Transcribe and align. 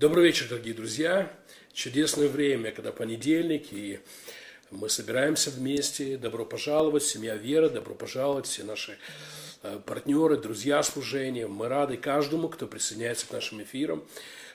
Добрый 0.00 0.26
вечер, 0.26 0.46
дорогие 0.48 0.74
друзья. 0.74 1.28
Чудесное 1.72 2.28
время, 2.28 2.70
когда 2.70 2.92
понедельник, 2.92 3.72
и 3.72 3.98
мы 4.70 4.88
собираемся 4.88 5.50
вместе. 5.50 6.16
Добро 6.16 6.44
пожаловать, 6.44 7.02
семья 7.02 7.34
Вера, 7.34 7.68
добро 7.68 7.96
пожаловать, 7.96 8.46
все 8.46 8.62
наши 8.62 8.96
э, 9.64 9.80
партнеры, 9.84 10.36
друзья 10.36 10.84
служения. 10.84 11.48
Мы 11.48 11.66
рады 11.66 11.96
каждому, 11.96 12.48
кто 12.48 12.68
присоединяется 12.68 13.26
к 13.26 13.32
нашим 13.32 13.60
эфирам, 13.60 14.04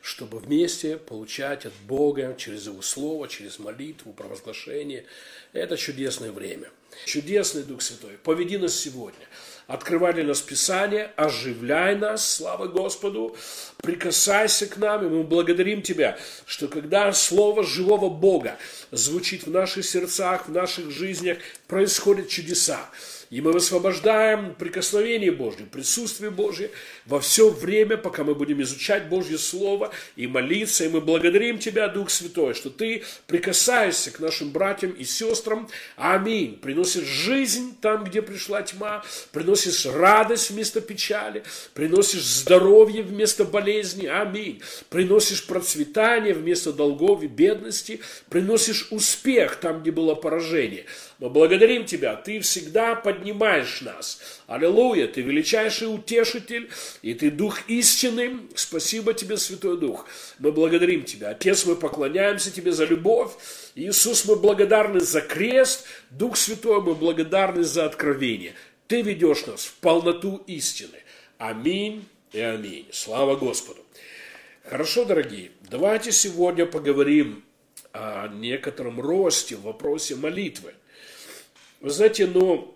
чтобы 0.02 0.40
вместе 0.40 0.96
получать 0.96 1.66
от 1.66 1.74
Бога 1.88 2.36
через 2.38 2.68
Его 2.68 2.82
Слово, 2.82 3.28
через 3.28 3.60
молитву, 3.60 4.14
провозглашение. 4.14 5.04
Это 5.52 5.76
чудесное 5.76 6.32
время. 6.32 6.70
Чудесный 7.06 7.64
Дух 7.64 7.82
Святой, 7.82 8.18
поведи 8.24 8.58
нас 8.58 8.74
сегодня– 8.74 9.28
открывай 9.74 10.14
для 10.14 10.24
нас 10.24 10.40
Писание, 10.40 11.12
оживляй 11.16 11.96
нас, 11.96 12.36
слава 12.36 12.68
Господу, 12.68 13.36
прикасайся 13.82 14.68
к 14.68 14.78
нам, 14.78 15.06
и 15.06 15.10
мы 15.10 15.24
благодарим 15.24 15.82
Тебя, 15.82 16.18
что 16.46 16.68
когда 16.68 17.12
Слово 17.12 17.64
живого 17.64 18.10
Бога 18.10 18.58
звучит 18.92 19.48
в 19.48 19.52
наших 19.52 19.84
сердцах, 19.84 20.48
в 20.48 20.52
наших 20.52 20.92
жизнях, 20.92 21.40
происходят 21.68 22.30
чудеса. 22.30 22.88
И 23.30 23.42
мы 23.42 23.52
высвобождаем 23.52 24.56
прикосновение 24.56 25.32
Божье, 25.32 25.66
присутствие 25.66 26.32
Божье 26.32 26.72
во 27.06 27.20
все 27.20 27.50
время, 27.50 27.98
пока 27.98 28.24
мы 28.24 28.36
будем 28.36 28.62
изучать 28.62 29.10
Божье 29.10 29.38
Слово 29.38 29.92
и 30.16 30.28
молиться. 30.28 30.86
И 30.86 30.90
мы 30.90 31.02
благодарим 31.02 31.60
Тебя, 31.60 31.88
Дух 31.88 32.10
Святой, 32.10 32.54
что 32.54 32.70
Ты 32.70 33.04
прикасаешься 33.28 34.12
к 34.12 34.20
нашим 34.20 34.52
братьям 34.52 34.92
и 34.92 35.04
сестрам. 35.04 35.70
Аминь. 35.96 36.58
Приносишь 36.58 37.06
жизнь 37.06 37.76
там, 37.82 38.04
где 38.04 38.22
пришла 38.22 38.62
тьма, 38.62 39.04
приносишь 39.32 39.86
радость 39.86 40.52
вместо 40.52 40.82
печали, 40.82 41.44
приносишь 41.74 42.24
здоровье 42.24 43.04
вместо 43.04 43.46
болезни. 43.46 44.06
Аминь. 44.06 44.62
Приносишь 44.90 45.46
процветание 45.46 46.34
вместо 46.34 46.74
долгов 46.74 47.24
и 47.24 47.28
бедности, 47.28 48.02
приносишь 48.30 48.88
успех 48.92 49.58
там, 49.58 49.82
где 49.82 49.92
было 49.92 50.16
поражение. 50.16 50.86
Мы 51.24 51.30
благодарим 51.30 51.86
Тебя, 51.86 52.18
Ты 52.18 52.42
всегда 52.42 52.96
поднимаешь 52.96 53.80
нас. 53.80 54.20
Аллилуйя, 54.46 55.08
Ты 55.08 55.22
величайший 55.22 55.86
утешитель, 55.86 56.70
и 57.02 57.14
Ты 57.14 57.32
Дух 57.32 57.60
истины. 57.70 58.42
Спасибо 58.56 59.14
Тебе, 59.14 59.38
Святой 59.38 59.80
Дух. 59.80 60.06
Мы 60.40 60.52
благодарим 60.52 61.06
Тебя. 61.06 61.30
Отец, 61.30 61.66
мы 61.66 61.78
поклоняемся 61.78 62.52
Тебе 62.52 62.74
за 62.74 62.84
любовь. 62.84 63.32
Иисус, 63.74 64.26
мы 64.26 64.36
благодарны 64.36 65.00
за 65.00 65.22
крест. 65.22 65.86
Дух 66.10 66.36
Святой, 66.36 66.82
мы 66.82 66.94
благодарны 66.94 67.64
за 67.64 67.86
откровение. 67.86 68.54
Ты 68.88 69.02
ведешь 69.02 69.46
нас 69.46 69.64
в 69.64 69.76
полноту 69.76 70.44
истины. 70.48 71.00
Аминь 71.38 72.06
и 72.34 72.42
аминь. 72.42 72.88
Слава 72.92 73.38
Господу. 73.38 73.80
Хорошо, 74.66 75.06
дорогие, 75.06 75.52
давайте 75.70 76.12
сегодня 76.12 76.66
поговорим 76.66 77.46
о 77.94 78.28
некотором 78.28 79.00
росте 79.00 79.56
в 79.56 79.62
вопросе 79.62 80.18
молитвы. 80.18 80.74
Вы 81.84 81.90
знаете, 81.90 82.28
но 82.28 82.74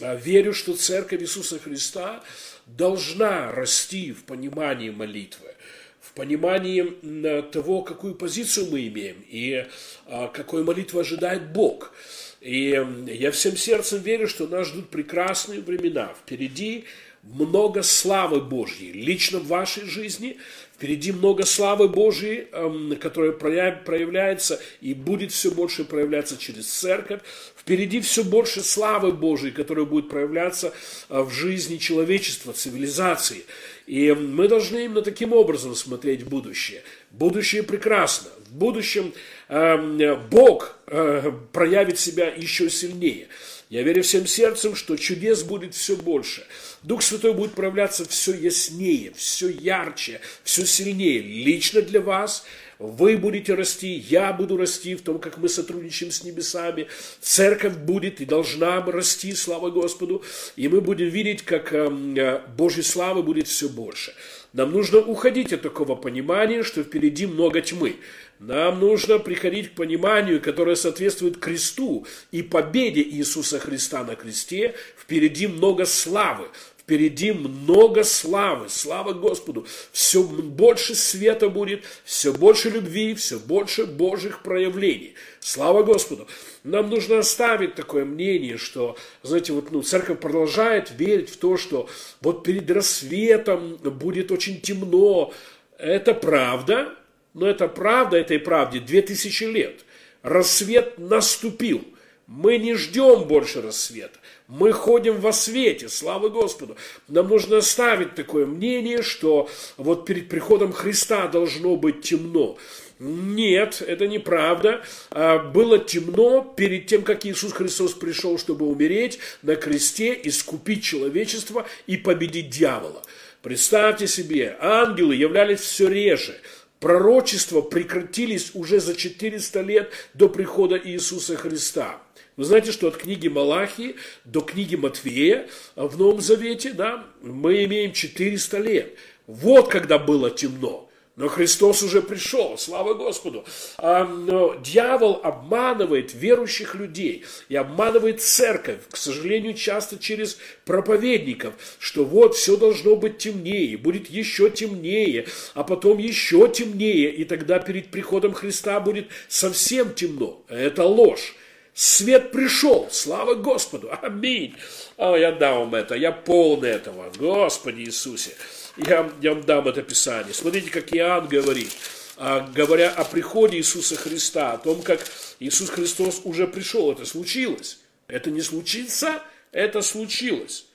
а, 0.00 0.14
верю, 0.14 0.54
что 0.54 0.74
Церковь 0.74 1.20
Иисуса 1.20 1.58
Христа 1.58 2.24
должна 2.66 3.52
расти 3.52 4.10
в 4.12 4.24
понимании 4.24 4.88
молитвы, 4.88 5.54
в 6.00 6.12
понимании 6.14 7.42
того, 7.50 7.82
какую 7.82 8.14
позицию 8.14 8.70
мы 8.70 8.88
имеем 8.88 9.22
и 9.28 9.66
а, 10.06 10.28
какой 10.28 10.64
молитвы 10.64 11.02
ожидает 11.02 11.52
Бог. 11.52 11.92
И 12.40 12.82
я 13.06 13.30
всем 13.32 13.54
сердцем 13.54 14.00
верю, 14.00 14.26
что 14.28 14.46
нас 14.46 14.66
ждут 14.68 14.88
прекрасные 14.88 15.60
времена. 15.60 16.14
Впереди 16.18 16.86
много 17.22 17.82
славы 17.82 18.40
Божьей 18.40 18.92
лично 18.92 19.38
в 19.38 19.46
вашей 19.46 19.84
жизни, 19.84 20.38
Впереди 20.82 21.12
много 21.12 21.46
славы 21.46 21.86
Божьей, 21.86 22.48
эм, 22.50 22.96
которая 22.96 23.30
проявляется 23.30 24.60
и 24.80 24.94
будет 24.94 25.30
все 25.30 25.52
больше 25.52 25.84
проявляться 25.84 26.36
через 26.36 26.66
церковь. 26.66 27.20
Впереди 27.56 28.00
все 28.00 28.24
больше 28.24 28.62
славы 28.62 29.12
Божьей, 29.12 29.52
которая 29.52 29.84
будет 29.84 30.08
проявляться 30.08 30.72
э, 31.08 31.22
в 31.22 31.30
жизни 31.30 31.76
человечества, 31.76 32.52
цивилизации. 32.52 33.44
И 33.86 34.10
мы 34.10 34.48
должны 34.48 34.86
именно 34.86 35.02
таким 35.02 35.32
образом 35.32 35.76
смотреть 35.76 36.24
будущее. 36.24 36.82
Будущее 37.12 37.62
прекрасно. 37.62 38.30
В 38.50 38.52
будущем 38.52 39.12
эм, 39.48 40.00
Бог 40.30 40.76
э, 40.88 41.30
проявит 41.52 42.00
себя 42.00 42.26
еще 42.26 42.68
сильнее. 42.68 43.28
Я 43.72 43.82
верю 43.84 44.02
всем 44.02 44.26
сердцем, 44.26 44.76
что 44.76 44.98
чудес 44.98 45.44
будет 45.44 45.74
все 45.74 45.96
больше. 45.96 46.44
Дух 46.82 47.02
Святой 47.02 47.32
будет 47.32 47.52
проявляться 47.52 48.06
все 48.06 48.34
яснее, 48.34 49.14
все 49.16 49.48
ярче, 49.48 50.20
все 50.44 50.66
сильнее. 50.66 51.20
Лично 51.20 51.80
для 51.80 52.02
вас 52.02 52.44
вы 52.78 53.16
будете 53.16 53.54
расти, 53.54 53.94
я 53.94 54.30
буду 54.34 54.58
расти 54.58 54.94
в 54.94 55.00
том, 55.00 55.18
как 55.18 55.38
мы 55.38 55.48
сотрудничаем 55.48 56.12
с 56.12 56.22
небесами. 56.22 56.88
Церковь 57.22 57.78
будет 57.78 58.20
и 58.20 58.26
должна 58.26 58.84
расти, 58.84 59.32
слава 59.34 59.70
Господу. 59.70 60.22
И 60.54 60.68
мы 60.68 60.82
будем 60.82 61.08
видеть, 61.08 61.40
как 61.40 61.72
эм, 61.72 62.14
э, 62.14 62.42
Божьей 62.54 62.82
славы 62.82 63.22
будет 63.22 63.48
все 63.48 63.70
больше. 63.70 64.12
Нам 64.52 64.70
нужно 64.70 64.98
уходить 64.98 65.50
от 65.54 65.62
такого 65.62 65.94
понимания, 65.94 66.62
что 66.62 66.82
впереди 66.82 67.24
много 67.26 67.62
тьмы. 67.62 67.96
Нам 68.42 68.80
нужно 68.80 69.20
приходить 69.20 69.70
к 69.70 69.74
пониманию, 69.74 70.40
которое 70.40 70.74
соответствует 70.74 71.38
кресту 71.38 72.08
и 72.32 72.42
победе 72.42 73.00
Иисуса 73.00 73.60
Христа 73.60 74.02
на 74.02 74.16
кресте. 74.16 74.74
Впереди 74.98 75.46
много 75.46 75.84
славы, 75.84 76.48
Впереди 76.76 77.30
много 77.30 78.02
славы, 78.02 78.68
слава 78.68 79.12
Господу. 79.12 79.64
Все 79.92 80.24
больше 80.24 80.96
света 80.96 81.48
будет, 81.48 81.84
все 82.04 82.32
больше 82.32 82.70
любви, 82.70 83.14
все 83.14 83.38
больше 83.38 83.86
Божьих 83.86 84.42
проявлений. 84.42 85.14
Слава 85.38 85.84
Господу. 85.84 86.26
Нам 86.64 86.90
нужно 86.90 87.20
оставить 87.20 87.76
такое 87.76 88.04
мнение, 88.04 88.58
что, 88.58 88.96
знаете, 89.22 89.52
вот, 89.52 89.70
ну, 89.70 89.82
церковь 89.82 90.18
продолжает 90.18 90.90
верить 90.98 91.30
в 91.30 91.36
то, 91.36 91.56
что 91.56 91.88
вот 92.20 92.42
перед 92.42 92.68
рассветом 92.68 93.76
будет 93.76 94.32
очень 94.32 94.60
темно. 94.60 95.32
Это 95.78 96.14
правда, 96.14 96.96
но 97.34 97.46
это 97.46 97.68
правда 97.68 98.16
этой 98.16 98.38
правде 98.38 98.80
2000 98.80 99.44
лет. 99.44 99.84
Рассвет 100.22 100.98
наступил. 100.98 101.84
Мы 102.26 102.58
не 102.58 102.74
ждем 102.74 103.24
больше 103.24 103.60
рассвета. 103.60 104.18
Мы 104.46 104.72
ходим 104.72 105.20
во 105.20 105.32
свете, 105.32 105.88
слава 105.88 106.28
Господу. 106.28 106.76
Нам 107.08 107.28
нужно 107.28 107.58
оставить 107.58 108.14
такое 108.14 108.46
мнение, 108.46 109.02
что 109.02 109.48
вот 109.76 110.06
перед 110.06 110.28
приходом 110.28 110.72
Христа 110.72 111.26
должно 111.26 111.76
быть 111.76 112.02
темно. 112.02 112.56
Нет, 112.98 113.82
это 113.84 114.06
неправда. 114.06 114.84
А, 115.10 115.38
было 115.38 115.78
темно 115.78 116.42
перед 116.56 116.86
тем, 116.86 117.02
как 117.02 117.26
Иисус 117.26 117.52
Христос 117.52 117.94
пришел, 117.94 118.38
чтобы 118.38 118.66
умереть 118.66 119.18
на 119.42 119.56
кресте, 119.56 120.18
искупить 120.22 120.84
человечество 120.84 121.66
и 121.86 121.96
победить 121.96 122.50
дьявола. 122.50 123.02
Представьте 123.42 124.06
себе, 124.06 124.56
ангелы 124.60 125.16
являлись 125.16 125.60
все 125.60 125.88
реже. 125.88 126.36
Пророчества 126.82 127.60
прекратились 127.60 128.50
уже 128.54 128.80
за 128.80 128.96
400 128.96 129.60
лет 129.60 129.92
до 130.14 130.28
прихода 130.28 130.76
Иисуса 130.76 131.36
Христа. 131.36 132.02
Вы 132.36 132.44
знаете, 132.44 132.72
что 132.72 132.88
от 132.88 132.96
книги 132.96 133.28
Малахии 133.28 133.94
до 134.24 134.40
книги 134.40 134.74
Матвея 134.74 135.48
в 135.76 135.96
Новом 135.96 136.20
Завете, 136.20 136.72
да, 136.72 137.06
мы 137.20 137.62
имеем 137.66 137.92
400 137.92 138.58
лет. 138.58 138.96
Вот 139.28 139.70
когда 139.70 139.96
было 139.96 140.28
темно. 140.28 140.90
Но 141.14 141.28
Христос 141.28 141.82
уже 141.82 142.00
пришел, 142.00 142.56
слава 142.56 142.94
Господу. 142.94 143.44
А, 143.76 144.04
но 144.04 144.54
дьявол 144.54 145.20
обманывает 145.22 146.14
верующих 146.14 146.74
людей 146.74 147.26
и 147.50 147.56
обманывает 147.56 148.22
церковь, 148.22 148.78
к 148.90 148.96
сожалению, 148.96 149.52
часто 149.52 149.98
через 149.98 150.38
проповедников, 150.64 151.52
что 151.78 152.06
вот 152.06 152.34
все 152.34 152.56
должно 152.56 152.96
быть 152.96 153.18
темнее, 153.18 153.76
будет 153.76 154.08
еще 154.08 154.48
темнее, 154.48 155.26
а 155.52 155.64
потом 155.64 155.98
еще 155.98 156.48
темнее, 156.48 157.12
и 157.12 157.24
тогда 157.24 157.58
перед 157.58 157.88
приходом 157.88 158.32
Христа 158.32 158.80
будет 158.80 159.08
совсем 159.28 159.92
темно. 159.94 160.42
Это 160.48 160.84
ложь. 160.84 161.34
Свет 161.74 162.32
пришел, 162.32 162.88
слава 162.90 163.34
Господу, 163.34 163.90
аминь. 164.02 164.54
О, 164.96 165.16
я 165.16 165.32
дам 165.32 165.60
вам 165.60 165.74
это, 165.74 165.94
я 165.94 166.12
полный 166.12 166.70
этого, 166.70 167.10
Господи 167.18 167.82
Иисусе. 167.82 168.32
Я, 168.76 169.12
я 169.20 169.34
вам 169.34 169.44
дам 169.44 169.68
это 169.68 169.82
Писание. 169.82 170.32
Смотрите, 170.32 170.70
как 170.70 170.94
Иоанн 170.94 171.28
говорит, 171.28 171.70
а, 172.16 172.48
говоря 172.54 172.90
о 172.90 173.04
приходе 173.04 173.58
Иисуса 173.58 173.96
Христа, 173.96 174.52
о 174.52 174.58
том, 174.58 174.82
как 174.82 175.06
Иисус 175.40 175.68
Христос 175.68 176.22
уже 176.24 176.46
пришел, 176.46 176.90
это 176.90 177.04
случилось. 177.04 177.80
Это 178.08 178.30
не 178.30 178.40
случится, 178.40 179.22
это 179.52 179.82
случилось. 179.82 180.66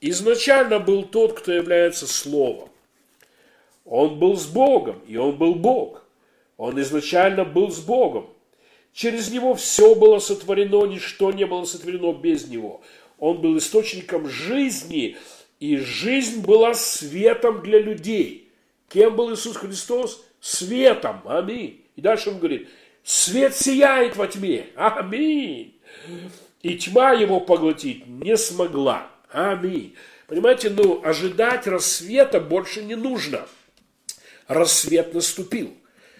Изначально 0.00 0.78
был 0.78 1.04
тот, 1.04 1.38
кто 1.38 1.52
является 1.52 2.06
Словом. 2.06 2.70
Он 3.84 4.18
был 4.18 4.36
с 4.36 4.46
Богом, 4.46 5.00
и 5.06 5.16
Он 5.16 5.36
был 5.36 5.56
Бог. 5.56 6.04
Он 6.56 6.80
изначально 6.80 7.44
был 7.44 7.70
с 7.70 7.80
Богом. 7.80 8.30
Через 8.92 9.30
него 9.30 9.54
все 9.54 9.94
было 9.94 10.18
сотворено, 10.18 10.86
ничто 10.86 11.32
не 11.32 11.46
было 11.46 11.64
сотворено 11.64 12.12
без 12.12 12.46
него. 12.46 12.82
Он 13.18 13.40
был 13.40 13.58
источником 13.58 14.28
жизни, 14.28 15.16
и 15.60 15.76
жизнь 15.76 16.40
была 16.40 16.74
светом 16.74 17.62
для 17.62 17.78
людей. 17.78 18.48
Кем 18.88 19.14
был 19.14 19.32
Иисус 19.32 19.56
Христос? 19.56 20.24
Светом. 20.40 21.20
Аминь. 21.26 21.84
И 21.96 22.00
дальше 22.00 22.30
он 22.30 22.38
говорит, 22.38 22.68
свет 23.04 23.54
сияет 23.54 24.16
во 24.16 24.26
тьме. 24.26 24.66
Аминь. 24.74 25.78
И 26.62 26.76
тьма 26.76 27.12
его 27.12 27.40
поглотить 27.40 28.06
не 28.06 28.36
смогла. 28.38 29.10
Аминь. 29.30 29.94
Понимаете, 30.26 30.70
ну, 30.70 31.02
ожидать 31.04 31.66
рассвета 31.66 32.40
больше 32.40 32.82
не 32.82 32.94
нужно. 32.94 33.46
Рассвет 34.48 35.12
наступил. 35.12 35.76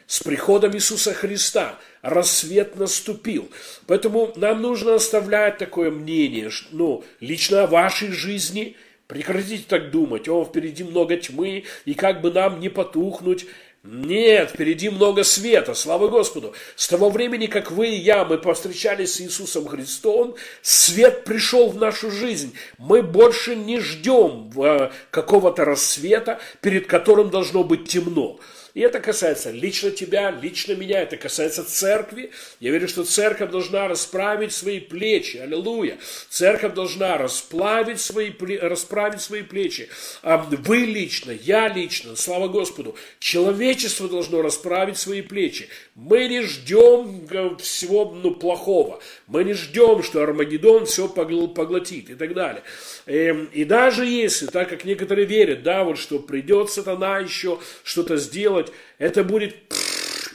С 0.07 0.23
приходом 0.23 0.75
Иисуса 0.75 1.15
Христа 1.15 1.79
рассвет 2.03 2.77
наступил. 2.77 3.51
Поэтому 3.87 4.33
нам 4.37 4.61
нужно 4.61 4.97
оставлять 4.97 5.59
такое 5.59 5.91
мнение, 5.91 6.51
ну, 6.73 7.05
лично 7.21 7.63
о 7.63 7.67
вашей 7.67 8.11
жизни– 8.11 8.77
Прекратите 9.11 9.65
так 9.67 9.91
думать, 9.91 10.29
о, 10.29 10.45
впереди 10.45 10.85
много 10.85 11.17
тьмы, 11.17 11.65
и 11.85 11.95
как 11.95 12.21
бы 12.21 12.31
нам 12.31 12.61
не 12.61 12.69
потухнуть. 12.69 13.45
Нет, 13.83 14.51
впереди 14.51 14.89
много 14.89 15.25
света, 15.25 15.75
слава 15.75 16.07
Господу. 16.07 16.55
С 16.77 16.87
того 16.87 17.11
времени, 17.11 17.47
как 17.47 17.73
вы 17.73 17.89
и 17.89 17.97
я, 17.97 18.25
мы 18.25 18.39
повстречались 18.39 19.15
с 19.15 19.21
Иисусом 19.21 19.67
Христом, 19.67 20.37
свет 20.63 21.25
пришел 21.25 21.71
в 21.71 21.77
нашу 21.77 22.13
жизнь. 22.13 22.55
Мы 22.79 23.03
больше 23.03 23.57
не 23.57 23.81
ждем 23.81 24.53
э, 24.57 24.91
какого-то 25.11 25.65
рассвета, 25.65 26.39
перед 26.61 26.87
которым 26.87 27.31
должно 27.31 27.65
быть 27.65 27.89
темно. 27.89 28.39
И 28.75 28.81
это 28.81 29.01
касается 29.01 29.51
лично 29.51 29.91
тебя, 29.91 30.31
лично 30.31 30.75
меня, 30.75 31.01
это 31.03 31.17
касается 31.17 31.65
церкви. 31.65 32.31
Я 32.61 32.71
верю, 32.71 32.89
что 32.89 33.05
церковь 33.05 33.51
должна 33.51 33.89
расправить 33.89 34.53
свои 34.53 34.81
плечи. 34.81 35.39
Аллилуйя. 35.39 35.99
Церковь 36.29 36.75
должна 36.75 37.19
расправить 37.19 38.01
свои, 38.01 38.33
расправить 38.61 39.21
свои 39.21 39.43
плечи. 39.43 39.89
Вы 40.23 40.79
лично, 40.79 41.33
я 41.33 41.69
лично, 41.69 42.17
слава 42.17 42.49
Господу. 42.49 42.97
Человечество 43.19 44.09
должно 44.09 44.43
расправить 44.43 44.99
свои 44.99 45.23
плечи. 45.23 45.69
Мы 45.95 46.29
не 46.29 46.43
ждем 46.43 47.27
всего 47.59 48.05
ну, 48.11 48.35
плохого. 48.35 49.01
Мы 49.27 49.45
не 49.45 49.55
ждем, 49.55 50.03
что 50.03 50.23
Армагеддон 50.23 50.87
все 50.87 51.09
поглотит 51.09 52.11
и 52.11 52.15
так 52.15 52.35
далее. 52.35 52.63
Эм, 53.07 53.47
и 53.53 53.65
даже 53.65 54.07
если, 54.07 54.47
так 54.47 54.69
как 54.69 54.85
некоторые 54.85 55.27
верят, 55.27 55.63
да, 55.63 55.85
вот 55.85 55.99
что 55.99 56.19
придет 56.19 56.71
сатана 56.71 57.19
еще 57.19 57.59
что-то 57.83 58.17
сделать, 58.17 58.60
это 58.99 59.25
будет 59.25 59.55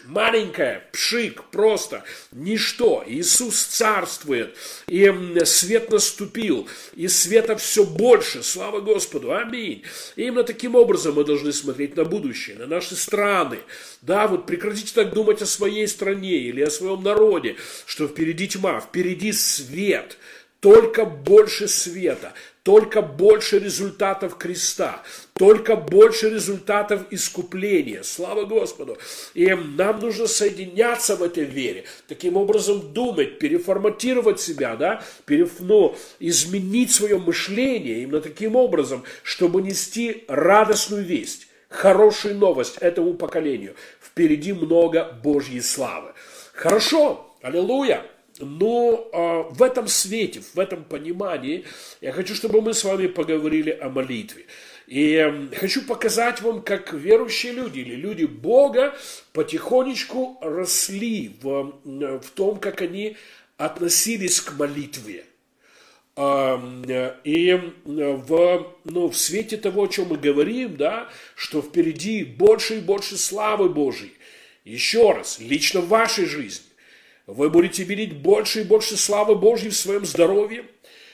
маленькое, 0.07 0.83
пшик, 0.92 1.44
просто, 1.51 2.04
ничто. 2.31 3.04
Иисус 3.07 3.60
царствует, 3.63 4.56
и 4.88 5.12
свет 5.45 5.92
наступил, 5.92 6.68
и 6.95 7.07
света 7.07 7.56
все 7.56 7.83
больше, 7.83 8.44
слава 8.44 8.81
Господу, 8.81 9.33
аминь. 9.33 9.83
И 10.16 10.24
именно 10.24 10.44
таким 10.44 10.75
образом 10.75 11.16
мы 11.16 11.24
должны 11.24 11.51
смотреть 11.54 11.95
на 11.95 12.06
будущее, 12.06 12.57
на 12.57 12.68
наши 12.68 12.95
страны. 12.95 13.60
Да, 14.01 14.28
вот 14.28 14.45
прекратите 14.45 14.94
так 14.94 15.13
думать 15.13 15.42
о 15.42 15.45
своей 15.45 15.88
стране 15.88 16.38
или 16.38 16.62
о 16.62 16.69
своем 16.69 17.04
народе, 17.04 17.56
что 17.86 18.07
впереди 18.07 18.48
тьма, 18.48 18.80
впереди 18.80 19.31
свет, 19.31 20.18
только 20.66 21.06
больше 21.06 21.68
света, 21.68 22.34
только 22.64 23.04
больше 23.04 23.60
результатов 23.60 24.36
креста, 24.36 25.04
только 25.34 25.76
больше 25.76 26.32
результатов 26.32 27.04
искупления. 27.12 28.02
Слава 28.02 28.46
Господу! 28.46 28.98
И 29.36 29.46
нам 29.54 30.00
нужно 30.00 30.26
соединяться 30.26 31.18
в 31.18 31.22
этой 31.22 31.44
вере, 31.44 31.84
таким 32.08 32.36
образом 32.36 32.94
думать, 32.94 33.38
переформатировать 33.38 34.40
себя, 34.40 34.76
да, 34.76 35.04
переф, 35.28 35.60
ну, 35.60 35.96
изменить 36.20 36.92
свое 36.92 37.20
мышление 37.20 38.02
именно 38.02 38.20
таким 38.20 38.56
образом, 38.56 39.04
чтобы 39.22 39.62
нести 39.62 40.24
радостную 40.28 41.04
весть, 41.04 41.46
хорошую 41.70 42.40
новость 42.40 42.80
этому 42.80 43.14
поколению. 43.14 43.76
Впереди 44.02 44.52
много 44.52 45.16
Божьей 45.24 45.62
славы. 45.62 46.14
Хорошо, 46.56 47.36
аллилуйя! 47.44 48.04
Но 48.40 49.10
э, 49.12 49.54
в 49.54 49.64
этом 49.64 49.88
свете, 49.88 50.42
в 50.54 50.60
этом 50.60 50.84
понимании 50.84 51.66
я 52.02 52.12
хочу, 52.12 52.36
чтобы 52.36 52.62
мы 52.62 52.74
с 52.74 52.84
вами 52.84 53.08
поговорили 53.08 53.70
о 53.70 53.90
молитве. 53.90 54.46
И 54.88 55.14
э, 55.14 55.56
хочу 55.56 55.84
показать 55.84 56.42
вам, 56.42 56.62
как 56.62 56.92
верующие 56.94 57.54
люди 57.54 57.80
или 57.80 57.96
люди 57.96 58.26
Бога 58.26 58.94
потихонечку 59.32 60.38
росли 60.42 61.36
в, 61.42 61.80
в 61.84 62.30
том, 62.36 62.60
как 62.60 62.82
они 62.82 63.16
относились 63.58 64.42
к 64.42 64.58
молитве. 64.58 65.26
И 66.18 67.62
в, 67.84 68.76
ну, 68.86 69.10
в 69.10 69.18
свете 69.18 69.58
того, 69.58 69.84
о 69.84 69.88
чем 69.88 70.08
мы 70.08 70.18
говорим, 70.18 70.78
да, 70.78 71.10
что 71.36 71.62
впереди 71.62 72.24
больше 72.24 72.78
и 72.78 72.80
больше 72.80 73.18
славы 73.18 73.68
Божьей. 73.68 74.14
Еще 74.64 75.12
раз, 75.12 75.40
лично 75.40 75.81
в 75.81 75.90
вашей 75.90 76.26
жизни 76.26 76.65
вы 77.27 77.50
будете 77.50 77.83
видеть 77.83 78.13
больше 78.13 78.62
и 78.62 78.63
больше 78.63 78.98
славы 78.98 79.36
Божьей 79.36 79.69
в 79.69 79.75
своем 79.75 80.06
здоровье, 80.06 80.66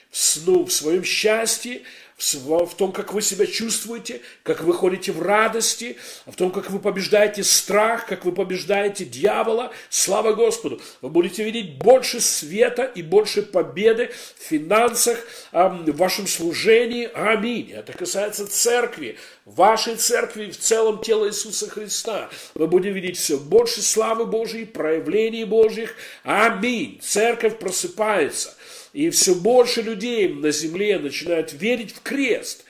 в, 0.10 0.46
ну, 0.46 0.66
в 0.66 0.72
своем 0.72 1.04
счастье, 1.04 1.82
в 2.22 2.76
том, 2.76 2.92
как 2.92 3.14
вы 3.14 3.22
себя 3.22 3.46
чувствуете, 3.46 4.22
как 4.44 4.62
вы 4.62 4.74
ходите 4.74 5.12
в 5.12 5.22
радости, 5.22 5.98
в 6.26 6.36
том, 6.36 6.52
как 6.52 6.70
вы 6.70 6.80
побеждаете 6.80 7.44
страх, 7.44 8.06
как 8.06 8.26
вы 8.26 8.32
побеждаете 8.32 9.06
дьявола. 9.06 9.72
Слава 9.90 10.34
Господу! 10.34 10.80
Вы 11.02 11.10
будете 11.10 11.44
видеть 11.44 11.78
больше 11.78 12.22
света 12.22 12.84
и 12.84 13.02
больше 13.02 13.42
победы 13.42 14.12
в 14.38 14.44
финансах, 14.44 15.18
в 15.52 15.92
вашем 15.92 16.28
служении. 16.28 17.10
Аминь. 17.14 17.72
Это 17.72 17.94
касается 17.94 18.48
церкви, 18.48 19.18
вашей 19.46 19.96
церкви 19.96 20.52
в 20.52 20.58
целом 20.58 21.02
тела 21.02 21.28
Иисуса 21.28 21.70
Христа. 21.70 22.30
Вы 22.54 22.68
будете 22.68 22.94
видеть 22.94 23.18
все 23.18 23.38
больше 23.38 23.82
славы 23.82 24.26
Божьей, 24.26 24.66
проявлений 24.66 25.44
Божьих. 25.46 25.96
Аминь. 26.24 27.00
Церковь 27.02 27.58
просыпается. 27.58 28.56
И 28.94 29.10
все 29.10 29.36
больше 29.36 29.82
людей 29.82 30.28
на 30.28 30.52
земле 30.52 31.00
начинают 31.00 31.54
верить 31.54 31.94
в 31.96 32.02
крест. 32.02 32.66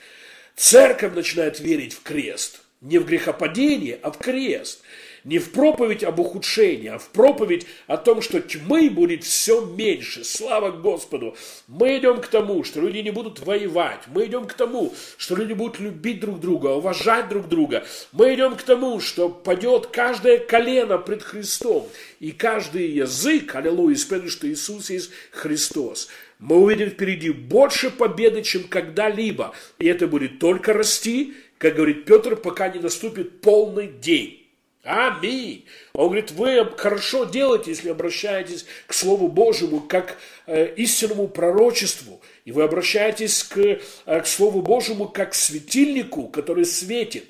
Церковь 0.56 1.14
начинает 1.14 1.60
верить 1.60 1.94
в 1.94 2.02
крест. 2.02 2.60
Не 2.80 2.98
в 2.98 3.06
грехопадение, 3.06 3.98
а 4.02 4.10
в 4.10 4.18
крест 4.18 4.82
не 5.24 5.38
в 5.38 5.52
проповедь 5.52 6.04
об 6.04 6.18
ухудшении, 6.18 6.88
а 6.88 6.98
в 6.98 7.08
проповедь 7.08 7.66
о 7.86 7.96
том, 7.96 8.22
что 8.22 8.40
тьмы 8.40 8.90
будет 8.90 9.24
все 9.24 9.64
меньше. 9.64 10.24
Слава 10.24 10.70
Господу! 10.70 11.36
Мы 11.68 11.98
идем 11.98 12.20
к 12.20 12.26
тому, 12.26 12.64
что 12.64 12.80
люди 12.80 12.98
не 12.98 13.10
будут 13.10 13.40
воевать. 13.40 14.02
Мы 14.08 14.26
идем 14.26 14.46
к 14.46 14.54
тому, 14.54 14.92
что 15.16 15.36
люди 15.36 15.52
будут 15.52 15.80
любить 15.80 16.20
друг 16.20 16.40
друга, 16.40 16.68
уважать 16.68 17.28
друг 17.28 17.48
друга. 17.48 17.84
Мы 18.12 18.34
идем 18.34 18.56
к 18.56 18.62
тому, 18.62 19.00
что 19.00 19.28
падет 19.28 19.86
каждое 19.86 20.38
колено 20.38 20.98
пред 20.98 21.22
Христом. 21.22 21.88
И 22.20 22.32
каждый 22.32 22.88
язык, 22.88 23.54
аллилуйя, 23.54 23.94
исповедует, 23.94 24.32
что 24.32 24.48
Иисус 24.48 24.90
есть 24.90 25.10
Христос 25.30 26.08
мы 26.42 26.56
увидим 26.56 26.90
впереди 26.90 27.30
больше 27.30 27.88
победы, 27.88 28.42
чем 28.42 28.64
когда-либо. 28.64 29.54
И 29.78 29.86
это 29.86 30.08
будет 30.08 30.40
только 30.40 30.72
расти, 30.72 31.34
как 31.56 31.76
говорит 31.76 32.04
Петр, 32.04 32.34
пока 32.34 32.68
не 32.68 32.80
наступит 32.80 33.40
полный 33.40 33.86
день. 33.86 34.41
Аминь. 34.84 35.64
Он 35.92 36.06
говорит, 36.06 36.32
вы 36.32 36.68
хорошо 36.76 37.24
делаете, 37.24 37.70
если 37.70 37.88
обращаетесь 37.88 38.66
к 38.88 38.94
Слову 38.94 39.28
Божьему, 39.28 39.80
как 39.80 40.18
э, 40.46 40.74
истинному 40.74 41.28
пророчеству. 41.28 42.20
И 42.44 42.50
вы 42.50 42.64
обращаетесь 42.64 43.44
к, 43.44 43.58
э, 43.58 43.80
к 44.06 44.26
Слову 44.26 44.60
Божьему, 44.60 45.08
как 45.08 45.32
к 45.32 45.34
светильнику, 45.34 46.26
который 46.26 46.64
светит. 46.64 47.26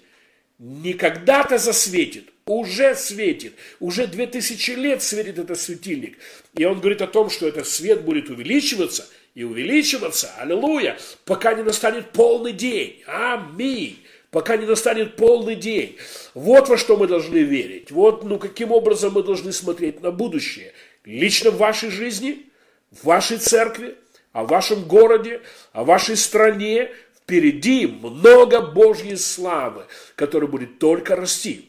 Не 0.59 0.95
когда-то 0.95 1.59
засветит, 1.59 2.31
уже 2.47 2.95
светит. 2.97 3.55
Уже 3.81 4.07
две 4.07 4.27
тысячи 4.27 4.71
лет 4.71 5.03
светит 5.03 5.39
этот 5.39 5.61
светильник. 5.61 6.17
И 6.55 6.65
он 6.65 6.81
говорит 6.81 7.03
о 7.03 7.07
том, 7.07 7.29
что 7.29 7.47
этот 7.47 7.69
свет 7.69 8.03
будет 8.03 8.31
увеличиваться 8.31 9.07
и 9.35 9.45
увеличиваться, 9.45 10.33
аллилуйя, 10.39 10.99
пока 11.27 11.53
не 11.53 11.63
настанет 11.63 12.13
полный 12.13 12.53
день. 12.53 13.03
Аминь 13.07 13.99
пока 14.33 14.57
не 14.57 14.67
настанет 14.67 15.15
полный 15.17 15.55
день. 15.55 15.99
Вот 16.35 16.69
во 16.69 16.77
что 16.77 16.97
мы 16.97 17.07
должны 17.07 17.39
верить. 17.39 17.93
Вот, 17.93 18.25
ну, 18.25 18.39
каким 18.39 18.73
образом 18.73 19.13
мы 19.13 19.23
должны 19.23 19.53
смотреть 19.53 20.01
на 20.01 20.11
будущее. 20.11 20.73
Лично 21.05 21.51
в 21.51 21.59
вашей 21.59 21.91
жизни, 21.91 22.51
в 22.91 23.05
вашей 23.05 23.37
церкви, 23.37 23.95
о 24.33 24.45
вашем 24.45 24.85
городе, 24.85 25.43
о 25.73 25.85
вашей 25.85 26.17
стране. 26.17 26.91
Впереди 27.15 27.87
много 27.87 28.61
Божьей 28.63 29.17
славы, 29.17 29.85
которая 30.17 30.51
будет 30.51 30.79
только 30.79 31.15
расти. 31.15 31.69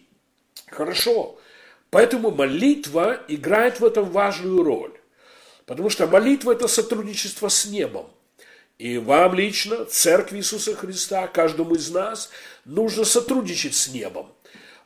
Хорошо. 0.67 1.38
Поэтому 1.91 2.32
молитва 2.32 3.20
играет 3.27 3.82
в 3.82 3.86
этом 3.86 4.05
важную 4.05 4.63
роль. 4.63 4.93
Потому 5.65 5.89
что 5.89 6.08
молитва– 6.08 6.51
это 6.53 6.67
сотрудничество 6.67 7.50
с 7.50 7.65
небом. 7.65 8.10
И 8.79 8.98
вам 8.98 9.36
лично, 9.36 9.86
Церкви 9.86 10.38
Иисуса 10.38 10.75
Христа, 10.75 11.27
каждому 11.27 11.75
из 11.75 11.89
нас, 11.91 12.32
нужно 12.65 13.05
сотрудничать 13.05 13.75
с 13.75 13.88
небом. 13.89 14.32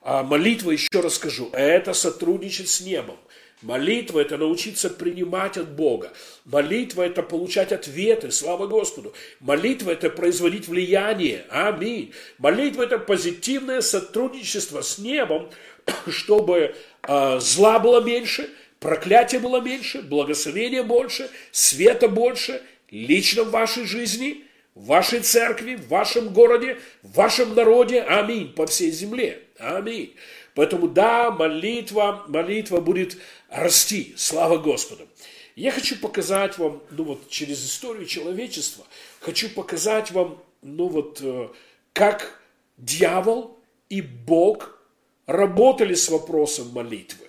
А 0.02 0.24
молитва, 0.24 0.72
еще 0.72 1.02
раз 1.02 1.16
скажу, 1.16 1.50
это 1.52 1.94
сотрудничать 1.94 2.70
с 2.70 2.82
небом. 2.82 3.18
Молитва– 3.64 4.20
это 4.22 4.38
научиться 4.38 4.90
принимать 4.90 5.58
от 5.58 5.76
Бога. 5.76 6.14
Молитва– 6.46 7.02
это 7.04 7.24
получать 7.24 7.72
ответы, 7.72 8.32
слава 8.32 8.68
Господу. 8.68 9.14
Молитва– 9.40 9.92
это 9.92 10.12
производить 10.12 10.68
влияние, 10.68 11.44
аминь. 11.50 12.14
Молитва– 12.38 12.84
это 12.84 13.00
позитивное 13.00 13.82
сотрудничество 13.82 14.82
с 14.82 15.00
небом, 15.00 15.50
чтобы 16.08 16.76
э, 17.02 17.40
зла 17.40 17.80
было 17.80 18.00
меньше, 18.00 18.48
проклятия 18.80 19.40
было 19.40 19.60
меньше, 19.60 20.04
благословения 20.04 20.84
больше, 20.84 21.28
света 21.52 22.08
больше, 22.08 22.62
лично 22.92 23.44
в 23.44 23.50
вашей 23.50 23.86
жизни, 23.86 24.46
в 24.78 24.86
вашей 24.86 25.22
церкви, 25.22 25.76
в 25.76 25.88
вашем 25.88 26.30
городе, 26.30 26.78
в 27.02 27.14
вашем 27.16 27.56
народе, 27.56 28.02
аминь, 28.02 28.54
по 28.54 28.68
всей 28.68 28.92
земле, 28.92 29.42
аминь. 29.58 30.16
Поэтому 30.54 30.88
да, 30.88 31.32
молитва, 31.32 32.24
молитва 32.28 32.80
будет 32.80 33.18
расти, 33.50 34.14
слава 34.18 34.58
Господу. 34.58 35.08
Я 35.56 35.72
хочу 35.72 35.98
показать 35.98 36.60
вам, 36.60 36.84
ну 36.92 37.06
вот 37.06 37.30
через 37.30 37.66
историю 37.66 38.06
человечества, 38.06 38.86
хочу 39.20 39.50
показать 39.50 40.12
вам, 40.12 40.44
ну 40.62 40.88
вот, 40.88 41.20
э, 41.22 41.50
как 41.94 42.40
дьявол 42.78 43.58
и 43.90 44.02
Бог 44.02 44.80
работали 45.26 45.96
с 45.96 46.08
вопросом 46.10 46.70
молитвы. 46.70 47.26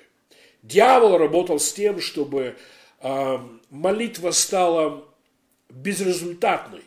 Дьявол 0.63 1.17
работал 1.17 1.59
с 1.59 1.73
тем, 1.73 1.99
чтобы 2.03 2.57
э, 3.01 3.39
молитва 3.71 4.33
стала 4.33 5.09
безрезультатной. 5.71 6.83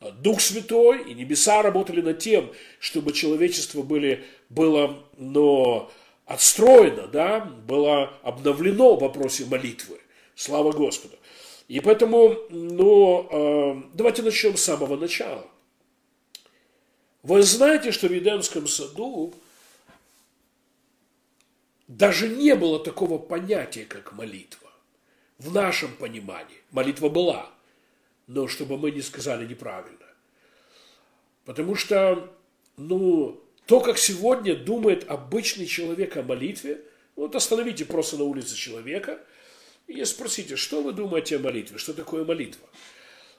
Дух 0.00 0.40
Святой 0.40 1.02
и 1.10 1.14
небеса 1.14 1.62
работали 1.62 2.00
над 2.00 2.18
тем, 2.18 2.50
чтобы 2.78 3.12
человечество 3.12 3.82
были, 3.82 4.24
было 4.48 5.04
но 5.18 5.90
отстроено, 6.24 7.06
да, 7.06 7.40
было 7.40 8.14
обновлено 8.22 8.96
в 8.96 9.00
вопросе 9.00 9.44
молитвы. 9.44 10.00
Слава 10.34 10.72
Господу. 10.72 11.16
И 11.68 11.80
поэтому, 11.80 12.34
ну, 12.48 13.28
э, 13.30 13.82
давайте 13.94 14.22
начнем 14.22 14.56
с 14.56 14.62
самого 14.64 14.96
начала. 14.96 15.46
Вы 17.22 17.42
знаете, 17.42 17.92
что 17.92 18.08
в 18.08 18.12
Едемском 18.12 18.66
саду 18.66 19.34
даже 21.86 22.28
не 22.28 22.54
было 22.54 22.78
такого 22.78 23.18
понятия, 23.18 23.84
как 23.84 24.12
молитва. 24.14 24.70
В 25.38 25.52
нашем 25.52 25.92
понимании 25.94 26.62
молитва 26.70 27.08
была, 27.08 27.50
но 28.30 28.46
чтобы 28.46 28.78
мы 28.78 28.92
не 28.92 29.02
сказали 29.02 29.44
неправильно. 29.44 30.06
Потому 31.44 31.74
что, 31.74 32.32
ну, 32.76 33.42
то, 33.66 33.80
как 33.80 33.98
сегодня 33.98 34.54
думает 34.54 35.04
обычный 35.10 35.66
человек 35.66 36.16
о 36.16 36.22
молитве, 36.22 36.80
вот 37.16 37.34
остановите 37.34 37.84
просто 37.84 38.18
на 38.18 38.24
улице 38.24 38.54
человека 38.54 39.20
и 39.88 40.04
спросите, 40.04 40.54
что 40.54 40.80
вы 40.80 40.92
думаете 40.92 41.36
о 41.36 41.38
молитве, 41.40 41.78
что 41.78 41.92
такое 41.92 42.24
молитва. 42.24 42.68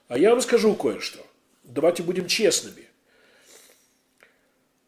А 0.08 0.18
я 0.18 0.30
вам 0.30 0.42
скажу 0.42 0.74
кое-что. 0.74 1.26
Давайте 1.64 2.02
будем 2.02 2.26
честными. 2.26 2.86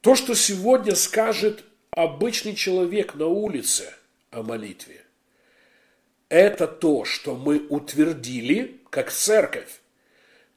То, 0.02 0.16
что 0.16 0.34
сегодня 0.34 0.94
скажет 0.96 1.64
обычный 1.90 2.54
человек 2.54 3.14
на 3.14 3.26
улице 3.26 3.94
о 4.30 4.42
молитве, 4.42 5.02
это 6.28 6.66
то, 6.66 7.06
что 7.06 7.36
мы 7.36 7.66
утвердили 7.70 8.82
как 8.90 9.10
церковь, 9.10 9.80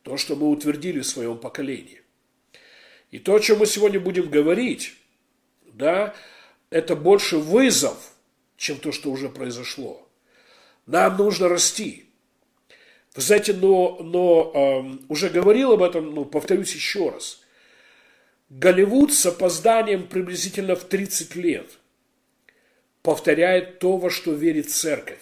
то, 0.08 0.18
что 0.18 0.36
мы 0.36 0.50
утвердили 0.50 1.02
в 1.02 1.06
своем 1.06 1.38
поколении. 1.38 2.02
И 3.12 3.20
то, 3.20 3.36
о 3.36 3.40
чем 3.40 3.60
мы 3.60 3.66
сегодня 3.66 4.00
будем 4.00 4.30
говорить, 4.30 4.96
да, 5.66 6.16
это 6.70 6.96
больше 6.96 7.38
вызов, 7.38 8.14
чем 8.58 8.78
то, 8.78 8.92
что 8.92 9.12
уже 9.12 9.30
произошло. 9.30 10.08
Нам 10.86 11.18
нужно 11.18 11.48
расти. 11.48 12.06
Вы 13.16 13.22
знаете, 13.22 13.54
но, 13.54 14.00
но 14.02 14.52
э, 14.54 15.06
уже 15.10 15.30
говорил 15.30 15.74
об 15.74 15.84
этом, 15.84 16.14
ну, 16.14 16.26
повторюсь 16.26 16.74
еще 16.74 17.10
раз– 17.10 17.42
Голливуд 18.50 19.14
с 19.14 19.26
опозданием 19.26 20.08
приблизительно 20.08 20.76
в 20.76 20.86
30 20.86 21.36
лет 21.36 21.70
повторяет 23.02 23.80
то, 23.80 23.98
во 23.98 24.10
что 24.10 24.34
верит 24.34 24.70
церковь. 24.70 25.20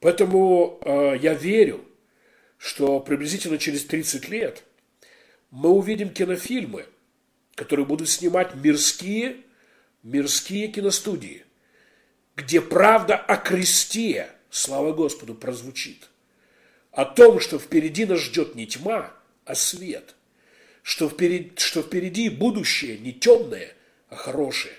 Поэтому 0.00 0.78
э, 0.82 1.16
я 1.20 1.34
верю, 1.34 1.84
что 2.58 3.00
приблизительно 3.00 3.56
через 3.58 3.84
30 3.84 4.28
лет 4.28 4.64
мы 5.50 5.70
увидим 5.70 6.10
кинофильмы, 6.10 6.86
которые 7.54 7.86
будут 7.86 8.08
снимать 8.08 8.54
мирские, 8.54 9.38
мирские 10.02 10.68
киностудии, 10.68 11.44
где 12.36 12.60
правда 12.60 13.16
о 13.16 13.36
кресте, 13.36 14.30
слава 14.50 14.92
Господу, 14.92 15.34
прозвучит. 15.34 16.08
О 16.92 17.04
том, 17.04 17.40
что 17.40 17.58
впереди 17.58 18.04
нас 18.04 18.20
ждет 18.20 18.54
не 18.54 18.66
тьма, 18.66 19.12
а 19.44 19.54
свет– 19.54 20.14
что 20.88 21.06
впереди, 21.06 21.52
что 21.56 21.82
впереди 21.82 22.30
будущее 22.30 22.96
не 22.96 23.12
темное, 23.12 23.74
а 24.08 24.16
хорошее. 24.16 24.72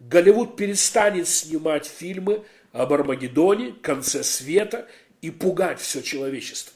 Голливуд 0.00 0.56
перестанет 0.56 1.28
снимать 1.28 1.86
фильмы 1.86 2.44
об 2.72 2.92
Армагеддоне, 2.92 3.76
конце 3.80 4.24
света 4.24 4.88
и 5.22 5.30
пугать 5.30 5.80
все 5.80 6.02
человечество. 6.02 6.75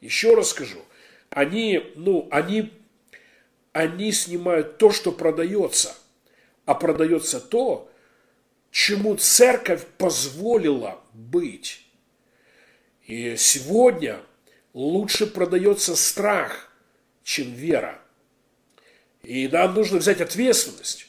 Еще 0.00 0.34
раз 0.34 0.50
скажу, 0.50 0.78
они, 1.30 1.92
ну, 1.94 2.28
они, 2.30 2.72
они 3.72 4.12
снимают 4.12 4.78
то, 4.78 4.90
что 4.90 5.12
продается, 5.12 5.94
а 6.64 6.74
продается 6.74 7.40
то, 7.40 7.90
чему 8.70 9.16
церковь 9.16 9.84
позволила 9.98 11.00
быть. 11.12 11.84
И 13.06 13.36
сегодня 13.36 14.20
лучше 14.72 15.26
продается 15.26 15.96
страх– 15.96 16.66
чем 17.30 17.52
вера. 17.54 18.00
И 19.22 19.46
нам 19.48 19.74
нужно 19.74 19.98
взять 19.98 20.20
ответственность, 20.20 21.06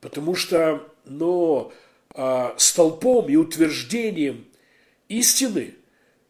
потому 0.00 0.34
что 0.34 0.86
но, 1.06 1.72
а, 2.10 2.54
столпом 2.58 3.28
и 3.28 3.36
утверждением 3.36 4.46
истины 5.08 5.74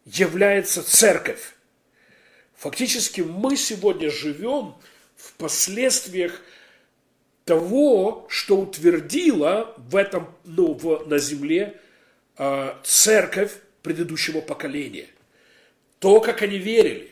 является 0.05 0.81
церковь. 0.83 1.55
Фактически 2.57 3.21
мы 3.21 3.55
сегодня 3.55 4.09
живем 4.09 4.75
в 5.15 5.33
последствиях 5.33 6.41
того, 7.45 8.25
что 8.29 8.57
утвердила 8.57 9.75
в 9.77 9.95
этом, 9.95 10.35
ну, 10.43 10.73
в, 10.73 11.07
на 11.07 11.19
земле 11.19 11.79
э, 12.37 12.73
церковь 12.83 13.53
предыдущего 13.83 14.41
поколения. 14.41 15.07
То, 15.99 16.19
как 16.19 16.41
они 16.41 16.57
верили, 16.57 17.11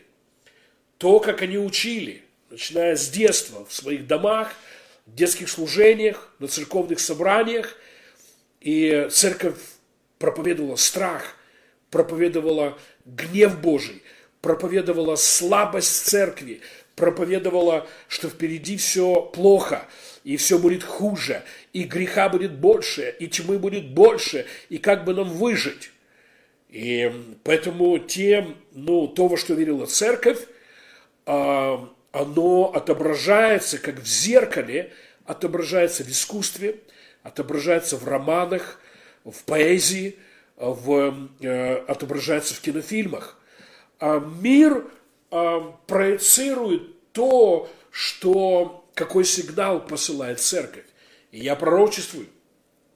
то, 0.98 1.20
как 1.20 1.44
они 1.44 1.60
учили, 1.60 2.24
начиная 2.50 2.96
с 2.96 3.08
детства, 3.10 3.66
в 3.66 3.74
своих 3.74 4.08
домах, 4.08 4.52
в 5.06 5.14
детских 5.14 5.50
служениях, 5.50 6.34
на 6.40 6.48
церковных 6.48 7.00
собраниях. 7.00 7.78
И 8.62 9.08
церковь 9.12 9.60
проповедовала 10.18 10.76
страх, 10.76 11.36
проповедовала 11.92 12.80
гнев 13.06 13.60
Божий, 13.62 14.02
проповедовала 14.46 15.16
слабость 15.16 16.06
церкви, 16.06 16.62
проповедовала, 16.96 17.88
что 18.08 18.30
впереди 18.30 18.78
все 18.78 19.24
плохо, 19.24 19.88
и 20.24 20.38
все 20.38 20.60
будет 20.60 20.84
хуже, 20.84 21.42
и 21.74 21.84
греха 21.84 22.30
будет 22.30 22.54
больше, 22.54 23.16
и 23.18 23.26
тьмы 23.26 23.58
будет 23.58 23.90
больше, 23.90 24.46
и 24.70 24.78
как 24.78 25.04
бы 25.04 25.16
нам 25.16 25.30
выжить. 25.30 25.90
И 26.70 27.12
поэтому 27.44 27.98
тем, 27.98 28.56
ну, 28.72 29.08
то, 29.08 29.28
во 29.28 29.36
что 29.36 29.56
верила 29.56 29.88
церковь, 29.88 30.42
а, 31.26 31.90
оно 32.12 32.72
отображается, 32.72 33.80
как 33.80 33.96
в 34.00 34.06
зеркале, 34.06 34.94
отображается 35.26 36.04
в 36.04 36.10
искусстве, 36.10 36.82
отображается 37.24 37.98
в 37.98 38.08
романах, 38.08 38.80
в 39.24 39.44
поэзии, 39.46 40.20
в, 40.56 41.30
э, 41.40 41.76
отображается 41.88 42.54
в 42.54 42.62
кинофильмах. 42.62 43.40
А 44.00 44.20
мир 44.20 44.86
а, 45.32 45.62
проецирует 45.88 47.12
то, 47.12 47.70
что, 47.92 48.86
какой 48.94 49.26
сигнал 49.26 49.86
посылает 49.86 50.40
церковь. 50.40 50.86
И 51.32 51.40
я 51.40 51.56
пророчествую. 51.56 52.28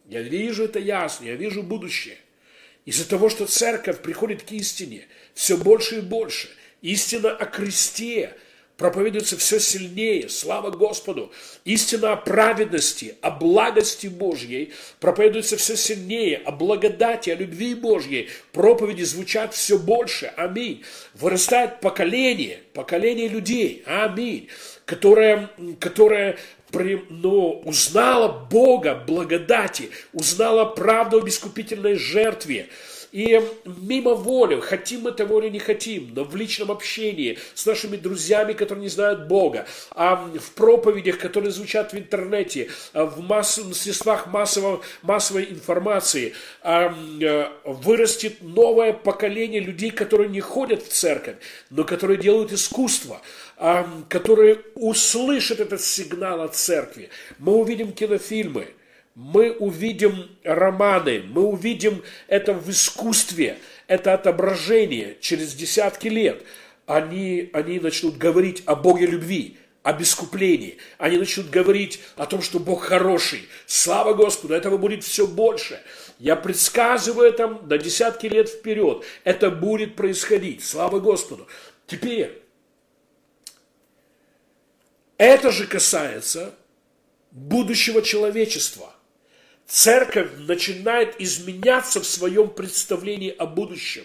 Я 0.08 0.22
вижу 0.22 0.64
это 0.64 0.80
ясно, 0.80 1.26
я 1.26 1.36
вижу 1.36 1.64
будущее. 1.64 2.18
Из-за 2.86 3.08
того, 3.08 3.30
что 3.30 3.46
церковь 3.46 4.02
приходит 4.02 4.44
к 4.44 4.52
истине 4.52 5.08
все 5.34 5.58
больше 5.58 6.00
и 6.00 6.02
больше, 6.02 6.50
Истина 6.82 7.32
о 7.32 7.46
кресте 7.46 8.36
проповедуется 8.80 9.38
все 9.38 9.60
сильнее. 9.60 10.30
Слава 10.30 10.72
Господу. 10.72 11.32
Истина 11.66 12.14
о 12.14 12.16
праведности, 12.16 13.18
о 13.22 13.30
благости 13.30 14.08
Божьей 14.08 14.74
проповедуется 15.02 15.58
все 15.58 15.76
сильнее. 15.76 16.38
О 16.38 16.52
благодати, 16.52 17.30
о 17.30 17.36
любви 17.36 17.76
Божьей 17.76 18.30
проповеди 18.54 19.04
звучат 19.04 19.54
все 19.54 19.78
больше. 19.78 20.32
Аминь. 20.38 20.84
Вырастает 21.14 21.82
поколение, 21.82 22.62
поколение 22.74 23.28
людей. 23.28 23.84
Аминь. 23.86 24.48
Которое, 24.86 25.50
которое 25.80 26.40
но 27.10 27.60
узнала 27.62 28.48
Бога, 28.50 28.96
благодати, 28.96 29.90
узнала 30.14 30.66
правду 30.66 31.18
об 31.18 31.28
искупительной 31.28 31.96
жертве, 31.96 32.70
и 33.12 33.42
мимо 33.66 34.14
воли, 34.14 34.60
хотим 34.60 35.02
мы 35.02 35.12
того 35.12 35.42
или 35.42 35.50
не 35.50 35.60
хотим, 35.60 36.14
но 36.14 36.24
в 36.24 36.36
личном 36.36 36.72
общении 36.72 37.40
с 37.56 37.66
нашими 37.66 37.98
друзьями, 37.98 38.54
которые 38.54 38.84
не 38.84 38.90
знают 38.90 39.28
Бога, 39.28 39.66
а 39.92 40.16
в 40.16 40.52
проповедях, 40.52 41.18
которые 41.18 41.52
звучат 41.52 41.94
в 41.94 41.98
интернете, 41.98 42.70
а 42.94 43.06
в 43.06 43.22
массовых 43.22 43.76
средствах 43.76 44.28
массового, 44.28 44.82
массовой 45.02 45.46
информации, 45.46 46.34
а, 46.62 46.94
э, 47.22 47.50
вырастет 47.66 48.42
новое 48.42 48.94
поколение 48.94 49.60
людей, 49.60 49.92
которые 49.92 50.30
не 50.30 50.42
ходят 50.42 50.84
в 50.84 50.90
церковь, 50.90 51.38
но 51.70 51.84
которые 51.84 52.18
делают 52.18 52.52
искусство, 52.52 53.22
а, 53.58 53.88
которые 54.08 54.62
услышат 54.76 55.60
этот 55.60 55.82
сигнал 55.82 56.42
от 56.42 56.56
церкви. 56.56 57.10
Мы 57.40 57.54
увидим 57.54 57.92
кинофильмы– 57.92 58.68
мы 59.20 59.52
увидим 59.52 60.30
романы, 60.46 61.26
мы 61.28 61.44
увидим 61.44 62.04
это 62.30 62.54
в 62.54 62.70
искусстве, 62.70 63.58
это 63.86 64.14
отображение 64.14 65.18
через 65.20 65.54
десятки 65.54 66.08
лет. 66.08 66.42
Они, 66.86 67.50
они 67.52 67.82
начнут 67.82 68.18
говорить 68.18 68.64
о 68.66 68.78
Боге 68.78 69.08
любви, 69.08 69.58
об 69.84 70.02
искуплении. 70.02 70.78
Они 70.98 71.18
начнут 71.18 71.50
говорить 71.50 72.00
о 72.16 72.28
том, 72.28 72.42
что 72.42 72.60
Бог 72.62 72.84
хороший. 72.84 73.50
Слава 73.66 74.14
Господу, 74.14 74.54
этого 74.54 74.78
будет 74.78 75.04
все 75.04 75.28
больше. 75.28 75.82
Я 76.18 76.38
предсказываю 76.38 77.28
это 77.28 77.50
на 77.50 77.78
десятки 77.78 78.28
лет 78.28 78.48
вперед. 78.48 79.04
Это 79.26 79.52
будет 79.52 79.98
происходить. 79.98 80.64
Слава 80.64 81.02
Господу. 81.02 81.46
Теперь, 81.88 82.42
это 85.18 85.52
же 85.52 85.68
касается 85.68 86.56
будущего 87.32 88.02
человечества– 88.02 88.94
церковь 89.70 90.32
начинает 90.40 91.22
изменяться 91.22 92.02
в 92.02 92.06
своем 92.06 92.50
представлении 92.50 93.34
о 93.38 93.46
будущем. 93.46 94.04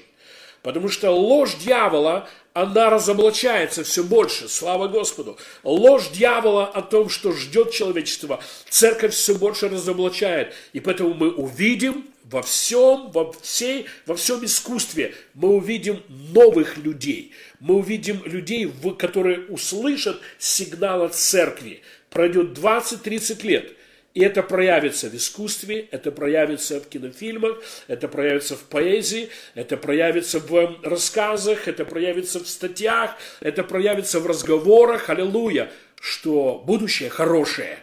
Потому 0.62 0.88
что 0.88 1.10
ложь 1.10 1.56
дьявола, 1.56 2.28
она 2.52 2.88
разоблачается 2.88 3.82
все 3.82 4.04
больше, 4.04 4.48
слава 4.48 4.88
Господу. 4.88 5.36
Ложь 5.62 6.10
дьявола 6.10 6.66
о 6.66 6.80
том, 6.82 7.08
что 7.08 7.32
ждет 7.32 7.72
человечество, 7.72 8.42
церковь 8.68 9.14
все 9.14 9.34
больше 9.34 9.68
разоблачает. 9.68 10.54
И 10.72 10.80
поэтому 10.80 11.14
мы 11.14 11.30
увидим 11.30 12.06
во 12.24 12.42
всем, 12.42 13.10
во, 13.10 13.32
всей, 13.42 13.86
во 14.06 14.16
всем 14.16 14.44
искусстве, 14.44 15.14
мы 15.34 15.50
увидим 15.50 16.02
новых 16.08 16.78
людей. 16.78 17.32
Мы 17.60 17.76
увидим 17.76 18.22
людей, 18.24 18.72
которые 18.98 19.40
услышат 19.48 20.20
сигнал 20.38 21.02
от 21.02 21.14
церкви. 21.14 21.82
Пройдет 22.10 22.56
20-30 22.56 23.46
лет– 23.46 23.72
и 24.14 24.20
это 24.20 24.44
проявится 24.44 25.10
в 25.10 25.14
искусстве, 25.14 25.88
это 25.90 26.12
проявится 26.12 26.80
в 26.80 26.88
кинофильмах, 26.88 27.58
это 27.88 28.06
проявится 28.06 28.56
в 28.56 28.62
поэзии, 28.62 29.28
это 29.54 29.76
проявится 29.76 30.38
в 30.38 30.78
рассказах, 30.82 31.66
это 31.66 31.84
проявится 31.84 32.38
в 32.38 32.48
статьях, 32.48 33.16
это 33.40 33.64
проявится 33.64 34.20
в 34.20 34.26
разговорах, 34.26 35.10
аллилуйя, 35.10 35.70
что 36.00 36.62
будущее 36.64 37.10
хорошее. 37.10 37.78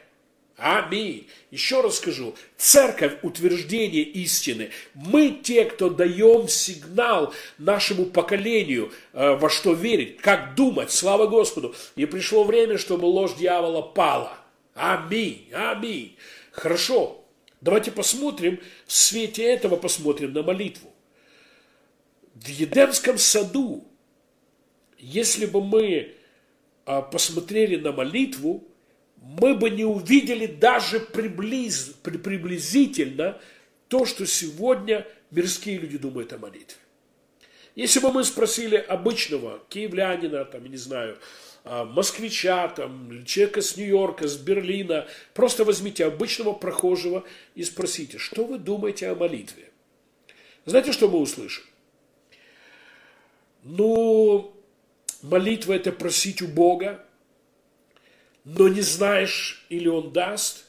Аминь. 0.56 1.28
Еще 1.50 1.82
раз 1.82 1.98
скажу, 1.98 2.36
церковь– 2.56 3.14
утверждение 3.24 4.04
истины. 4.04 4.70
Мы 4.94 5.32
те, 5.32 5.66
кто 5.66 5.90
даем 5.90 6.48
сигнал 6.48 7.34
нашему 7.58 8.06
поколению, 8.06 8.92
э, 9.14 9.36
во 9.36 9.50
что 9.50 9.74
верить, 9.74 10.18
как 10.18 10.54
думать, 10.54 10.92
слава 10.92 11.26
Господу. 11.26 11.76
И 11.96 12.06
пришло 12.06 12.44
время, 12.44 12.78
чтобы 12.78 13.06
ложь 13.06 13.34
дьявола 13.34 13.82
пала. 13.82 14.38
Аминь, 14.74 15.50
аминь. 15.54 16.18
Хорошо, 16.52 17.26
давайте 17.60 17.92
посмотрим, 17.92 18.60
в 18.86 18.94
свете 18.94 19.44
этого 19.44 19.76
посмотрим 19.76 20.34
на 20.34 20.44
молитву. 20.44 20.94
В 22.34 22.48
Едемском 22.48 23.18
саду, 23.18 23.88
если 24.98 25.46
бы 25.46 25.64
мы 25.64 26.16
а, 26.86 27.02
посмотрели 27.02 27.76
на 27.76 27.92
молитву, 27.92 28.68
мы 29.22 29.56
бы 29.56 29.70
не 29.70 29.86
увидели 29.86 30.48
даже 30.48 31.00
приблиз, 31.00 31.96
приблизительно 32.02 33.40
то, 33.88 34.06
что 34.06 34.26
сегодня 34.26 35.06
мирские 35.30 35.78
люди 35.78 35.98
думают 35.98 36.34
о 36.34 36.38
молитве. 36.38 36.78
Если 37.76 38.00
бы 38.00 38.12
мы 38.12 38.24
спросили 38.24 38.76
обычного 38.76 39.62
киевлянина, 39.70 40.44
там, 40.46 40.64
я 40.64 40.70
не 40.70 40.78
знаю, 40.78 41.18
москвича, 41.64 42.68
там, 42.70 43.24
человека 43.26 43.62
с 43.62 43.78
Нью-Йорка, 43.78 44.28
с 44.28 44.38
Берлина. 44.38 45.08
Просто 45.34 45.64
возьмите 45.64 46.06
обычного 46.06 46.54
прохожего 46.54 47.24
и 47.56 47.64
спросите, 47.64 48.18
что 48.18 48.46
вы 48.46 48.58
думаете 48.58 49.10
о 49.10 49.16
молитве? 49.16 49.70
Знаете, 50.66 50.92
что 50.92 51.08
мы 51.08 51.20
услышим? 51.20 51.64
Ну, 53.64 54.56
молитва– 55.22 55.74
это 55.76 55.92
просить 55.92 56.42
у 56.42 56.48
Бога, 56.48 57.06
но 58.44 58.68
не 58.68 58.82
знаешь, 58.82 59.66
или 59.70 59.88
Он 59.88 60.12
даст. 60.12 60.66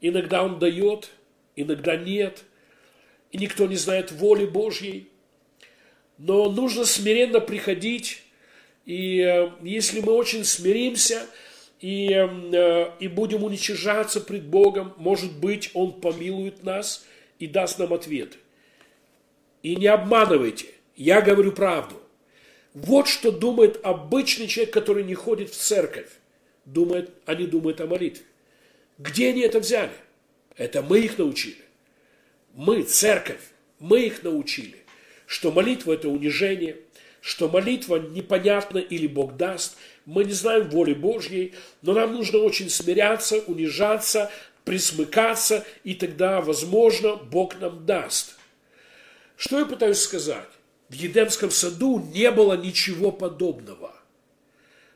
Иногда 0.00 0.42
Он 0.42 0.58
дает, 0.58 1.10
иногда 1.56 1.96
нет. 1.96 2.44
И 3.32 3.38
никто 3.38 3.66
не 3.66 3.76
знает 3.76 4.12
воли 4.12 4.46
Божьей. 4.46 5.08
Но 6.18 6.50
нужно 6.50 6.84
смиренно 6.84 7.40
приходить 7.40 8.22
и 8.88 9.20
э, 9.20 9.50
если 9.60 10.00
мы 10.00 10.12
очень 10.12 10.44
смиримся 10.44 11.26
и, 11.78 12.08
э, 12.10 12.90
и 12.98 13.06
будем 13.06 13.44
уничижаться 13.44 14.18
пред 14.18 14.44
Богом, 14.44 14.94
может 14.96 15.38
быть, 15.38 15.70
Он 15.74 15.92
помилует 16.00 16.64
нас 16.64 17.04
и 17.38 17.46
даст 17.46 17.78
нам 17.78 17.92
ответ. 17.92 18.38
И 19.62 19.76
не 19.76 19.88
обманывайте, 19.88 20.68
я 20.96 21.20
говорю 21.20 21.52
правду. 21.52 22.00
Вот 22.72 23.08
что 23.08 23.30
думает 23.30 23.78
обычный 23.84 24.46
человек, 24.46 24.72
который 24.72 25.04
не 25.04 25.14
ходит 25.14 25.50
в 25.50 25.56
церковь. 25.56 26.08
Думает, 26.64 27.10
они 27.26 27.46
думают 27.46 27.82
о 27.82 27.86
молитве. 27.86 28.24
Где 28.96 29.28
они 29.28 29.42
это 29.42 29.60
взяли? 29.60 29.92
Это 30.56 30.80
мы 30.80 31.00
их 31.00 31.18
научили. 31.18 31.62
Мы, 32.54 32.84
церковь, 32.84 33.42
мы 33.80 34.06
их 34.06 34.22
научили, 34.22 34.78
что 35.26 35.52
молитва– 35.52 35.92
это 35.94 36.08
унижение– 36.08 36.78
что 37.28 37.46
молитва 37.46 37.96
непонятна 37.96 38.78
или 38.78 39.06
Бог 39.06 39.36
даст, 39.36 39.76
мы 40.06 40.24
не 40.24 40.32
знаем 40.32 40.70
воли 40.70 40.94
Божьей, 40.94 41.54
но 41.82 41.92
нам 41.92 42.14
нужно 42.14 42.38
очень 42.38 42.70
смиряться, 42.70 43.40
унижаться, 43.40 44.30
присмыкаться, 44.64 45.66
и 45.84 45.92
тогда, 45.92 46.40
возможно, 46.40 47.16
Бог 47.16 47.60
нам 47.60 47.84
даст. 47.84 48.36
Что 49.36 49.58
я 49.58 49.66
пытаюсь 49.66 50.00
сказать? 50.00 50.48
В 50.88 50.94
Едемском 50.94 51.50
саду 51.50 51.98
не 52.14 52.30
было 52.30 52.56
ничего 52.56 53.12
подобного. 53.12 53.94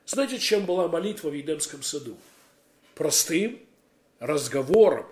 Знаете, 0.06 0.38
чем 0.38 0.64
была 0.64 0.88
молитва 0.88 1.28
в 1.28 1.34
Едемском 1.34 1.82
саду? 1.82 2.16
Простым 2.94 3.60
разговором, 4.20 5.04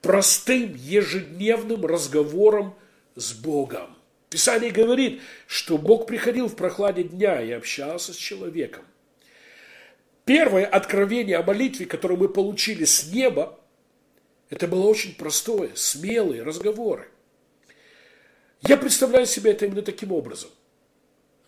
простым 0.00 0.76
ежедневным 0.76 1.84
разговором 1.84 2.76
с 3.16 3.32
Богом. 3.32 3.97
Писание 4.30 4.70
говорит, 4.70 5.22
что 5.46 5.78
Бог 5.78 6.06
приходил 6.06 6.48
в 6.48 6.56
прохладе 6.56 7.02
дня 7.02 7.40
и 7.40 7.50
общался 7.50 8.12
с 8.12 8.16
человеком. 8.16 8.84
Первое 10.24 10.66
откровение 10.66 11.38
о 11.38 11.42
молитве, 11.42 11.86
которое 11.86 12.16
мы 12.16 12.28
получили 12.28 12.84
с 12.84 13.10
неба, 13.10 13.58
это 14.50 14.66
было 14.66 14.86
очень 14.86 15.14
простое, 15.14 15.70
смелые 15.74 16.42
разговоры. 16.42 17.08
Я 18.62 18.76
представляю 18.76 19.26
себе 19.26 19.52
это 19.52 19.66
именно 19.66 19.82
таким 19.82 20.12
образом. 20.12 20.50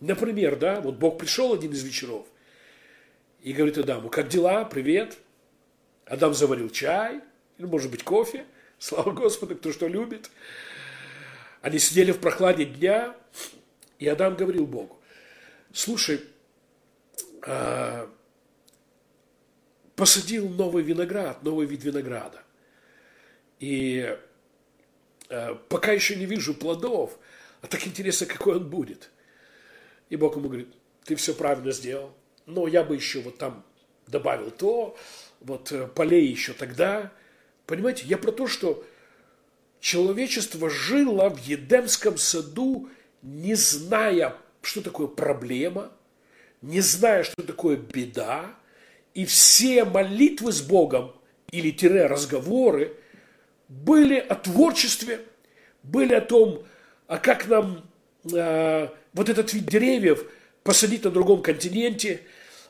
Например, 0.00 0.56
да, 0.56 0.80
вот 0.80 0.94
Бог 0.94 1.18
пришел 1.18 1.52
один 1.52 1.72
из 1.72 1.82
вечеров 1.82 2.26
и 3.42 3.52
говорит 3.52 3.76
Адаму, 3.76 4.08
как 4.08 4.28
дела, 4.28 4.64
привет. 4.64 5.18
Адам 6.06 6.32
заварил 6.32 6.70
чай, 6.70 7.20
или 7.58 7.66
может 7.66 7.90
быть 7.90 8.02
кофе, 8.02 8.44
слава 8.78 9.10
Господу, 9.10 9.56
кто 9.56 9.72
что 9.72 9.86
любит. 9.86 10.30
Они 11.60 11.78
сидели 11.78 12.12
в 12.12 12.20
прохладе 12.20 12.64
дня, 12.64 13.14
и 13.98 14.08
Адам 14.08 14.34
говорил 14.34 14.66
Богу, 14.66 14.98
слушай, 15.72 16.22
а, 17.42 18.10
посадил 19.94 20.48
новый 20.48 20.82
виноград, 20.82 21.42
новый 21.42 21.66
вид 21.66 21.84
винограда. 21.84 22.42
И 23.58 24.16
а, 25.28 25.54
пока 25.68 25.92
еще 25.92 26.16
не 26.16 26.24
вижу 26.24 26.54
плодов, 26.54 27.18
а 27.60 27.66
так 27.66 27.86
интересно, 27.86 28.26
какой 28.26 28.56
он 28.56 28.70
будет. 28.70 29.10
И 30.08 30.16
Бог 30.16 30.36
ему 30.36 30.48
говорит, 30.48 30.74
ты 31.04 31.14
все 31.14 31.34
правильно 31.34 31.72
сделал, 31.72 32.14
но 32.46 32.66
я 32.66 32.82
бы 32.82 32.94
еще 32.94 33.20
вот 33.20 33.36
там 33.36 33.64
добавил 34.06 34.50
то, 34.50 34.96
вот 35.40 35.72
э, 35.72 35.86
полей 35.86 36.26
еще 36.26 36.52
тогда. 36.52 37.12
Понимаете, 37.66 38.06
я 38.06 38.18
про 38.18 38.32
то, 38.32 38.46
что 38.46 38.84
человечество 39.80 40.70
жило 40.70 41.28
в 41.30 41.38
Едемском 41.38 42.18
саду, 42.18 42.88
не 43.22 43.54
зная, 43.54 44.34
что 44.62 44.80
такое 44.80 45.06
проблема, 45.06 45.90
не 46.62 46.80
зная, 46.80 47.24
что 47.24 47.42
такое 47.42 47.76
беда, 47.76 48.54
и 49.14 49.24
все 49.24 49.84
молитвы 49.84 50.52
с 50.52 50.60
Богом 50.60 51.12
или 51.50 51.70
тире 51.70 52.06
разговоры 52.06 52.96
были 53.68 54.16
о 54.16 54.34
творчестве, 54.34 55.20
были 55.82 56.14
о 56.14 56.20
том, 56.20 56.64
а 57.06 57.18
как 57.18 57.48
нам 57.48 57.84
э, 58.32 58.88
вот 59.12 59.28
этот 59.28 59.52
вид 59.52 59.66
деревьев 59.66 60.24
посадить 60.62 61.04
на 61.04 61.10
другом 61.10 61.42
континенте, 61.42 62.20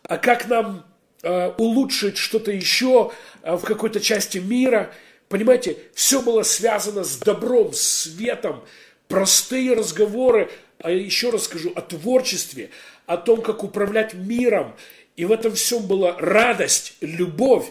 а 0.03 0.16
как 0.16 0.49
нам 0.49 0.87
э, 1.23 1.49
улучшить 1.59 2.16
что-то 2.16 2.51
еще 2.51 3.12
э, 3.42 3.55
в 3.57 3.62
какой-то 3.62 4.01
части 4.01 4.38
мира. 4.38 4.92
Понимаете, 5.31 5.77
все 5.95 6.21
было 6.23 6.43
связано 6.43 7.05
с 7.05 7.16
добром, 7.16 7.73
светом, 7.73 8.64
простые 9.07 9.75
разговоры, 9.75 10.51
а 10.79 10.90
еще 10.90 11.31
раз 11.31 11.45
скажу, 11.45 11.73
о 11.77 11.83
творчестве, 11.83 12.71
о 13.07 13.16
том, 13.16 13.40
как 13.40 13.62
управлять 13.62 14.12
миром. 14.12 14.75
И 15.14 15.25
в 15.25 15.31
этом 15.31 15.53
всем 15.53 15.87
была 15.87 16.16
радость, 16.19 16.97
любовь 17.01 17.66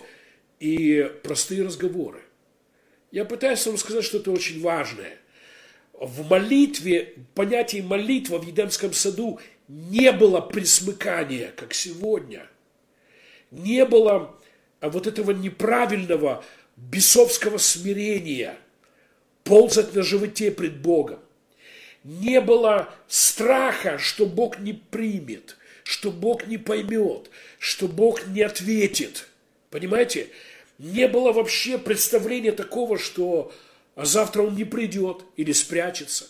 и 0.61 1.11
простые 1.21 1.65
разговоры. 1.65 2.21
Я 3.11 3.25
пытаюсь 3.25 3.67
вам 3.67 3.77
сказать 3.77 4.05
что-то 4.05 4.31
очень 4.31 4.61
важное. 4.61 5.17
В 5.91 6.29
молитве, 6.29 7.15
понятие 7.35 7.83
молитва 7.83 8.37
в 8.37 8.47
Едемском 8.47 8.93
саду 8.93 9.37
не 9.67 10.13
было 10.13 10.39
присмыкания, 10.39 11.51
как 11.57 11.73
сегодня. 11.73 12.47
Не 13.51 13.83
было 13.83 14.33
вот 14.79 15.07
этого 15.07 15.31
неправильного 15.31 16.41
бесовского 16.89 17.57
смирения, 17.57 18.57
ползать 19.43 19.93
на 19.93 20.03
животе 20.03 20.51
пред 20.51 20.81
Богом. 20.81 21.19
Не 22.03 22.39
было 22.41 22.93
страха, 23.07 23.97
что 23.97 24.25
Бог 24.25 24.59
не 24.59 24.73
примет, 24.73 25.57
что 25.83 26.11
Бог 26.11 26.47
не 26.47 26.57
поймет, 26.57 27.29
что 27.57 27.87
Бог 27.87 28.25
не 28.27 28.41
ответит. 28.41 29.27
Понимаете? 29.69 30.29
Не 30.77 31.07
было 31.09 31.33
вообще 31.33 31.77
представления 31.77 32.53
такого, 32.53 32.97
что 32.97 33.51
завтра 33.97 34.43
он 34.43 34.55
не 34.55 34.63
придет 34.63 35.23
или 35.35 35.51
спрячется. 35.51 36.27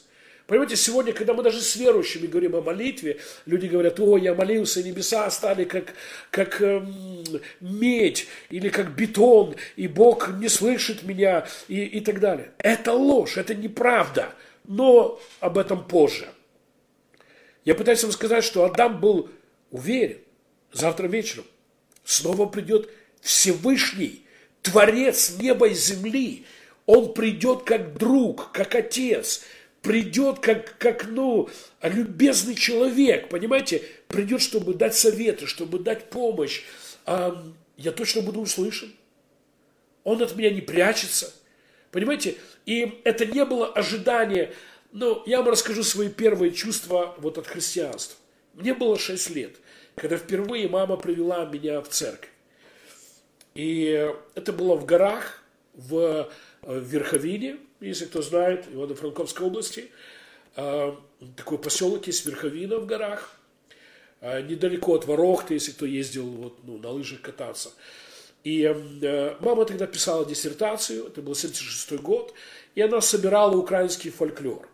Понимаете, 0.49 0.77
сегодня, 0.77 1.13
когда 1.13 1.35
мы 1.35 1.43
даже 1.43 1.61
с 1.61 1.75
верующими 1.75 2.25
говорим 2.25 2.55
о 2.55 2.61
молитве, 2.61 3.19
люди 3.45 3.67
говорят, 3.67 3.99
о, 3.99 4.17
я 4.17 4.33
молился, 4.33 4.81
небеса 4.81 5.29
стали 5.29 5.63
как, 5.63 5.93
как 6.31 6.59
эм, 6.59 7.23
медь 7.59 8.27
или 8.49 8.69
как 8.69 8.95
бетон, 8.95 9.55
и 9.75 9.87
Бог 9.87 10.29
не 10.39 10.49
слышит 10.49 11.03
меня 11.03 11.45
и, 11.67 11.83
и 11.85 11.99
так 11.99 12.19
далее. 12.19 12.51
Это 12.57 12.93
ложь, 12.93 13.37
это 13.37 13.53
неправда, 13.53 14.33
но 14.65 15.21
об 15.39 15.59
этом 15.59 15.87
позже. 15.87 16.27
Я 17.63 17.75
пытаюсь 17.75 18.01
вам 18.01 18.11
сказать, 18.11 18.43
что 18.43 18.65
Адам 18.65 18.99
был 18.99 19.29
уверен, 19.69 20.17
завтра 20.73 21.05
вечером 21.05 21.45
снова 22.03 22.47
придет 22.47 22.89
Всевышний, 23.21 24.25
Творец 24.63 25.37
неба 25.39 25.67
и 25.67 25.75
земли, 25.75 26.47
он 26.87 27.13
придет 27.13 27.65
как 27.65 27.99
друг, 27.99 28.51
как 28.51 28.73
отец, 28.73 29.43
придет 29.81 30.39
как, 30.39 30.77
как 30.77 31.07
ну, 31.07 31.49
любезный 31.81 32.55
человек, 32.55 33.29
понимаете, 33.29 33.83
придет, 34.07 34.41
чтобы 34.41 34.73
дать 34.73 34.95
советы, 34.95 35.45
чтобы 35.45 35.79
дать 35.79 36.09
помощь. 36.09 36.63
А 37.05 37.43
я 37.77 37.91
точно 37.91 38.21
буду 38.21 38.41
услышан. 38.41 38.91
Он 40.03 40.21
от 40.21 40.35
меня 40.35 40.49
не 40.49 40.61
прячется. 40.61 41.33
Понимаете? 41.91 42.35
И 42.65 43.01
это 43.03 43.25
не 43.25 43.45
было 43.45 43.67
ожидание. 43.67 44.53
Но 44.91 45.23
я 45.25 45.39
вам 45.39 45.49
расскажу 45.49 45.83
свои 45.83 46.09
первые 46.09 46.51
чувства 46.51 47.15
вот 47.17 47.37
от 47.37 47.47
христианства. 47.47 48.17
Мне 48.53 48.73
было 48.73 48.97
6 48.97 49.29
лет, 49.31 49.55
когда 49.95 50.17
впервые 50.17 50.67
мама 50.67 50.97
привела 50.97 51.45
меня 51.45 51.81
в 51.81 51.89
церковь. 51.89 52.29
И 53.55 54.11
это 54.35 54.53
было 54.53 54.75
в 54.75 54.85
горах, 54.85 55.43
в, 55.73 56.29
в 56.61 56.79
Верховине, 56.79 57.57
если 57.79 58.05
кто 58.05 58.21
знает, 58.21 58.65
Ивано-Франковской 58.71 59.45
области. 59.45 59.89
А, 60.55 60.99
такой 61.35 61.57
поселок 61.57 62.07
есть 62.07 62.25
Верховина 62.25 62.77
в 62.77 62.85
горах, 62.85 63.35
а, 64.21 64.41
недалеко 64.41 64.95
от 64.95 65.05
Ворохты, 65.05 65.55
если 65.55 65.71
кто 65.71 65.85
ездил 65.85 66.27
вот, 66.27 66.57
ну, 66.63 66.77
на 66.77 66.89
лыжах 66.89 67.21
кататься. 67.21 67.71
И 68.43 68.63
э, 68.63 69.35
мама 69.41 69.65
тогда 69.65 69.85
писала 69.85 70.25
диссертацию, 70.25 71.07
это 71.07 71.21
был 71.21 71.35
76 71.35 72.01
год, 72.01 72.33
и 72.73 72.81
она 72.81 73.01
собирала 73.01 73.57
украинский 73.57 74.11
фольклор. 74.11 74.69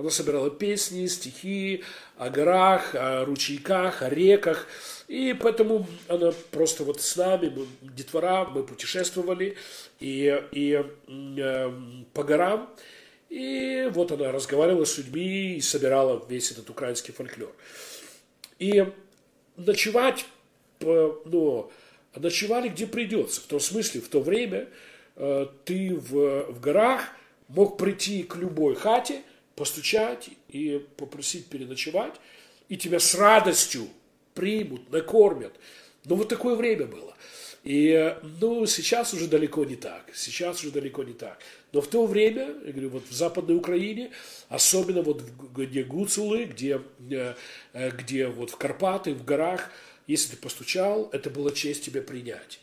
Она 0.00 0.08
собирала 0.08 0.48
песни, 0.48 1.06
стихи 1.08 1.84
о 2.16 2.30
горах, 2.30 2.94
о 2.94 3.26
ручейках, 3.26 4.00
о 4.00 4.08
реках. 4.08 4.66
И 5.08 5.36
поэтому 5.38 5.86
она 6.08 6.32
просто 6.50 6.84
вот 6.84 7.02
с 7.02 7.16
нами, 7.16 7.52
мы, 7.54 7.66
детвора, 7.82 8.46
мы 8.46 8.62
путешествовали 8.62 9.58
и, 9.98 10.42
и 10.52 10.82
э, 11.06 11.72
по 12.14 12.24
горам. 12.24 12.70
И 13.28 13.90
вот 13.92 14.10
она 14.10 14.32
разговаривала 14.32 14.86
с 14.86 14.96
людьми 14.96 15.56
и 15.56 15.60
собирала 15.60 16.24
весь 16.30 16.50
этот 16.50 16.70
украинский 16.70 17.12
фольклор. 17.12 17.52
И 18.58 18.86
ночевать, 19.58 20.24
ну, 20.80 21.70
ночевали 22.16 22.68
где 22.68 22.86
придется. 22.86 23.42
В 23.42 23.44
том 23.44 23.60
смысле, 23.60 24.00
в 24.00 24.08
то 24.08 24.22
время 24.22 24.66
э, 25.16 25.46
ты 25.66 25.94
в, 25.94 26.52
в 26.52 26.58
горах 26.58 27.02
мог 27.48 27.76
прийти 27.76 28.22
к 28.22 28.36
любой 28.36 28.76
хате, 28.76 29.24
постучать 29.60 30.30
и 30.48 30.82
попросить 30.96 31.44
переночевать, 31.48 32.14
и 32.70 32.78
тебя 32.78 32.98
с 32.98 33.14
радостью 33.14 33.88
примут, 34.32 34.90
накормят. 34.90 35.52
Но 36.06 36.14
вот 36.14 36.30
такое 36.30 36.54
время 36.54 36.86
было. 36.86 37.14
И, 37.62 38.16
ну, 38.40 38.64
сейчас 38.64 39.12
уже 39.12 39.26
далеко 39.26 39.66
не 39.66 39.76
так. 39.76 40.12
Сейчас 40.14 40.60
уже 40.60 40.70
далеко 40.70 41.02
не 41.02 41.12
так. 41.12 41.38
Но 41.72 41.82
в 41.82 41.88
то 41.88 42.06
время, 42.06 42.54
я 42.64 42.72
говорю, 42.72 42.88
вот 42.88 43.06
в 43.06 43.12
Западной 43.12 43.54
Украине, 43.54 44.12
особенно 44.48 45.02
вот 45.02 45.22
где 45.54 45.82
Гуцулы, 45.82 46.44
где, 46.44 46.80
э, 47.10 47.34
где 47.90 48.28
вот 48.28 48.48
в 48.48 48.56
Карпаты, 48.56 49.12
в 49.12 49.26
горах, 49.26 49.70
если 50.06 50.36
ты 50.36 50.36
постучал, 50.38 51.10
это 51.12 51.28
была 51.28 51.50
честь 51.50 51.84
тебя 51.84 52.00
принять. 52.00 52.60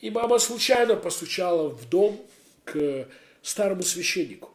И 0.00 0.10
мама 0.10 0.38
случайно 0.38 0.94
постучала 0.94 1.70
в 1.70 1.88
дом 1.88 2.24
к 2.62 3.08
старому 3.42 3.82
священнику. 3.82 4.50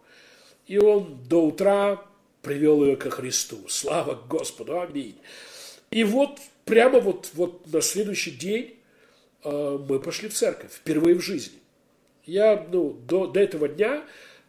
И 0.68 0.78
он 0.78 1.20
до 1.28 1.46
утра 1.46 2.06
привел 2.42 2.84
ее 2.84 2.96
ко 2.96 3.10
Христу. 3.10 3.68
Слава 3.68 4.16
Господу, 4.28 4.80
аминь. 4.80 5.18
И 5.92 6.04
вот 6.04 6.40
прямо 6.66 7.00
вот, 7.00 7.32
вот 7.34 7.72
на 7.72 7.82
следующий 7.82 8.32
день 8.32 8.78
э, 9.44 9.80
мы 9.90 10.00
пошли 10.00 10.30
в 10.30 10.34
церковь, 10.34 10.72
впервые 10.72 11.16
в 11.16 11.22
жизни. 11.22 11.60
Я, 12.26 12.66
ну, 12.72 12.92
до, 13.08 13.28
до 13.28 13.40
этого 13.40 13.68
дня 13.68 14.04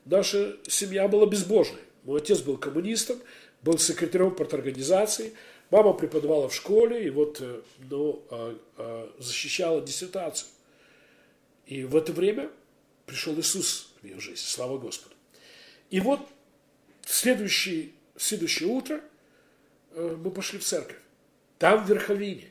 наша 0.05 0.57
семья 0.67 1.09
была 1.09 1.27
безбожной. 1.27 1.81
Мой 2.05 2.21
отец 2.21 2.41
был 2.41 2.57
коммунистом, 2.57 3.19
был 3.63 3.79
секретарем 3.79 4.35
парторганизации, 4.35 5.33
мама 5.71 5.93
преподавала 5.93 6.49
в 6.49 6.55
школе 6.55 7.07
и 7.07 7.11
вот, 7.11 7.39
э, 7.41 7.61
ну, 7.91 8.23
э, 8.31 8.57
э, 8.79 9.09
защищала 9.19 9.81
диссертацию. 9.81 10.49
И 11.67 11.83
в 11.85 11.97
это 11.97 12.13
время 12.13 12.51
пришел 13.07 13.35
Иисус 13.39 13.93
в 14.01 14.05
ее 14.07 14.21
жизнь, 14.21 14.43
слава 14.45 14.79
Господу. 14.79 15.16
И 15.91 16.01
вот 16.01 16.21
следующее, 17.05 17.91
следующее 18.17 18.69
утро 18.69 19.01
э, 19.93 20.17
мы 20.23 20.31
пошли 20.31 20.59
в 20.59 20.65
церковь. 20.65 20.99
Там 21.59 21.85
в 21.85 21.89
Верховине. 21.89 22.51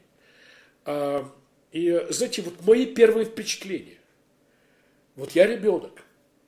А, 0.85 1.29
и, 1.71 2.05
знаете, 2.09 2.41
вот 2.41 2.65
мои 2.65 2.85
первые 2.85 3.25
впечатления. 3.25 3.97
Вот 5.15 5.31
я 5.31 5.47
ребенок, 5.47 6.03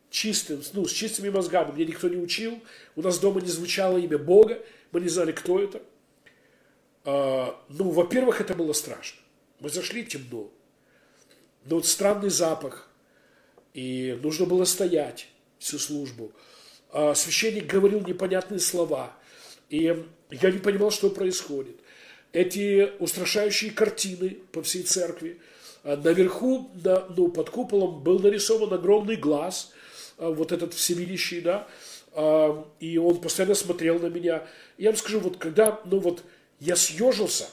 чистым, 0.10 0.62
ну, 0.74 0.86
с 0.86 0.92
чистыми 0.92 1.30
мозгами, 1.30 1.72
мне 1.72 1.86
никто 1.86 2.08
не 2.08 2.18
учил, 2.18 2.60
у 2.96 3.02
нас 3.02 3.20
дома 3.20 3.42
не 3.42 3.48
звучало 3.48 3.98
имя 3.98 4.18
Бога, 4.18 4.62
мы 4.92 5.02
не 5.02 5.10
знали, 5.10 5.32
кто 5.32 5.62
это. 5.62 5.82
А, 7.04 7.62
ну, 7.70 7.90
во-первых, 7.90 8.42
это 8.42 8.54
было 8.54 8.74
страшно. 8.74 9.22
Мы 9.60 9.70
зашли 9.70 10.06
темно, 10.06 10.52
но 11.66 11.76
вот 11.76 11.86
странный 11.86 12.30
запах, 12.30 12.90
и 13.74 14.18
нужно 14.22 14.46
было 14.46 14.66
стоять 14.66 15.28
всю 15.60 15.80
службу. 15.80 16.32
А 16.92 17.14
священник 17.16 17.68
говорил 17.68 18.02
непонятные 18.02 18.60
слова, 18.60 19.12
и 19.70 19.84
я 20.32 20.52
не 20.52 20.60
понимал, 20.60 20.92
что 20.92 21.10
происходит 21.10 21.78
эти 22.34 22.92
устрашающие 23.00 23.72
картины 23.72 24.38
по 24.52 24.62
всей 24.62 24.84
церкви. 24.84 25.40
А 25.84 25.96
наверху, 25.96 26.70
на, 26.84 27.06
ну, 27.16 27.30
под 27.30 27.50
куполом 27.50 28.04
был 28.04 28.20
нарисован 28.20 28.74
огромный 28.74 29.16
глаз, 29.16 29.72
а, 30.18 30.30
вот 30.30 30.52
этот 30.52 30.74
всевидящий, 30.74 31.42
да, 31.42 31.68
и 32.80 32.98
он 32.98 33.22
постоянно 33.22 33.54
смотрел 33.54 34.00
на 34.00 34.08
меня. 34.08 34.48
Я 34.80 34.90
вам 34.90 34.98
скажу, 34.98 35.20
вот 35.20 35.38
когда, 35.38 35.80
ну 35.86 36.00
вот, 36.00 36.24
я 36.60 36.76
съежился, 36.76 37.48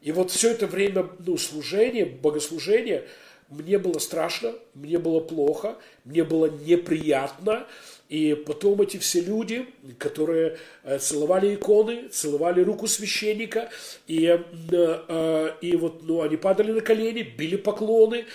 и 0.00 0.12
вот 0.12 0.30
все 0.30 0.52
это 0.52 0.66
время, 0.66 1.10
ну, 1.18 1.36
служения, 1.36 2.06
богослужения, 2.06 3.04
мне 3.50 3.78
было 3.78 3.98
страшно, 3.98 4.54
мне 4.74 4.98
было 4.98 5.20
плохо, 5.20 5.76
мне 6.04 6.24
было 6.24 6.46
неприятно, 6.46 7.66
и 8.08 8.34
потом 8.34 8.80
эти 8.80 8.96
все 8.98 9.20
люди, 9.20 9.66
которые 9.98 10.58
э, 10.84 10.98
целовали 10.98 11.54
иконы, 11.54 12.08
целовали 12.08 12.62
руку 12.62 12.86
священника, 12.86 13.70
и, 14.06 14.26
э, 14.26 14.38
э, 14.72 15.50
и 15.60 15.76
вот 15.76 16.02
ну, 16.02 16.22
они 16.22 16.36
падали 16.36 16.72
на 16.72 16.80
колени, 16.80 17.22
били 17.22 17.56
поклоны, 17.56 18.26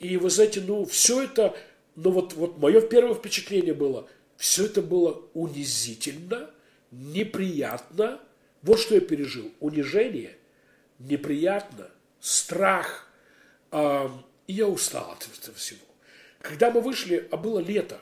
И 0.00 0.16
вы 0.16 0.30
знаете, 0.30 0.62
ну, 0.66 0.84
все 0.84 1.22
это, 1.22 1.54
ну, 1.96 2.10
вот, 2.10 2.34
вот 2.34 2.58
мое 2.58 2.80
первое 2.80 3.14
впечатление 3.14 3.74
было, 3.74 4.06
все 4.36 4.66
это 4.66 4.82
было 4.82 5.22
унизительно, 5.34 6.50
неприятно. 6.90 8.20
Вот 8.62 8.80
что 8.80 8.94
я 8.94 9.00
пережил. 9.00 9.50
Унижение, 9.60 10.36
неприятно, 10.98 11.88
страх. 12.20 13.08
И 14.52 14.54
я 14.54 14.68
устал 14.68 15.12
от 15.12 15.26
этого 15.38 15.56
всего. 15.56 15.80
Когда 16.42 16.70
мы 16.70 16.82
вышли, 16.82 17.26
а 17.30 17.38
было 17.38 17.58
лето, 17.58 17.98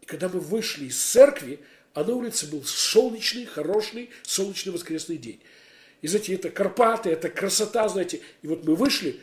и 0.00 0.04
когда 0.04 0.28
мы 0.28 0.40
вышли 0.40 0.86
из 0.86 1.00
церкви, 1.00 1.60
а 1.94 2.02
на 2.02 2.12
улице 2.12 2.50
был 2.50 2.64
солнечный, 2.64 3.44
хороший, 3.44 4.10
солнечный 4.24 4.72
воскресный 4.72 5.16
день. 5.16 5.40
И 6.02 6.08
знаете, 6.08 6.34
это 6.34 6.50
Карпаты, 6.50 7.10
это 7.10 7.28
красота, 7.30 7.88
знаете. 7.88 8.20
И 8.42 8.48
вот 8.48 8.64
мы 8.64 8.74
вышли, 8.74 9.20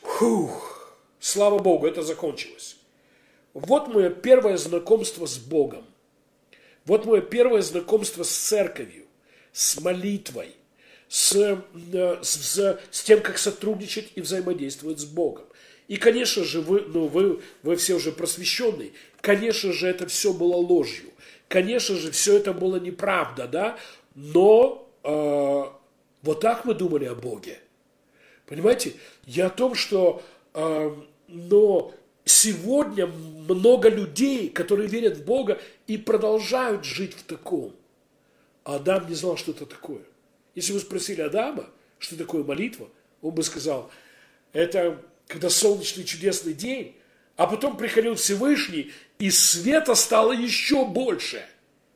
фух, 0.00 0.96
слава 1.20 1.58
Богу, 1.58 1.86
это 1.86 2.00
закончилось. 2.00 2.78
Вот 3.52 3.88
мое 3.88 4.08
первое 4.08 4.56
знакомство 4.56 5.26
с 5.26 5.36
Богом. 5.36 5.84
Вот 6.86 7.04
мое 7.04 7.20
первое 7.20 7.60
знакомство 7.60 8.22
с 8.22 8.30
церковью, 8.30 9.04
с 9.52 9.78
молитвой, 9.82 10.56
с, 11.08 11.34
э, 11.34 12.18
с, 12.22 12.78
с 12.90 13.02
тем, 13.02 13.20
как 13.20 13.38
сотрудничать 13.38 14.12
и 14.14 14.20
взаимодействовать 14.20 15.00
с 15.00 15.04
Богом. 15.04 15.44
И, 15.88 15.96
конечно 15.96 16.44
же, 16.44 16.60
вы, 16.60 16.80
ну, 16.80 17.06
вы, 17.06 17.40
вы 17.62 17.76
все 17.76 17.94
уже 17.94 18.12
просвещенные. 18.12 18.92
Конечно 19.20 19.72
же, 19.72 19.86
это 19.86 20.06
все 20.06 20.32
было 20.32 20.56
ложью. 20.56 21.10
Конечно 21.48 21.94
же, 21.96 22.10
все 22.10 22.36
это 22.36 22.52
было 22.52 22.76
неправда, 22.76 23.46
да? 23.46 23.78
Но 24.14 24.88
э, 25.04 25.64
вот 26.22 26.40
так 26.40 26.64
мы 26.64 26.74
думали 26.74 27.04
о 27.04 27.14
Боге. 27.14 27.60
Понимаете? 28.46 28.94
Я 29.26 29.46
о 29.46 29.50
том, 29.50 29.74
что 29.74 30.22
э, 30.54 30.96
но 31.28 31.94
сегодня 32.24 33.06
много 33.06 33.88
людей, 33.88 34.48
которые 34.48 34.88
верят 34.88 35.18
в 35.18 35.24
Бога 35.24 35.60
и 35.86 35.96
продолжают 35.96 36.84
жить 36.84 37.14
в 37.14 37.22
таком. 37.22 37.72
А 38.64 38.76
Адам 38.76 39.08
не 39.08 39.14
знал, 39.14 39.36
что 39.36 39.52
это 39.52 39.66
такое. 39.66 40.02
Если 40.56 40.72
вы 40.72 40.80
спросили 40.80 41.20
Адама, 41.20 41.68
что 41.98 42.16
такое 42.16 42.42
молитва, 42.42 42.88
он 43.20 43.34
бы 43.34 43.42
сказал, 43.42 43.90
это 44.54 45.00
когда 45.28 45.50
солнечный 45.50 46.04
чудесный 46.04 46.54
день, 46.54 46.96
а 47.36 47.46
потом 47.46 47.76
приходил 47.76 48.14
Всевышний, 48.14 48.90
и 49.18 49.30
света 49.30 49.94
стало 49.94 50.32
еще 50.32 50.86
больше. 50.86 51.44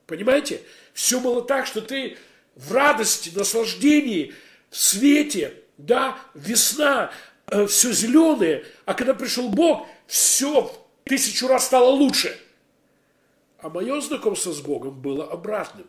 Понимаете? 0.06 0.60
Все 0.92 1.20
было 1.20 1.42
так, 1.42 1.66
что 1.66 1.80
ты 1.80 2.18
в 2.54 2.72
радости, 2.72 3.32
наслаждении, 3.34 4.34
в 4.68 4.76
свете, 4.76 5.54
да, 5.78 6.18
весна, 6.34 7.12
э, 7.46 7.66
все 7.66 7.92
зеленое, 7.92 8.66
а 8.84 8.92
когда 8.92 9.14
пришел 9.14 9.48
Бог, 9.48 9.86
все 10.06 10.62
в 10.62 11.08
тысячу 11.08 11.48
раз 11.48 11.64
стало 11.64 11.88
лучше. 11.88 12.38
А 13.58 13.70
мое 13.70 13.98
знакомство 14.02 14.52
с 14.52 14.60
Богом 14.60 15.00
было 15.00 15.24
обратным. 15.24 15.86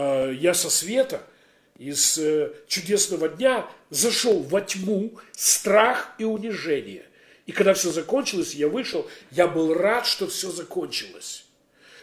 Э, 0.00 0.32
я 0.34 0.54
со 0.54 0.70
света– 0.70 1.22
из 1.80 2.18
э, 2.18 2.52
чудесного 2.68 3.30
дня 3.30 3.66
зашел 3.88 4.40
во 4.42 4.60
тьму, 4.60 5.12
страх 5.32 6.14
и 6.18 6.24
унижение. 6.24 7.04
И 7.46 7.52
когда 7.52 7.72
все 7.72 7.90
закончилось, 7.90 8.54
я 8.54 8.68
вышел, 8.68 9.08
я 9.30 9.48
был 9.48 9.72
рад, 9.72 10.06
что 10.06 10.26
все 10.26 10.50
закончилось. 10.50 11.46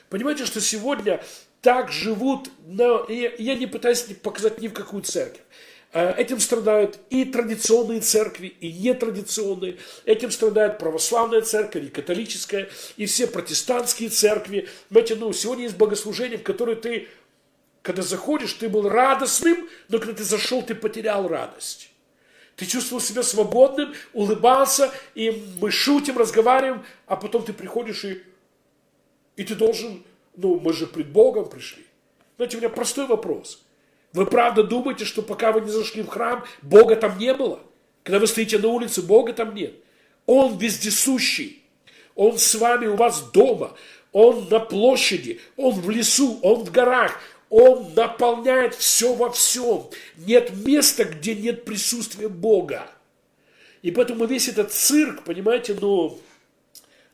Понимаете, 0.09 0.45
что 0.45 0.59
сегодня 0.61 1.23
так 1.61 1.91
живут, 1.91 2.49
но 2.65 3.05
я 3.07 3.53
не 3.53 3.67
пытаюсь 3.67 4.01
показать 4.23 4.59
ни 4.61 4.67
в 4.67 4.73
какую 4.73 5.03
церковь. 5.03 5.43
Э, 5.93 6.11
этим 6.17 6.39
страдают 6.39 6.97
и 7.11 7.23
традиционные 7.23 8.01
церкви, 8.01 8.47
и 8.59 8.73
нетрадиционные. 8.73 9.77
Этим 10.05 10.31
страдает 10.31 10.79
православная 10.79 11.41
церковь, 11.41 11.83
и 11.83 11.89
католическая, 11.89 12.67
и 12.97 13.05
все 13.05 13.27
протестантские 13.27 14.09
церкви. 14.09 14.67
Знаете, 14.89 15.13
ну, 15.13 15.31
сегодня 15.33 15.65
есть 15.65 15.77
богослужение, 15.77 16.39
в 16.39 16.43
которое 16.43 16.75
ты 16.75 17.07
когда 17.81 18.01
заходишь, 18.01 18.53
ты 18.53 18.69
был 18.69 18.89
радостным, 18.89 19.69
но 19.89 19.99
когда 19.99 20.13
ты 20.13 20.23
зашел, 20.23 20.61
ты 20.61 20.75
потерял 20.75 21.27
радость. 21.27 21.91
Ты 22.55 22.65
чувствовал 22.65 23.01
себя 23.01 23.23
свободным, 23.23 23.93
улыбался, 24.13 24.91
и 25.13 25.43
мы 25.61 25.69
шутим, 25.69 26.17
разговариваем, 26.17 26.83
а 27.05 27.15
потом 27.15 27.43
ты 27.43 27.53
приходишь 27.53 28.03
и, 28.03 28.23
и 29.35 29.43
ты 29.43 29.53
должен, 29.53 30.03
ну, 30.35 30.59
мы 30.59 30.73
же 30.73 30.87
пред 30.87 31.09
Богом 31.09 31.49
пришли. 31.49 31.85
Знаете, 32.35 32.57
у 32.57 32.59
меня 32.59 32.69
простой 32.69 33.05
вопрос. 33.05 33.63
Вы 34.13 34.25
правда 34.25 34.63
думаете, 34.63 35.05
что 35.05 35.21
пока 35.21 35.51
вы 35.51 35.61
не 35.61 35.69
зашли 35.69 36.01
в 36.01 36.07
храм, 36.07 36.43
Бога 36.63 36.95
там 36.95 37.17
не 37.19 37.33
было? 37.33 37.59
Когда 38.03 38.19
вы 38.19 38.27
стоите 38.27 38.57
на 38.57 38.69
улице, 38.69 39.01
Бога 39.01 39.33
там 39.33 39.53
нет. 39.53 39.75
Он 40.25 40.57
вездесущий. 40.57 41.63
Он 42.15 42.37
с 42.37 42.55
вами 42.55 42.87
у 42.87 42.95
вас 42.95 43.21
дома. 43.31 43.77
Он 44.13 44.47
на 44.49 44.59
площади, 44.59 45.41
он 45.57 45.73
в 45.73 45.89
лесу, 45.91 46.39
он 46.41 46.63
в 46.63 46.71
горах, 46.71 47.19
он 47.49 47.93
наполняет 47.93 48.75
все 48.75 49.13
во 49.13 49.31
всем. 49.31 49.89
Нет 50.17 50.51
места, 50.55 51.05
где 51.05 51.35
нет 51.35 51.65
присутствия 51.65 52.27
Бога. 52.27 52.89
И 53.81 53.91
поэтому 53.91 54.25
весь 54.25 54.49
этот 54.49 54.71
цирк, 54.71 55.23
понимаете, 55.23 55.77
ну, 55.79 56.19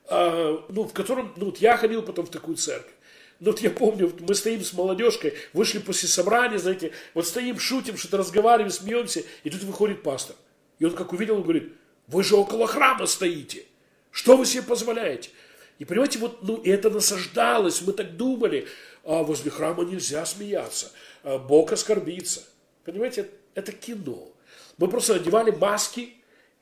э, 0.08 0.58
ну 0.68 0.84
в 0.84 0.92
котором, 0.92 1.32
ну 1.36 1.46
вот 1.46 1.58
я 1.58 1.76
ходил 1.76 2.02
потом 2.02 2.26
в 2.26 2.30
такую 2.30 2.56
церковь. 2.56 2.92
Ну 3.40 3.50
вот 3.50 3.60
я 3.60 3.70
помню, 3.70 4.12
мы 4.20 4.34
стоим 4.34 4.62
с 4.62 4.72
молодежкой, 4.72 5.34
вышли 5.52 5.78
после 5.78 6.08
собрания, 6.08 6.58
знаете, 6.58 6.92
вот 7.12 7.26
стоим, 7.26 7.58
шутим, 7.58 7.96
что-то 7.96 8.16
разговариваем, 8.18 8.70
смеемся, 8.70 9.22
и 9.42 9.50
тут 9.50 9.62
выходит 9.64 10.02
пастор. 10.02 10.36
И 10.78 10.84
он 10.84 10.92
как 10.92 11.12
увидел, 11.12 11.36
он 11.36 11.42
говорит, 11.42 11.72
вы 12.06 12.24
же 12.24 12.36
около 12.36 12.66
храма 12.66 13.06
стоите. 13.06 13.64
Что 14.10 14.36
вы 14.36 14.46
себе 14.46 14.62
позволяете? 14.62 15.30
И 15.78 15.84
понимаете, 15.84 16.20
вот 16.20 16.42
ну, 16.42 16.60
это 16.64 16.88
насаждалось, 16.88 17.82
мы 17.82 17.92
так 17.92 18.16
думали 18.16 18.68
а 19.04 19.22
возле 19.22 19.50
храма 19.50 19.84
нельзя 19.84 20.24
смеяться, 20.24 20.90
а 21.22 21.38
Бог 21.38 21.72
оскорбится. 21.72 22.42
Понимаете, 22.84 23.30
это 23.54 23.72
кино. 23.72 24.32
Мы 24.78 24.88
просто 24.88 25.14
одевали 25.14 25.50
маски, 25.50 26.14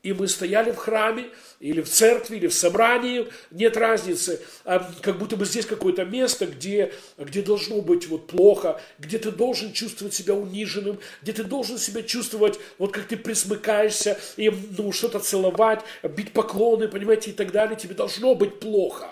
и 0.03 0.13
мы 0.13 0.27
стояли 0.27 0.73
в 0.73 0.77
храме, 0.77 1.31
или 1.61 1.81
в 1.81 1.89
церкви, 1.89 2.37
или 2.37 2.49
в 2.49 2.55
собрании, 2.55 3.29
нет 3.53 3.77
разницы, 3.77 4.41
а 4.65 4.93
как 5.01 5.19
будто 5.19 5.37
бы 5.37 5.45
здесь 5.45 5.65
какое-то 5.65 6.05
место, 6.05 6.47
где, 6.47 6.93
где 7.17 7.41
должно 7.41 7.81
быть 7.81 8.09
вот 8.09 8.27
плохо, 8.27 8.81
где 8.99 9.19
ты 9.19 9.31
должен 9.31 9.73
чувствовать 9.73 10.13
себя 10.13 10.35
униженным, 10.35 10.99
где 11.23 11.33
ты 11.33 11.45
должен 11.45 11.79
себя 11.79 12.03
чувствовать, 12.03 12.59
вот 12.79 12.93
как 12.93 13.07
ты 13.07 13.17
присмыкаешься, 13.17 14.19
и 14.37 14.51
ну, 14.77 14.91
что-то 14.91 15.21
целовать, 15.21 15.85
бить 16.03 16.33
поклоны, 16.33 16.89
понимаете, 16.89 17.31
и 17.31 17.35
так 17.35 17.53
далее, 17.53 17.79
тебе 17.79 17.95
должно 17.95 18.35
быть 18.35 18.59
плохо. 18.59 19.09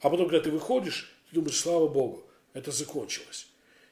А 0.00 0.10
потом, 0.10 0.28
когда 0.28 0.40
ты 0.40 0.50
выходишь, 0.50 1.14
ты 1.30 1.36
думаешь, 1.36 1.58
слава 1.58 1.88
Богу, 1.88 2.24
это 2.52 2.72
закончилось. 2.72 3.46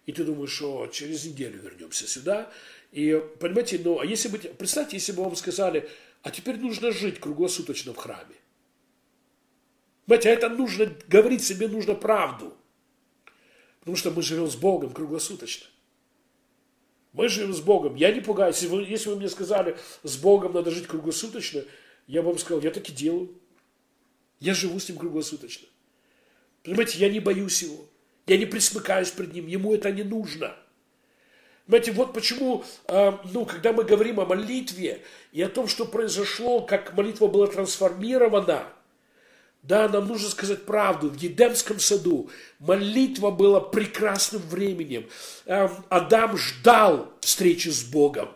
И 0.07 0.13
ты 0.13 0.25
думаешь, 0.25 0.51
что 0.51 0.87
через 0.89 1.25
неделю 1.25 1.61
вернемся 1.61 2.07
сюда. 2.07 2.51
И, 2.93 3.23
понимаете, 3.39 3.81
ну, 3.83 4.01
а 4.01 4.07
если 4.07 4.29
бы, 4.29 4.39
представьте, 4.39 4.97
если 4.97 5.13
бы 5.13 5.23
вам 5.23 5.37
сказали, 5.37 5.89
а 6.23 6.31
теперь 6.31 6.57
нужно 6.57 6.91
жить 6.91 7.21
круглосуточно 7.21 7.93
в 7.93 7.97
храме. 7.97 8.35
Понимаете, 10.07 10.31
а 10.31 10.33
это 10.33 10.49
нужно, 10.49 10.87
говорить 11.07 11.45
себе 11.45 11.69
нужно 11.69 11.95
правду. 11.95 12.57
Потому 13.81 13.97
что 13.97 14.11
мы 14.11 14.23
живем 14.23 14.49
с 14.49 14.57
Богом 14.57 14.93
круглосуточно. 14.93 15.67
Мы 17.13 17.29
живем 17.29 17.53
с 17.53 17.61
Богом. 17.61 17.95
Я 17.95 18.13
не 18.13 18.21
пугаюсь. 18.21 18.57
Если 18.57 18.69
вы, 18.69 18.83
если 18.83 19.11
вы 19.11 19.17
мне 19.17 19.29
сказали, 19.29 19.79
с 20.03 20.17
Богом 20.17 20.55
надо 20.55 20.71
жить 20.71 20.87
круглосуточно, 20.87 21.65
я 22.07 22.23
бы 22.23 22.29
вам 22.29 22.39
сказал, 22.39 22.63
я 22.63 22.71
так 22.71 22.89
и 22.89 22.93
делаю. 22.93 23.31
Я 24.41 24.55
живу 24.55 24.79
с 24.79 24.89
Ним 24.89 24.99
круглосуточно. 24.99 25.69
Понимаете, 26.69 26.99
я 26.99 27.09
не 27.09 27.19
боюсь 27.19 27.63
его. 27.63 27.87
Я 28.27 28.37
не 28.37 28.45
присмыкаюсь 28.45 29.11
пред 29.11 29.33
ним. 29.33 29.47
Ему 29.47 29.75
это 29.75 29.91
не 29.91 30.03
нужно. 30.03 30.55
Понимаете, 31.65 31.93
вот 31.93 32.13
почему, 32.13 32.63
э, 32.89 33.13
ну, 33.33 33.47
когда 33.47 33.73
мы 33.73 33.85
говорим 33.85 34.21
о 34.21 34.27
молитве 34.27 35.03
и 35.33 35.41
о 35.41 35.49
том, 35.49 35.67
что 35.67 35.87
произошло, 35.87 36.61
как 36.61 36.95
молитва 36.95 37.27
была 37.27 37.47
трансформирована, 37.47 38.67
да, 39.63 39.89
нам 39.89 40.09
нужно 40.09 40.29
сказать 40.29 40.67
правду. 40.67 41.09
В 41.09 41.17
Едемском 41.17 41.79
саду 41.79 42.29
молитва 42.59 43.31
была 43.31 43.61
прекрасным 43.61 44.43
временем. 44.43 45.09
Э, 45.47 45.71
Адам 45.89 46.37
ждал 46.37 47.15
встречи 47.21 47.71
с 47.71 47.83
Богом. 47.83 48.29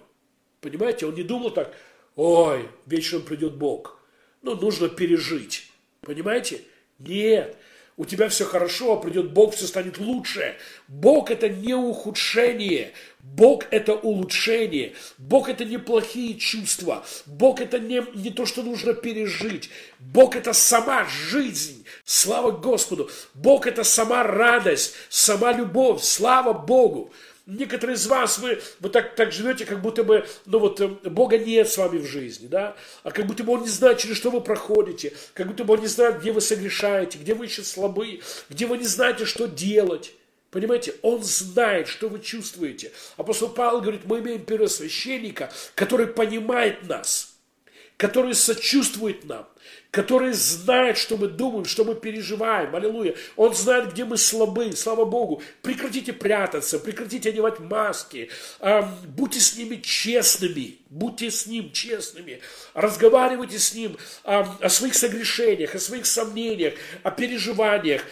Понимаете, 0.62 1.04
он 1.04 1.14
не 1.16 1.22
думал 1.22 1.50
так, 1.50 1.74
ой, 2.16 2.70
вечером 2.86 3.24
придет 3.24 3.56
Бог. 3.56 4.00
Ну, 4.40 4.56
нужно 4.56 4.88
пережить. 4.88 5.70
Понимаете? 6.00 6.62
Нет 6.98 7.58
у 8.02 8.04
тебя 8.04 8.28
все 8.28 8.44
хорошо, 8.44 8.94
а 8.94 8.96
придет 8.96 9.30
Бог, 9.32 9.54
все 9.54 9.68
станет 9.68 9.98
лучше. 9.98 10.56
Бог 10.88 11.30
это 11.30 11.48
не 11.48 11.72
ухудшение, 11.72 12.94
Бог 13.20 13.66
это 13.70 13.94
улучшение, 13.94 14.94
Бог 15.18 15.48
это 15.48 15.64
не 15.64 15.78
плохие 15.78 16.34
чувства, 16.34 17.04
Бог 17.26 17.60
это 17.60 17.78
не, 17.78 18.04
не 18.14 18.30
то, 18.30 18.44
что 18.44 18.64
нужно 18.64 18.94
пережить, 18.94 19.70
Бог 20.00 20.34
это 20.34 20.52
сама 20.52 21.04
жизнь, 21.04 21.84
слава 22.04 22.50
Господу, 22.50 23.08
Бог 23.34 23.68
это 23.68 23.84
сама 23.84 24.24
радость, 24.24 24.94
сама 25.08 25.52
любовь, 25.52 26.02
слава 26.02 26.52
Богу. 26.52 27.12
Некоторые 27.46 27.96
из 27.96 28.06
вас, 28.06 28.38
вы, 28.38 28.60
вы 28.78 28.88
так, 28.88 29.16
так 29.16 29.32
живете, 29.32 29.64
как 29.64 29.82
будто 29.82 30.04
бы, 30.04 30.24
ну 30.46 30.60
вот, 30.60 30.80
э, 30.80 30.86
Бога 30.86 31.38
нет 31.38 31.68
с 31.68 31.76
вами 31.76 31.98
в 31.98 32.06
жизни, 32.06 32.46
да, 32.46 32.76
а 33.02 33.10
как 33.10 33.26
будто 33.26 33.42
бы 33.42 33.52
Он 33.52 33.62
не 33.62 33.68
знает, 33.68 33.98
через 33.98 34.16
что 34.16 34.30
вы 34.30 34.40
проходите, 34.40 35.12
как 35.34 35.48
будто 35.48 35.64
бы 35.64 35.74
Он 35.74 35.80
не 35.80 35.88
знает, 35.88 36.20
где 36.20 36.30
вы 36.30 36.40
согрешаете, 36.40 37.18
где 37.18 37.34
вы 37.34 37.46
еще 37.46 37.64
слабы, 37.64 38.20
где 38.48 38.66
вы 38.66 38.78
не 38.78 38.84
знаете, 38.84 39.24
что 39.24 39.48
делать. 39.48 40.14
Понимаете, 40.52 40.94
Он 41.02 41.20
знает, 41.24 41.88
что 41.88 42.08
вы 42.08 42.20
чувствуете. 42.20 42.92
Апостол 43.16 43.48
Павел 43.48 43.80
говорит, 43.80 44.02
мы 44.04 44.20
имеем 44.20 44.44
первосвященника, 44.44 45.50
который 45.74 46.06
понимает 46.06 46.86
нас, 46.86 47.34
который 47.96 48.34
сочувствует 48.34 49.24
нам, 49.24 49.48
который 49.92 50.32
знает, 50.32 50.96
что 50.96 51.18
мы 51.18 51.28
думаем, 51.28 51.66
что 51.66 51.84
мы 51.84 51.94
переживаем. 51.94 52.74
Аллилуйя. 52.74 53.14
Он 53.36 53.54
знает, 53.54 53.92
где 53.92 54.06
мы 54.06 54.16
слабы. 54.16 54.72
Слава 54.72 55.04
Богу. 55.04 55.42
Прекратите 55.60 56.14
прятаться, 56.14 56.78
прекратите 56.78 57.28
одевать 57.28 57.60
маски. 57.60 58.30
Будьте 59.04 59.38
с 59.38 59.54
ними 59.54 59.76
честными. 59.76 60.78
Будьте 60.88 61.30
с 61.30 61.46
ним 61.46 61.72
честными. 61.72 62.40
Разговаривайте 62.72 63.58
с 63.58 63.74
ним 63.74 63.98
о 64.24 64.68
своих 64.70 64.94
согрешениях, 64.94 65.74
о 65.74 65.78
своих 65.78 66.06
сомнениях, 66.06 66.72
о 67.02 67.10
переживаниях. 67.10 68.02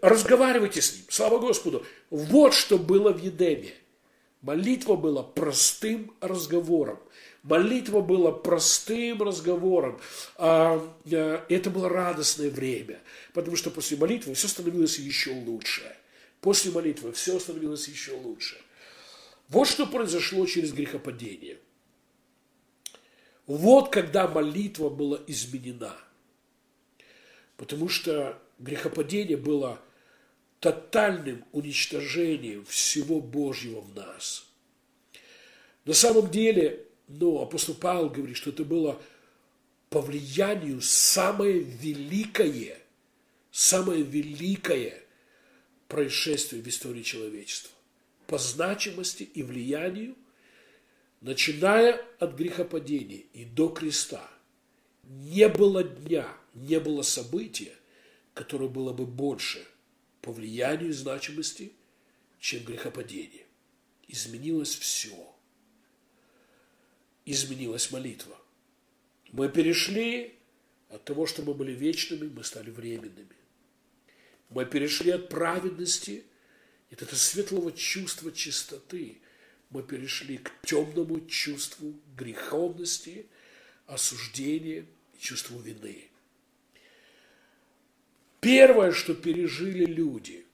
Разговаривайте 0.00 0.80
с 0.80 0.94
ним. 0.94 1.04
Слава 1.10 1.38
Господу. 1.38 1.84
Вот 2.08 2.54
что 2.54 2.78
было 2.78 3.12
в 3.12 3.22
Едеме. 3.22 3.74
Молитва 4.40 4.96
была 4.96 5.22
простым 5.22 6.14
разговором. 6.22 6.98
Молитва 7.42 8.00
была 8.00 8.30
простым 8.30 9.22
разговором. 9.22 10.00
А, 10.36 10.80
э, 11.04 11.44
это 11.48 11.70
было 11.70 11.88
радостное 11.88 12.50
время, 12.50 13.00
потому 13.32 13.56
что 13.56 13.70
после 13.70 13.96
молитвы 13.96 14.34
все 14.34 14.46
становилось 14.46 14.98
еще 14.98 15.32
лучше. 15.32 15.82
После 16.40 16.70
молитвы 16.70 17.12
все 17.12 17.38
становилось 17.40 17.88
еще 17.88 18.12
лучше. 18.12 18.60
Вот 19.48 19.66
что 19.66 19.86
произошло 19.86 20.46
через 20.46 20.72
грехопадение. 20.72 21.58
Вот 23.46 23.90
когда 23.90 24.28
молитва 24.28 24.88
была 24.88 25.18
изменена. 25.26 25.96
Потому 27.56 27.88
что 27.88 28.40
грехопадение 28.60 29.36
было 29.36 29.80
тотальным 30.60 31.44
уничтожением 31.50 32.64
всего 32.66 33.20
Божьего 33.20 33.80
в 33.80 33.94
нас. 33.96 34.46
На 35.84 35.92
самом 35.92 36.30
деле 36.30 36.86
но 37.08 37.42
апостол 37.42 37.74
Павел 37.74 38.08
говорит, 38.08 38.36
что 38.36 38.50
это 38.50 38.64
было 38.64 39.00
по 39.90 40.00
влиянию 40.00 40.80
самое 40.80 41.58
великое, 41.58 42.78
самое 43.50 44.02
великое 44.02 45.02
происшествие 45.88 46.62
в 46.62 46.68
истории 46.68 47.02
человечества. 47.02 47.72
По 48.26 48.38
значимости 48.38 49.24
и 49.24 49.42
влиянию, 49.42 50.16
начиная 51.20 52.02
от 52.18 52.34
грехопадения 52.34 53.24
и 53.34 53.44
до 53.44 53.68
креста, 53.68 54.30
не 55.02 55.48
было 55.48 55.84
дня, 55.84 56.26
не 56.54 56.80
было 56.80 57.02
события, 57.02 57.74
которое 58.32 58.68
было 58.68 58.92
бы 58.92 59.04
больше 59.04 59.66
по 60.22 60.32
влиянию 60.32 60.90
и 60.90 60.94
значимости, 60.94 61.72
чем 62.40 62.64
грехопадение. 62.64 63.44
Изменилось 64.08 64.74
все– 64.74 65.28
изменилась 67.24 67.90
молитва. 67.90 68.36
Мы 69.30 69.48
перешли 69.48 70.34
от 70.88 71.04
того, 71.04 71.26
что 71.26 71.42
мы 71.42 71.54
были 71.54 71.72
вечными, 71.72 72.28
мы 72.28 72.44
стали 72.44 72.70
временными. 72.70 73.36
Мы 74.50 74.66
перешли 74.66 75.10
от 75.10 75.28
праведности, 75.28 76.24
от 76.90 77.02
этого 77.02 77.16
светлого 77.16 77.72
чувства 77.72 78.30
чистоты, 78.32 79.18
мы 79.70 79.82
перешли 79.82 80.36
к 80.36 80.52
темному 80.66 81.24
чувству 81.26 81.94
греховности, 82.14 83.26
осуждения 83.86 84.84
и 85.14 85.18
чувству 85.18 85.58
вины. 85.58 86.10
Первое, 88.40 88.92
что 88.92 89.14
пережили 89.14 89.86
люди, 89.86 90.44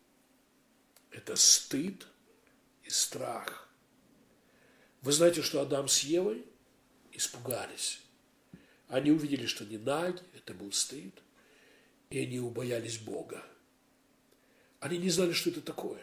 это 1.10 1.34
стыд 1.34 2.06
и 2.84 2.90
страх. 2.90 3.68
Вы 5.02 5.10
знаете, 5.10 5.42
что 5.42 5.60
Адам 5.60 5.88
с 5.88 6.00
Евой– 6.00 6.44
испугались. 7.18 8.00
Они 8.88 9.10
увидели, 9.10 9.44
что 9.44 9.64
не 9.64 9.76
наги, 9.76 10.22
это 10.34 10.54
был 10.54 10.72
стыд, 10.72 11.12
и 12.08 12.18
они 12.20 12.40
убоялись 12.40 12.98
Бога. 12.98 13.44
Они 14.80 14.96
не 14.96 15.10
знали, 15.10 15.32
что 15.32 15.50
это 15.50 15.60
такое. 15.60 16.00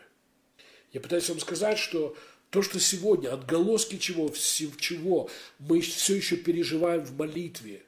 Я 0.92 1.02
пытаюсь 1.02 1.28
вам 1.30 1.40
сказать, 1.40 1.80
что 1.80 2.16
то, 2.52 2.62
что 2.62 2.80
сегодня, 2.80 3.34
отголоски 3.34 3.98
чего, 3.98 4.30
чего 4.30 5.30
мы 5.58 5.82
все 5.82 6.16
еще 6.16 6.38
переживаем 6.38 7.04
в 7.04 7.18
молитве, 7.18 7.84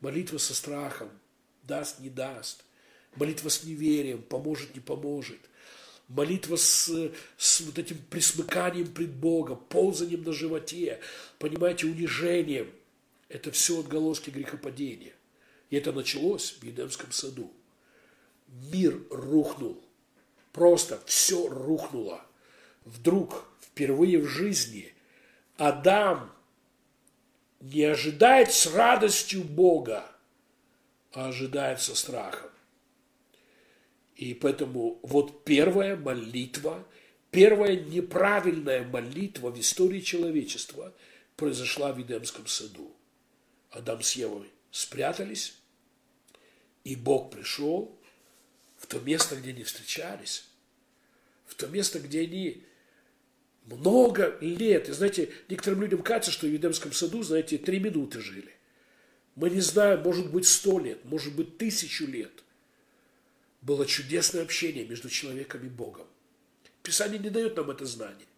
молитва 0.00 0.38
со 0.38 0.54
страхом, 0.54 1.10
даст, 1.62 2.00
не 2.00 2.10
даст, 2.10 2.64
молитва 3.14 3.48
с 3.48 3.62
неверием, 3.62 4.22
поможет, 4.22 4.74
не 4.74 4.80
поможет– 4.80 5.38
молитва 6.08 6.56
с, 6.56 7.10
с 7.36 7.60
вот 7.60 7.78
этим 7.78 7.98
присмыканием 8.10 8.92
пред 8.92 9.12
Богом, 9.14 9.58
ползанием 9.68 10.22
на 10.22 10.32
животе, 10.32 11.00
понимаете, 11.38 11.86
унижением. 11.86 12.72
Это 13.28 13.50
все 13.50 13.80
отголоски 13.80 14.30
грехопадения. 14.30 15.12
И 15.70 15.76
это 15.76 15.92
началось 15.92 16.52
в 16.60 16.62
Едемском 16.62 17.10
саду. 17.10 17.52
Мир 18.72 19.02
рухнул. 19.10 19.82
Просто 20.52 21.02
все 21.06 21.48
рухнуло. 21.48 22.24
Вдруг, 22.84 23.44
впервые 23.60 24.18
в 24.18 24.26
жизни, 24.26 24.94
Адам 25.56 26.32
не 27.60 27.82
ожидает 27.82 28.52
с 28.52 28.72
радостью 28.72 29.42
Бога, 29.42 30.04
а 31.12 31.28
ожидает 31.28 31.80
со 31.80 31.96
страхом. 31.96 32.50
И 34.16 34.32
поэтому 34.32 34.98
вот 35.02 35.44
первая 35.44 35.94
молитва, 35.94 36.86
первая 37.30 37.76
неправильная 37.76 38.82
молитва 38.82 39.50
в 39.50 39.60
истории 39.60 40.00
человечества 40.00 40.94
произошла 41.36 41.92
в 41.92 42.00
Эдемском 42.00 42.46
саду. 42.46 42.96
Адам 43.70 44.02
с 44.02 44.12
Евой 44.12 44.50
спрятались, 44.70 45.58
и 46.82 46.96
Бог 46.96 47.30
пришел 47.30 47.94
в 48.78 48.86
то 48.86 49.00
место, 49.00 49.36
где 49.36 49.50
они 49.50 49.64
встречались, 49.64 50.48
в 51.44 51.54
то 51.54 51.66
место, 51.66 52.00
где 52.00 52.20
они 52.22 52.64
много 53.66 54.38
лет. 54.40 54.88
И 54.88 54.92
знаете, 54.92 55.30
некоторым 55.50 55.82
людям 55.82 56.02
кажется, 56.02 56.30
что 56.30 56.46
в 56.46 56.50
Едемском 56.50 56.92
саду, 56.92 57.22
знаете, 57.22 57.58
три 57.58 57.80
минуты 57.80 58.20
жили. 58.20 58.54
Мы 59.34 59.50
не 59.50 59.60
знаем, 59.60 60.02
может 60.02 60.30
быть, 60.30 60.46
сто 60.46 60.78
лет, 60.78 61.04
может 61.04 61.36
быть, 61.36 61.58
тысячу 61.58 62.06
лет 62.06 62.44
было 63.66 63.84
чудесное 63.84 64.42
общение 64.42 64.86
между 64.86 65.10
человеком 65.10 65.66
и 65.66 65.68
Богом. 65.68 66.06
Писание 66.84 67.18
не 67.18 67.30
дает 67.30 67.56
нам 67.56 67.68
это 67.68 67.84
знание. 67.84 68.28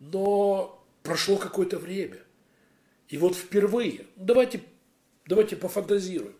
Но 0.00 0.84
прошло 1.04 1.36
какое-то 1.36 1.78
время. 1.78 2.20
И 3.08 3.16
вот 3.16 3.36
впервые, 3.36 4.06
ну, 4.16 4.24
давайте, 4.24 4.64
давайте 5.26 5.54
пофантазируем. 5.54 6.34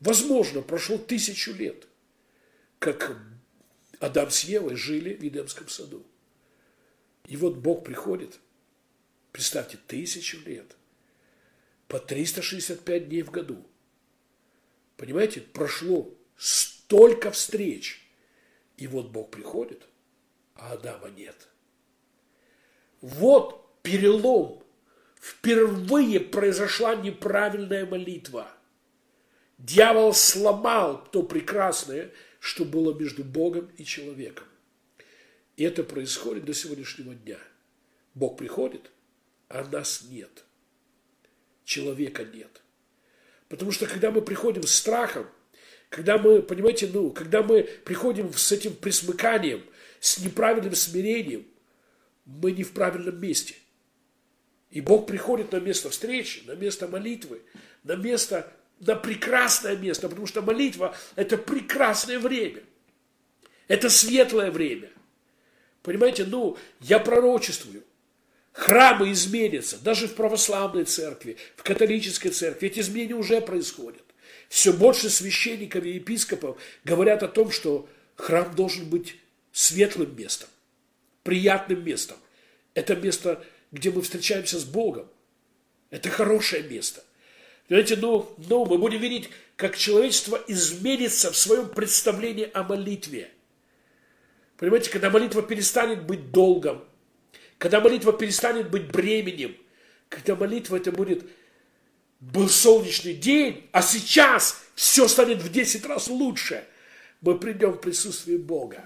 Возможно, 0.00 0.60
прошло 0.60 0.98
тысячу 0.98 1.54
лет, 1.54 1.88
как 2.78 3.18
Адам 3.98 4.30
с 4.30 4.44
Евой 4.44 4.76
жили 4.76 5.14
в 5.14 5.22
Едемском 5.22 5.68
саду. 5.68 6.04
И 7.24 7.38
вот 7.38 7.56
Бог 7.56 7.82
приходит, 7.82 8.38
представьте, 9.32 9.78
тысячу 9.86 10.38
лет, 10.44 10.76
по 11.88 11.98
365 11.98 13.08
дней 13.08 13.22
в 13.22 13.30
году. 13.30 13.66
Понимаете, 14.98 15.40
прошло 15.40 16.12
столько 16.86 17.32
встреч. 17.32 18.00
И 18.76 18.86
вот 18.86 19.08
Бог 19.08 19.30
приходит, 19.30 19.82
а 20.54 20.72
Адама 20.72 21.08
нет. 21.10 21.48
Вот 23.00 23.82
перелом. 23.82 24.62
Впервые 25.20 26.20
произошла 26.20 26.94
неправильная 26.94 27.84
молитва. 27.84 28.48
Дьявол 29.58 30.12
сломал 30.14 31.04
то 31.10 31.22
прекрасное, 31.22 32.12
что 32.38 32.64
было 32.64 32.96
между 32.96 33.24
Богом 33.24 33.68
и 33.76 33.84
человеком. 33.84 34.46
И 35.56 35.64
это 35.64 35.82
происходит 35.82 36.44
до 36.44 36.54
сегодняшнего 36.54 37.14
дня. 37.14 37.38
Бог 38.14 38.36
приходит, 38.36 38.90
а 39.48 39.64
нас 39.64 40.04
нет. 40.08 40.44
Человека 41.64 42.24
нет. 42.24 42.62
Потому 43.48 43.72
что 43.72 43.86
когда 43.86 44.10
мы 44.12 44.22
приходим 44.22 44.62
с 44.62 44.72
страхом, 44.72 45.26
когда 45.96 46.18
мы, 46.18 46.42
понимаете, 46.42 46.90
ну, 46.92 47.10
когда 47.10 47.42
мы 47.42 47.62
приходим 47.62 48.30
с 48.34 48.52
этим 48.52 48.74
присмыканием, 48.74 49.64
с 49.98 50.18
неправильным 50.18 50.74
смирением, 50.74 51.46
мы 52.26 52.52
не 52.52 52.64
в 52.64 52.72
правильном 52.72 53.18
месте. 53.18 53.54
И 54.68 54.82
Бог 54.82 55.06
приходит 55.06 55.52
на 55.52 55.56
место 55.56 55.88
встречи, 55.88 56.42
на 56.44 56.52
место 56.52 56.86
молитвы, 56.86 57.40
на 57.82 57.96
место, 57.96 58.52
на 58.78 58.94
прекрасное 58.94 59.74
место, 59.74 60.10
потому 60.10 60.26
что 60.26 60.42
молитва– 60.42 60.94
это 61.16 61.38
прекрасное 61.38 62.18
время. 62.18 62.62
Это 63.66 63.88
светлое 63.88 64.50
время. 64.50 64.90
Понимаете, 65.80 66.26
ну, 66.26 66.58
я 66.80 66.98
пророчествую. 66.98 67.84
Храмы 68.52 69.12
изменятся, 69.12 69.78
даже 69.78 70.08
в 70.08 70.14
православной 70.14 70.84
церкви, 70.84 71.38
в 71.56 71.62
католической 71.62 72.28
церкви. 72.28 72.66
Эти 72.66 72.80
изменения 72.80 73.14
уже 73.14 73.40
происходят. 73.40 74.05
Все 74.48 74.72
больше 74.72 75.10
священников 75.10 75.84
и 75.84 75.94
епископов 75.94 76.58
говорят 76.84 77.22
о 77.22 77.28
том, 77.28 77.50
что 77.50 77.88
храм 78.14 78.54
должен 78.54 78.88
быть 78.88 79.16
светлым 79.52 80.16
местом, 80.16 80.48
приятным 81.22 81.84
местом. 81.84 82.16
Это 82.74 82.94
место, 82.94 83.44
где 83.72 83.90
мы 83.90 84.02
встречаемся 84.02 84.58
с 84.58 84.64
Богом. 84.64 85.08
Это 85.90 86.10
хорошее 86.10 86.62
место. 86.62 87.02
Понимаете, 87.68 87.96
ну, 87.96 88.32
ну, 88.48 88.64
мы 88.64 88.78
будем 88.78 89.00
видеть, 89.00 89.28
как 89.56 89.76
человечество 89.76 90.40
изменится 90.46 91.32
в 91.32 91.36
своем 91.36 91.68
представлении 91.68 92.48
о 92.52 92.62
молитве. 92.62 93.30
Понимаете, 94.56 94.90
когда 94.90 95.10
молитва 95.10 95.42
перестанет 95.42 96.04
быть 96.04 96.30
долгом, 96.30 96.84
когда 97.58 97.80
молитва 97.80 98.12
перестанет 98.12 98.70
быть 98.70 98.86
бременем, 98.86 99.56
когда 100.08 100.36
молитва 100.36 100.76
это 100.76 100.92
будет 100.92 101.24
был 102.20 102.48
солнечный 102.48 103.14
день, 103.14 103.68
а 103.72 103.82
сейчас 103.82 104.62
все 104.74 105.08
станет 105.08 105.42
в 105.42 105.50
10 105.50 105.84
раз 105.86 106.08
лучше, 106.08 106.64
мы 107.20 107.38
придем 107.38 107.72
в 107.72 107.80
присутствие 107.80 108.38
Бога. 108.38 108.84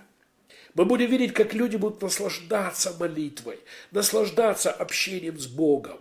Мы 0.74 0.84
будем 0.84 1.10
видеть, 1.10 1.32
как 1.32 1.52
люди 1.52 1.76
будут 1.76 2.00
наслаждаться 2.00 2.94
молитвой, 2.98 3.58
наслаждаться 3.90 4.70
общением 4.70 5.38
с 5.38 5.46
Богом 5.46 5.98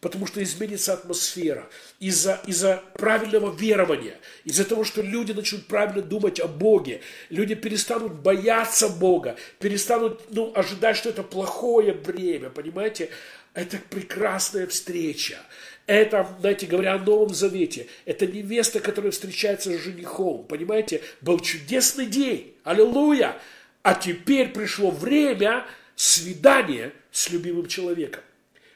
потому 0.00 0.26
что 0.26 0.42
изменится 0.42 0.92
атмосфера 0.92 1.68
из-за 1.98 2.40
из 2.46 2.64
правильного 2.94 3.54
верования, 3.54 4.18
из-за 4.44 4.64
того, 4.64 4.84
что 4.84 5.02
люди 5.02 5.32
начнут 5.32 5.66
правильно 5.66 6.02
думать 6.02 6.40
о 6.40 6.48
Боге, 6.48 7.00
люди 7.30 7.54
перестанут 7.54 8.14
бояться 8.14 8.88
Бога, 8.88 9.36
перестанут 9.58 10.22
ну, 10.30 10.52
ожидать, 10.54 10.96
что 10.96 11.08
это 11.08 11.22
плохое 11.22 11.92
время, 11.92 12.50
понимаете? 12.50 13.10
Это 13.54 13.78
прекрасная 13.88 14.66
встреча. 14.66 15.38
Это, 15.86 16.28
знаете, 16.40 16.66
говоря 16.66 16.94
о 16.94 16.98
Новом 16.98 17.32
Завете, 17.32 17.86
это 18.04 18.26
невеста, 18.26 18.80
которая 18.80 19.12
встречается 19.12 19.70
с 19.70 19.80
женихом. 19.80 20.44
Понимаете, 20.44 21.02
был 21.20 21.38
чудесный 21.38 22.06
день. 22.06 22.54
Аллилуйя! 22.64 23.36
А 23.82 23.94
теперь 23.94 24.48
пришло 24.48 24.90
время 24.90 25.64
свидания 25.94 26.92
с 27.12 27.30
любимым 27.30 27.66
человеком. 27.66 28.22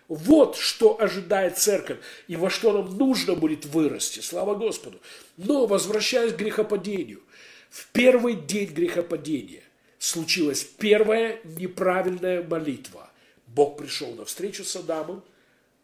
Вот 0.06 0.56
что 0.56 1.00
ожидает 1.00 1.58
церковь 1.58 1.98
и 2.28 2.36
во 2.36 2.48
что 2.48 2.72
нам 2.72 2.96
нужно 2.96 3.34
будет 3.34 3.64
вырасти. 3.66 4.20
Слава 4.20 4.54
Господу. 4.54 5.00
Но, 5.36 5.66
возвращаясь 5.66 6.32
к 6.32 6.36
грехопадению, 6.36 7.22
в 7.70 7.86
первый 7.88 8.34
день 8.34 8.70
грехопадения 8.70 9.62
случилась 9.98 10.62
первая 10.62 11.40
неправильная 11.44 12.42
молитва. 12.42 13.10
Бог 13.46 13.78
пришел 13.78 14.12
на 14.14 14.24
встречу 14.24 14.64
с 14.64 14.76
Адамом, 14.76 15.24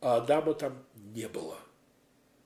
а 0.00 0.16
Адама 0.16 0.54
там 0.54 0.85
не 1.16 1.28
было. 1.28 1.58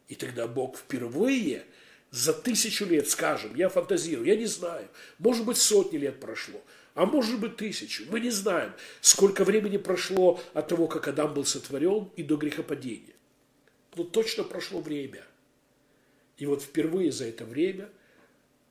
И 0.08 0.14
тогда 0.14 0.46
Бог 0.46 0.78
впервые 0.78 1.66
за 2.10 2.32
тысячу 2.32 2.86
лет, 2.86 3.10
скажем, 3.10 3.54
я 3.54 3.68
фантазирую, 3.68 4.26
я 4.26 4.36
не 4.36 4.46
знаю, 4.46 4.88
может 5.18 5.44
быть, 5.44 5.58
сотни 5.58 5.98
лет 5.98 6.20
прошло– 6.20 6.62
а 6.94 7.06
может 7.06 7.40
быть 7.40 7.56
тысячу. 7.56 8.04
Мы 8.10 8.20
не 8.20 8.30
знаем, 8.30 8.72
сколько 9.00 9.44
времени 9.44 9.76
прошло 9.76 10.40
от 10.54 10.68
того, 10.68 10.88
как 10.88 11.08
Адам 11.08 11.34
был 11.34 11.44
сотворен 11.44 12.10
и 12.16 12.22
до 12.22 12.36
грехопадения. 12.36 13.14
Но 13.94 14.04
точно 14.04 14.44
прошло 14.44 14.80
время. 14.80 15.24
И 16.36 16.46
вот 16.46 16.62
впервые 16.62 17.12
за 17.12 17.26
это 17.26 17.44
время 17.44 17.88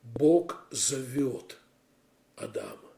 Бог 0.04 0.66
зовет 0.72 1.58
Адама. 2.36 2.92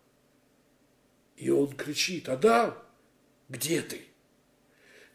И 1.35 1.49
он 1.49 1.71
кричит, 1.75 2.29
Адам, 2.29 2.77
где 3.49 3.81
ты? 3.81 4.01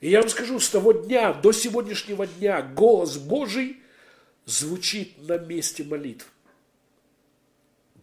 И 0.01 0.11
я 0.11 0.21
вам 0.21 0.29
скажу, 0.29 0.61
с 0.61 0.69
того 0.69 0.93
дня 0.93 1.33
до 1.33 1.53
сегодняшнего 1.53 2.27
дня 2.27 2.63
голос 2.63 3.17
Божий 3.17 3.81
звучит 4.45 5.17
на 5.27 5.39
месте 5.39 5.85
молитв. 5.85 6.31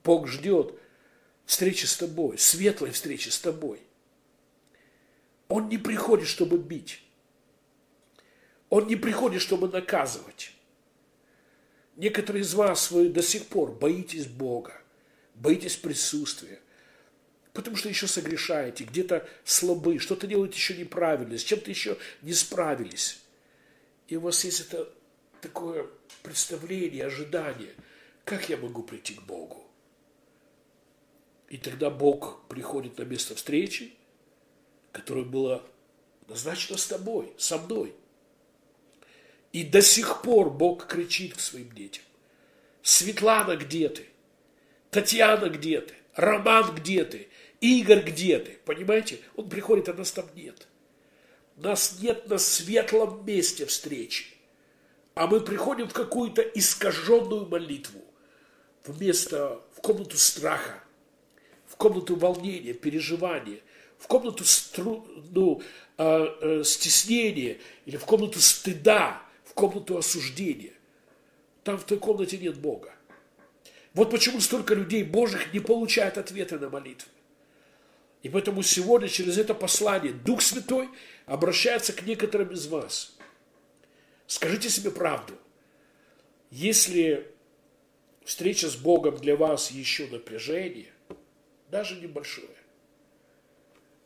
Бог 0.03 0.27
ждет, 0.27 0.73
встречи 1.45 1.85
с 1.85 1.95
тобой, 1.95 2.37
светлой 2.37 2.91
встречи 2.91 3.29
с 3.29 3.39
тобой. 3.39 3.79
Он 5.47 5.69
не 5.69 5.77
приходит, 5.77 6.27
чтобы 6.27 6.57
бить. 6.57 7.01
Он 8.69 8.87
не 8.87 8.95
приходит, 8.95 9.41
чтобы 9.41 9.67
наказывать. 9.67 10.51
Некоторые 11.95 12.41
из 12.41 12.55
вас, 12.55 12.89
вы 12.89 13.09
до 13.09 13.21
сих 13.21 13.45
пор 13.45 13.71
боитесь 13.71 14.25
Бога, 14.25 14.81
боитесь 15.35 15.75
присутствия, 15.75 16.59
потому 17.53 17.77
что 17.77 17.87
еще 17.87 18.07
согрешаете, 18.07 18.83
где-то 18.83 19.27
слабы, 19.45 19.99
что-то 19.99 20.27
делаете 20.27 20.55
еще 20.55 20.75
неправильно, 20.75 21.37
с 21.37 21.43
чем-то 21.43 21.69
еще 21.69 21.97
не 22.21 22.33
справились. 22.33 23.19
И 24.07 24.17
у 24.17 24.21
вас 24.21 24.43
есть 24.43 24.61
это 24.61 24.89
такое 25.41 25.87
представление, 26.23 27.05
ожидание, 27.05 27.73
как 28.25 28.49
я 28.49 28.57
могу 28.57 28.83
прийти 28.83 29.13
к 29.13 29.21
Богу? 29.21 29.63
И 31.49 31.57
тогда 31.57 31.89
Бог 31.89 32.41
приходит 32.47 32.97
на 32.97 33.03
место 33.03 33.35
встречи, 33.35 33.93
которое 34.91 35.25
было 35.25 35.63
назначено 36.27 36.77
с 36.77 36.87
тобой, 36.87 37.33
со 37.37 37.57
мной. 37.59 37.93
И 39.51 39.63
до 39.63 39.81
сих 39.81 40.23
пор 40.23 40.49
Бог 40.49 40.87
кричит 40.87 41.35
к 41.35 41.39
своим 41.39 41.71
детям. 41.71 42.03
Светлана, 42.81 43.55
где 43.55 43.89
ты? 43.89 44.07
Татьяна, 44.89 45.49
где 45.49 45.81
ты? 45.81 45.93
Роман, 46.15 46.73
где 46.75 47.05
ты? 47.05 47.27
Игорь, 47.63 48.03
где 48.03 48.39
ты? 48.39 48.59
Понимаете? 48.65 49.21
Он 49.37 49.47
приходит, 49.47 49.87
а 49.87 49.93
нас 49.93 50.11
там 50.11 50.25
нет. 50.35 50.67
Нас 51.55 51.97
нет 52.01 52.27
на 52.27 52.37
светлом 52.37 53.25
месте 53.25 53.65
встречи. 53.65 54.25
А 55.15 55.27
мы 55.27 55.39
приходим 55.39 55.87
в 55.87 55.93
какую-то 55.93 56.41
искаженную 56.41 57.45
молитву. 57.45 58.01
Вместо, 58.85 59.61
в 59.77 59.79
комнату 59.79 60.17
страха, 60.17 60.83
в 61.65 61.77
комнату 61.77 62.17
волнения, 62.17 62.73
переживания, 62.73 63.61
в 63.97 64.07
комнату 64.07 64.43
стру, 64.43 65.07
ну, 65.31 65.61
э, 65.97 66.25
э, 66.41 66.63
стеснения 66.65 67.59
или 67.85 67.95
в 67.95 68.03
комнату 68.03 68.41
стыда, 68.41 69.21
в 69.45 69.53
комнату 69.53 69.97
осуждения. 69.97 70.73
Там 71.63 71.77
в 71.77 71.85
той 71.85 71.97
комнате 71.97 72.37
нет 72.37 72.57
Бога. 72.57 72.93
Вот 73.93 74.11
почему 74.11 74.41
столько 74.41 74.75
людей 74.75 75.03
Божьих 75.03 75.53
не 75.53 75.61
получают 75.61 76.17
ответы 76.17 76.59
на 76.59 76.69
молитвы. 76.69 77.12
И 78.23 78.29
поэтому 78.29 78.63
сегодня 78.63 79.09
через 79.09 79.37
это 79.37 79.53
послание 79.53 80.13
Дух 80.13 80.41
Святой 80.41 80.89
обращается 81.25 81.91
к 81.91 82.03
некоторым 82.03 82.51
из 82.53 82.67
вас. 82.67 83.17
Скажите 84.27 84.69
себе 84.69 84.91
правду. 84.91 85.37
Если 86.49 87.29
встреча 88.23 88.69
с 88.69 88.77
Богом 88.77 89.17
для 89.17 89.35
вас 89.35 89.71
еще 89.71 90.07
напряжение, 90.07 90.93
даже 91.69 91.99
небольшое, 91.99 92.47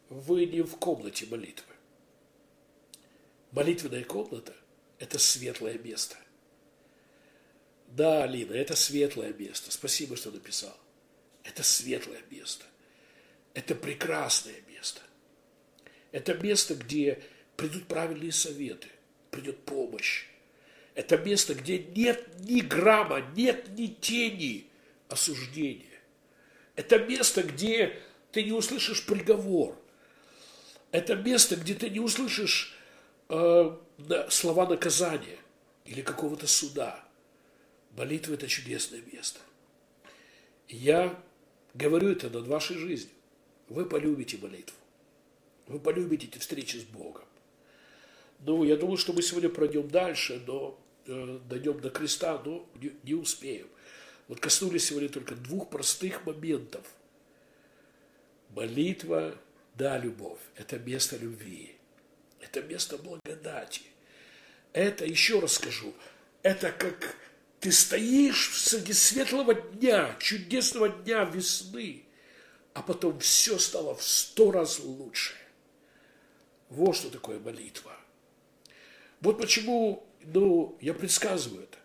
вы 0.10 0.48
не 0.48 0.64
в 0.64 0.78
комнате 0.78 1.28
молитвы. 1.28 1.74
Молитвенная 3.52 4.04
комната– 4.04 4.56
это 5.00 5.20
светлое 5.20 5.78
место. 5.78 6.16
Да, 7.88 8.24
Алина, 8.24 8.54
это 8.54 8.76
светлое 8.76 9.32
место. 9.32 9.72
Спасибо, 9.72 10.16
что 10.16 10.32
написал. 10.32 10.76
Это 11.44 11.62
светлое 11.62 12.22
место. 12.32 12.66
Это 13.58 13.74
прекрасное 13.74 14.62
место. 14.70 15.02
Это 16.12 16.36
место, 16.36 16.76
где 16.76 17.24
придут 17.56 17.88
правильные 17.88 18.32
советы, 18.32 18.88
придет 19.32 19.66
помощь. 19.66 20.28
Это 20.94 21.18
место, 21.18 21.56
где 21.56 21.80
нет 21.80 22.40
ни 22.42 22.62
грамма, 22.62 23.22
нет 23.36 23.70
ни 23.70 23.88
тени 23.88 24.68
осуждения. 25.10 26.00
Это 26.76 27.00
место, 27.00 27.42
где 27.42 28.00
ты 28.32 28.44
не 28.44 28.52
услышишь 28.52 29.04
приговор. 29.04 29.76
Это 30.92 31.16
место, 31.16 31.56
где 31.56 31.74
ты 31.74 31.90
не 31.90 32.00
услышишь 32.00 32.78
э, 33.30 33.76
слова 34.30 34.68
наказания 34.68 35.40
или 35.84 36.02
какого-то 36.02 36.46
суда. 36.46 37.04
Молитва– 37.98 38.34
это 38.36 38.48
чудесное 38.48 39.02
место. 39.12 39.40
я 40.68 41.20
говорю 41.74 42.12
это 42.12 42.30
над 42.30 42.46
вашей 42.46 42.78
жизнью. 42.78 43.17
Вы 43.70 43.86
полюбите 43.86 44.38
молитву. 44.38 44.78
Вы 45.68 45.80
полюбите 45.80 46.28
эти 46.28 46.38
встречи 46.38 46.78
с 46.78 46.84
Богом. 46.84 47.26
Ну, 48.40 48.64
я 48.64 48.78
думаю, 48.78 48.98
что 48.98 49.14
мы 49.14 49.22
сегодня 49.22 49.50
пройдем 49.50 49.88
дальше, 49.90 50.42
но 50.46 50.80
э, 51.06 51.40
дойдем 51.50 51.80
до 51.80 51.90
креста, 51.90 52.42
но 52.46 52.68
не, 52.76 52.94
не 53.04 53.14
успеем. 53.14 53.68
Вот 54.28 54.40
коснулись 54.40 54.86
сегодня 54.86 55.10
только 55.10 55.36
двух 55.36 55.70
простых 55.70 56.26
моментов. 56.26 56.86
Молитва, 58.50 59.36
да, 59.76 59.98
любовь. 59.98 60.40
Это 60.56 60.80
место 60.80 61.18
любви. 61.18 61.76
Это 62.40 62.62
место 62.62 62.98
благодати. 62.98 63.82
Это, 64.74 65.06
еще 65.06 65.40
раз 65.40 65.54
скажу, 65.54 65.94
это 66.44 66.72
как 66.72 67.16
ты 67.60 67.72
стоишь 67.72 68.52
среди 68.56 68.94
светлого 68.94 69.54
дня, 69.54 70.16
чудесного 70.20 70.90
дня 70.90 71.24
весны, 71.26 72.04
а 72.78 72.84
потом 72.84 73.18
все 73.18 73.58
стало 73.58 73.96
в 73.96 74.04
сто 74.04 74.52
раз 74.52 74.80
лучше. 74.80 75.34
Вот 76.70 76.96
что 76.96 77.10
такое 77.10 77.40
молитва. 77.40 77.92
Вот 79.20 79.40
почему, 79.40 80.06
ну, 80.22 80.78
я 80.80 80.94
предсказываю 80.94 81.64
это. 81.64 81.80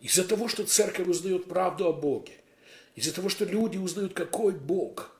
Из-за 0.00 0.22
того, 0.22 0.46
что 0.46 0.64
церковь 0.64 1.08
узнает 1.08 1.46
правду 1.46 1.88
о 1.88 1.92
Боге, 1.92 2.34
из-за 2.94 3.12
того, 3.12 3.28
что 3.28 3.44
люди 3.44 3.76
узнают, 3.76 4.14
какой 4.14 4.52
Бог, 4.52 5.10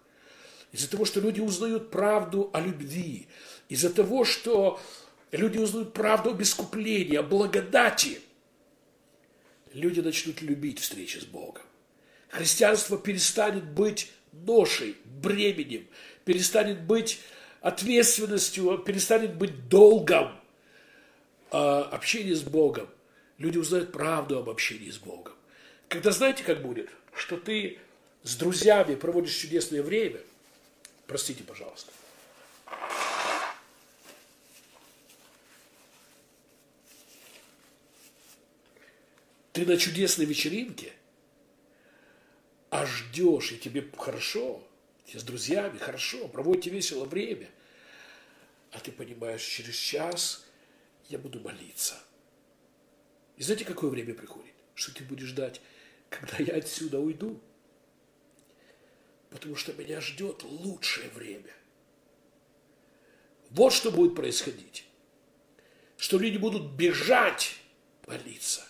из-за 0.70 0.88
того, 0.88 1.04
что 1.04 1.18
люди 1.18 1.40
узнают 1.40 1.90
правду 1.90 2.48
о 2.52 2.60
любви, 2.60 3.26
из-за 3.68 3.92
того, 3.92 4.24
что 4.24 4.78
люди 5.32 5.58
узнают 5.58 5.92
правду 5.92 6.30
об 6.30 6.40
искуплении, 6.40 7.16
о 7.16 7.24
благодати, 7.24 8.20
люди 9.72 9.98
начнут 9.98 10.40
любить 10.40 10.78
встречи 10.78 11.18
с 11.18 11.24
Богом. 11.24 11.64
Христианство 12.28 12.96
перестанет 12.96 13.64
быть 13.64 14.12
ношей, 14.32 14.96
бременем, 15.04 15.86
перестанет 16.24 16.82
быть 16.82 17.20
ответственностью, 17.60 18.78
перестанет 18.78 19.34
быть 19.34 19.68
долгом 19.68 20.40
а, 21.50 21.82
общения 21.84 22.34
с 22.34 22.42
Богом. 22.42 22.88
Люди 23.38 23.58
узнают 23.58 23.92
правду 23.92 24.38
об 24.38 24.48
общении 24.48 24.90
с 24.90 24.98
Богом. 24.98 25.34
Когда 25.88 26.10
знаете, 26.10 26.44
как 26.44 26.62
будет? 26.62 26.90
Что 27.14 27.36
ты 27.36 27.78
с 28.22 28.36
друзьями 28.36 28.94
проводишь 28.94 29.34
чудесное 29.34 29.82
время, 29.82 30.20
простите, 31.06 31.42
пожалуйста, 31.42 31.90
ты 39.52 39.66
на 39.66 39.76
чудесной 39.76 40.26
вечеринке, 40.26 40.92
а 42.70 42.86
ждешь, 42.86 43.52
и 43.52 43.58
тебе 43.58 43.84
хорошо, 43.96 44.62
тебе 45.04 45.20
с 45.20 45.24
друзьями 45.24 45.78
хорошо, 45.78 46.28
проводите 46.28 46.70
весело 46.70 47.04
время, 47.04 47.48
а 48.70 48.78
ты 48.78 48.92
понимаешь, 48.92 49.42
через 49.42 49.74
час 49.74 50.46
я 51.08 51.18
буду 51.18 51.40
молиться. 51.40 52.00
И 53.36 53.42
знаете, 53.42 53.64
какое 53.64 53.90
время 53.90 54.14
приходит? 54.14 54.54
Что 54.74 54.94
ты 54.94 55.02
будешь 55.02 55.28
ждать, 55.28 55.60
когда 56.08 56.36
я 56.38 56.54
отсюда 56.54 57.00
уйду? 57.00 57.40
Потому 59.30 59.56
что 59.56 59.72
меня 59.72 60.00
ждет 60.00 60.42
лучшее 60.44 61.08
время. 61.10 61.52
Вот 63.50 63.72
что 63.72 63.90
будет 63.90 64.14
происходить. 64.14 64.84
Что 65.96 66.18
люди 66.18 66.36
будут 66.36 66.72
бежать 66.72 67.56
молиться. 68.06 68.64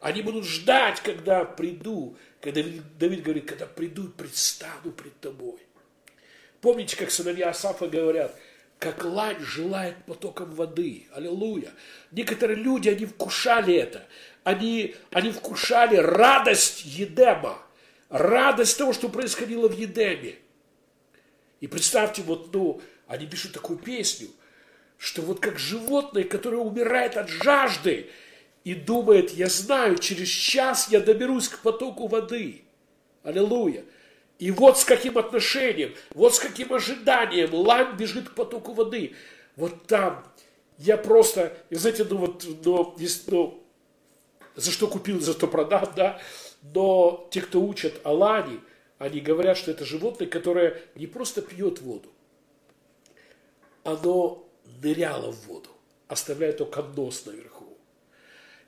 Они 0.00 0.22
будут 0.22 0.44
ждать, 0.44 1.00
когда 1.00 1.44
приду, 1.44 2.16
когда 2.40 2.62
Давид 2.98 3.22
говорит, 3.22 3.46
когда 3.46 3.66
приду 3.66 4.04
и 4.06 4.12
предстану 4.12 4.92
пред 4.96 5.18
тобой. 5.20 5.58
Помните, 6.60 6.96
как 6.96 7.10
сыновья 7.10 7.50
Асафа 7.50 7.86
говорят, 7.86 8.34
как 8.78 9.04
лань 9.04 9.40
желает 9.40 10.04
потоком 10.06 10.50
воды. 10.54 11.06
Аллилуйя. 11.12 11.72
Некоторые 12.10 12.56
люди, 12.56 12.88
они 12.88 13.04
вкушали 13.04 13.74
это. 13.74 14.06
Они, 14.42 14.94
они 15.10 15.30
вкушали 15.32 15.96
радость 15.96 16.84
Едема. 16.84 17.58
Радость 18.08 18.78
того, 18.78 18.92
что 18.92 19.08
происходило 19.08 19.68
в 19.68 19.78
Едеме. 19.78 20.36
И 21.60 21.66
представьте, 21.66 22.22
вот, 22.22 22.52
ну, 22.54 22.80
они 23.06 23.26
пишут 23.26 23.52
такую 23.52 23.78
песню, 23.78 24.28
что 24.96 25.22
вот 25.22 25.40
как 25.40 25.58
животное, 25.58 26.24
которое 26.24 26.56
умирает 26.56 27.16
от 27.16 27.28
жажды, 27.28 28.10
и 28.64 28.74
думает, 28.74 29.30
я 29.30 29.48
знаю, 29.48 29.98
через 29.98 30.28
час 30.28 30.88
я 30.90 31.00
доберусь 31.00 31.48
к 31.48 31.60
потоку 31.60 32.06
воды. 32.06 32.62
Аллилуйя. 33.22 33.84
И 34.38 34.50
вот 34.50 34.78
с 34.78 34.84
каким 34.84 35.18
отношением, 35.18 35.94
вот 36.14 36.34
с 36.34 36.38
каким 36.38 36.72
ожиданием 36.72 37.54
лань 37.54 37.96
бежит 37.96 38.30
к 38.30 38.34
потоку 38.34 38.72
воды. 38.72 39.14
Вот 39.56 39.86
там 39.86 40.24
я 40.78 40.96
просто, 40.96 41.56
и 41.68 41.74
знаете, 41.74 42.06
ну 42.08 42.16
вот, 42.16 42.44
ну, 42.64 42.96
ну, 43.26 43.64
за 44.56 44.70
что 44.70 44.86
купил, 44.86 45.20
за 45.20 45.32
что 45.32 45.46
продал, 45.46 45.90
да, 45.94 46.20
но 46.62 47.28
те, 47.30 47.42
кто 47.42 47.60
учат 47.60 48.00
о 48.02 48.12
лане, 48.12 48.60
они 48.98 49.20
говорят, 49.20 49.56
что 49.56 49.70
это 49.70 49.84
животное, 49.84 50.26
которое 50.26 50.80
не 50.94 51.06
просто 51.06 51.42
пьет 51.42 51.80
воду, 51.80 52.08
оно 53.84 54.46
ныряло 54.82 55.32
в 55.32 55.46
воду, 55.46 55.70
оставляя 56.08 56.52
только 56.52 56.82
нос 56.82 57.26
наверху. 57.26 57.59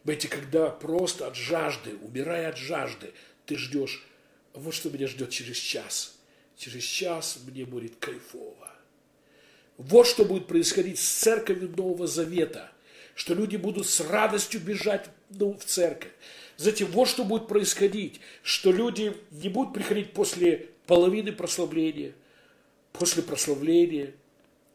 Понимаете, 0.04 0.28
когда 0.28 0.70
просто 0.70 1.28
от 1.28 1.36
жажды, 1.36 1.96
умирая 2.02 2.48
от 2.48 2.56
жажды, 2.56 3.12
ты 3.46 3.56
ждешь, 3.56 4.04
вот 4.54 4.74
что 4.74 4.90
меня 4.90 5.06
ждет 5.06 5.30
через 5.30 5.56
час. 5.56 6.18
Через 6.56 6.82
час 6.82 7.38
мне 7.46 7.64
будет 7.64 7.96
кайфово. 7.96 8.70
Вот 9.78 10.06
что 10.06 10.24
будет 10.24 10.46
происходить 10.46 10.98
с 10.98 11.08
церковью 11.08 11.72
Нового 11.76 12.06
Завета, 12.06 12.70
что 13.14 13.34
люди 13.34 13.56
будут 13.56 13.86
с 13.86 14.00
радостью 14.00 14.60
бежать 14.60 15.08
ну, 15.30 15.54
в 15.54 15.64
церковь. 15.64 16.12
Затем 16.56 16.88
вот 16.88 17.08
что 17.08 17.24
будет 17.24 17.48
происходить, 17.48 18.20
что 18.42 18.70
люди 18.70 19.16
не 19.30 19.48
будут 19.48 19.72
приходить 19.72 20.12
после 20.12 20.68
половины 20.86 21.32
прославления, 21.32 22.12
после 22.92 23.22
прославления, 23.22 24.14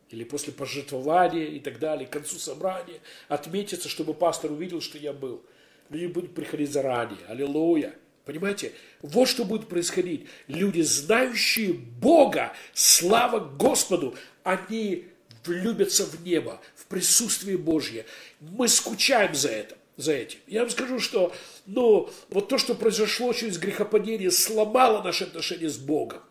или 0.09 0.23
после 0.23 0.53
пожертвования 0.53 1.45
и 1.45 1.59
так 1.59 1.79
далее, 1.79 2.07
к 2.07 2.11
концу 2.11 2.37
собрания, 2.37 2.99
отметиться, 3.27 3.89
чтобы 3.89 4.13
пастор 4.13 4.51
увидел, 4.51 4.81
что 4.81 4.97
я 4.97 5.13
был. 5.13 5.41
Люди 5.89 6.07
будут 6.07 6.35
приходить 6.35 6.71
заранее. 6.71 7.19
Аллилуйя. 7.27 7.93
Понимаете? 8.25 8.73
Вот 9.01 9.29
что 9.29 9.45
будет 9.45 9.69
происходить. 9.69 10.27
Люди, 10.47 10.81
знающие 10.81 11.73
Бога, 11.73 12.51
слава 12.73 13.39
Господу, 13.39 14.15
они 14.43 15.05
влюбятся 15.45 16.05
в 16.05 16.23
небо, 16.25 16.59
в 16.75 16.85
присутствие 16.87 17.57
Божье. 17.57 18.05
Мы 18.41 18.67
скучаем 18.67 19.33
за 19.33 19.49
это, 19.49 19.77
за 19.95 20.11
этим. 20.11 20.39
Я 20.45 20.61
вам 20.61 20.69
скажу, 20.69 20.99
что 20.99 21.33
ну, 21.65 22.09
вот 22.29 22.49
то, 22.49 22.57
что 22.57 22.75
произошло 22.75 23.31
через 23.31 23.57
грехопадение, 23.57 24.29
сломало 24.29 25.01
наши 25.01 25.23
отношения 25.23 25.69
с 25.69 25.77
Богом. 25.77 26.21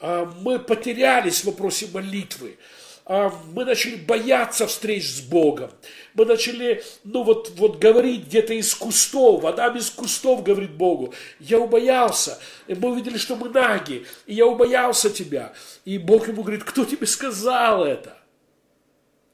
А, 0.00 0.24
мы 0.40 0.58
потерялись 0.58 1.42
в 1.42 1.44
вопросе 1.44 1.86
молитвы. 1.92 2.58
А, 3.06 3.28
мы 3.52 3.66
начали 3.66 3.96
бояться 3.96 4.66
встреч 4.66 5.06
с 5.06 5.20
Богом. 5.20 5.70
Мы 6.14 6.24
начали, 6.24 6.82
ну 7.04 7.22
вот, 7.22 7.50
вот 7.56 7.78
говорить 7.78 8.26
где-то 8.26 8.54
из 8.54 8.74
кустов, 8.74 9.44
Адам 9.44 9.76
из 9.76 9.90
кустов 9.90 10.42
говорит 10.42 10.72
Богу, 10.72 11.12
я 11.38 11.58
убоялся. 11.58 12.38
И 12.66 12.74
мы 12.74 12.92
увидели, 12.92 13.18
что 13.18 13.36
мы 13.36 13.50
наги, 13.50 14.06
и 14.24 14.34
я 14.34 14.46
убоялся 14.46 15.10
тебя. 15.10 15.52
И 15.84 15.98
Бог 15.98 16.28
ему 16.28 16.42
говорит, 16.42 16.64
кто 16.64 16.86
тебе 16.86 17.06
сказал 17.06 17.84
это? 17.84 18.16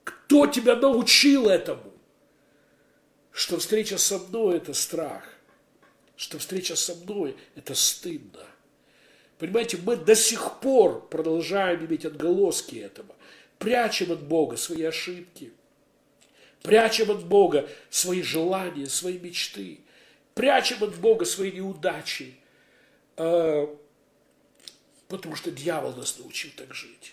Кто 0.03 0.49
тебя 0.49 0.75
научил 0.75 1.49
этому? 1.49 1.93
Что 3.31 3.59
встреча 3.59 3.99
со 3.99 4.19
мной– 4.19 4.57
это 4.57 4.75
страх. 4.75 5.23
Что 6.17 6.39
встреча 6.39 6.75
со 6.75 6.97
мной– 6.97 7.37
это 7.55 7.77
стыдно. 7.77 8.45
Понимаете, 9.39 9.79
мы 9.83 9.97
до 9.97 10.17
сих 10.17 10.59
пор 10.61 11.09
продолжаем 11.09 11.87
иметь 11.87 12.05
отголоски 12.05 12.77
этого 12.77 13.15
прячем 13.61 14.11
от 14.11 14.23
Бога 14.23 14.57
свои 14.57 14.83
ошибки, 14.83 15.53
прячем 16.63 17.11
от 17.11 17.25
Бога 17.25 17.69
свои 17.91 18.23
желания, 18.23 18.87
свои 18.87 19.19
мечты, 19.19 19.81
прячем 20.35 20.83
от 20.83 20.97
Бога 20.97 21.27
свои 21.27 21.53
неудачи, 21.53 22.35
а, 23.17 23.77
потому 25.09 25.37
что 25.37 25.51
дьявол 25.51 25.95
нас 25.95 26.19
научил 26.19 26.51
так 26.57 26.75
жить. 26.75 27.13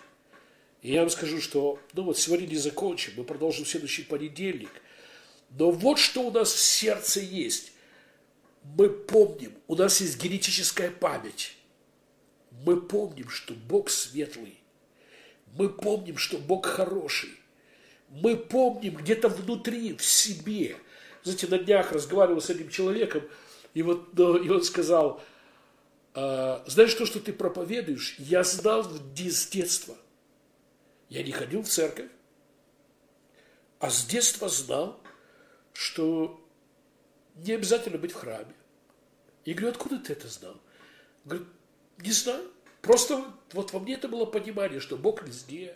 И 0.82 0.94
я 0.94 1.02
вам 1.02 1.10
скажу, 1.10 1.42
что, 1.42 1.80
ну 1.92 2.04
вот 2.04 2.18
сегодня 2.18 2.48
не 2.48 2.56
закончим, 2.56 3.14
мы 3.18 3.26
продолжим 3.26 3.66
в 3.66 3.70
следующий 3.70 4.04
понедельник. 4.04 4.72
Но 5.50 5.70
вот 5.70 6.00
что 6.00 6.22
у 6.22 6.32
нас 6.32 6.54
в 6.54 6.62
сердце 6.62 7.20
есть. 7.20 7.74
Мы 8.64 8.90
помним, 8.90 9.54
у 9.68 9.76
нас 9.76 10.00
есть 10.00 10.22
генетическая 10.22 10.92
память. 10.92 11.58
Мы 12.66 12.80
помним, 12.80 13.30
что 13.30 13.54
Бог 13.54 13.90
светлый, 13.90 14.57
мы 15.58 15.70
помним, 15.70 16.18
что 16.18 16.38
Бог 16.38 16.66
хороший. 16.66 17.32
Мы 18.10 18.38
помним 18.38 18.96
где-то 18.96 19.28
внутри, 19.28 19.94
в 19.94 20.04
себе. 20.04 20.78
Знаете, 21.24 21.48
на 21.48 21.58
днях 21.58 21.92
разговаривал 21.92 22.40
с 22.40 22.50
одним 22.50 22.70
человеком, 22.70 23.24
и 23.74 23.82
вот 23.82 24.14
ну, 24.14 24.38
и 24.38 24.48
он 24.50 24.64
сказал, 24.64 25.22
«А, 26.14 26.64
знаешь 26.68 26.94
то, 26.94 27.06
что 27.06 27.20
ты 27.20 27.34
проповедуешь, 27.34 28.16
я 28.20 28.44
знал 28.44 28.84
с 28.84 29.48
детства. 29.48 29.96
Я 31.10 31.24
не 31.24 31.32
ходил 31.32 31.64
в 31.64 31.68
церковь, 31.68 32.10
а 33.80 33.90
с 33.90 34.06
детства 34.06 34.50
знал, 34.50 35.02
что 35.74 36.40
не 37.36 37.54
обязательно 37.54 37.98
быть 37.98 38.12
в 38.12 38.16
храме. 38.16 38.54
И 39.46 39.54
говорю, 39.54 39.76
откуда 39.76 40.00
ты 40.00 40.14
это 40.14 40.28
знал? 40.28 40.60
Говорит, 41.24 41.48
не 42.00 42.12
знаю. 42.12 42.52
Просто 42.88 43.22
вот 43.52 43.74
во 43.74 43.82
мне 43.82 43.96
это 43.96 44.08
было 44.08 44.24
понимание, 44.24 44.80
что 44.80 44.96
Бог 44.96 45.22
везде. 45.22 45.76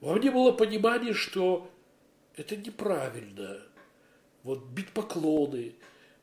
Во 0.00 0.16
мне 0.16 0.32
было 0.32 0.50
понимание, 0.50 1.14
что 1.14 1.70
это 2.34 2.56
неправильно. 2.56 3.62
Вот 4.42 4.64
бить 4.64 4.90
поклоны, 4.90 5.76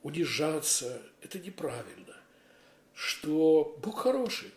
унижаться, 0.03 1.01
это 1.21 1.39
неправильно. 1.39 2.17
Что 2.93 3.79
Бог 3.81 3.99
хороший. 3.99 4.51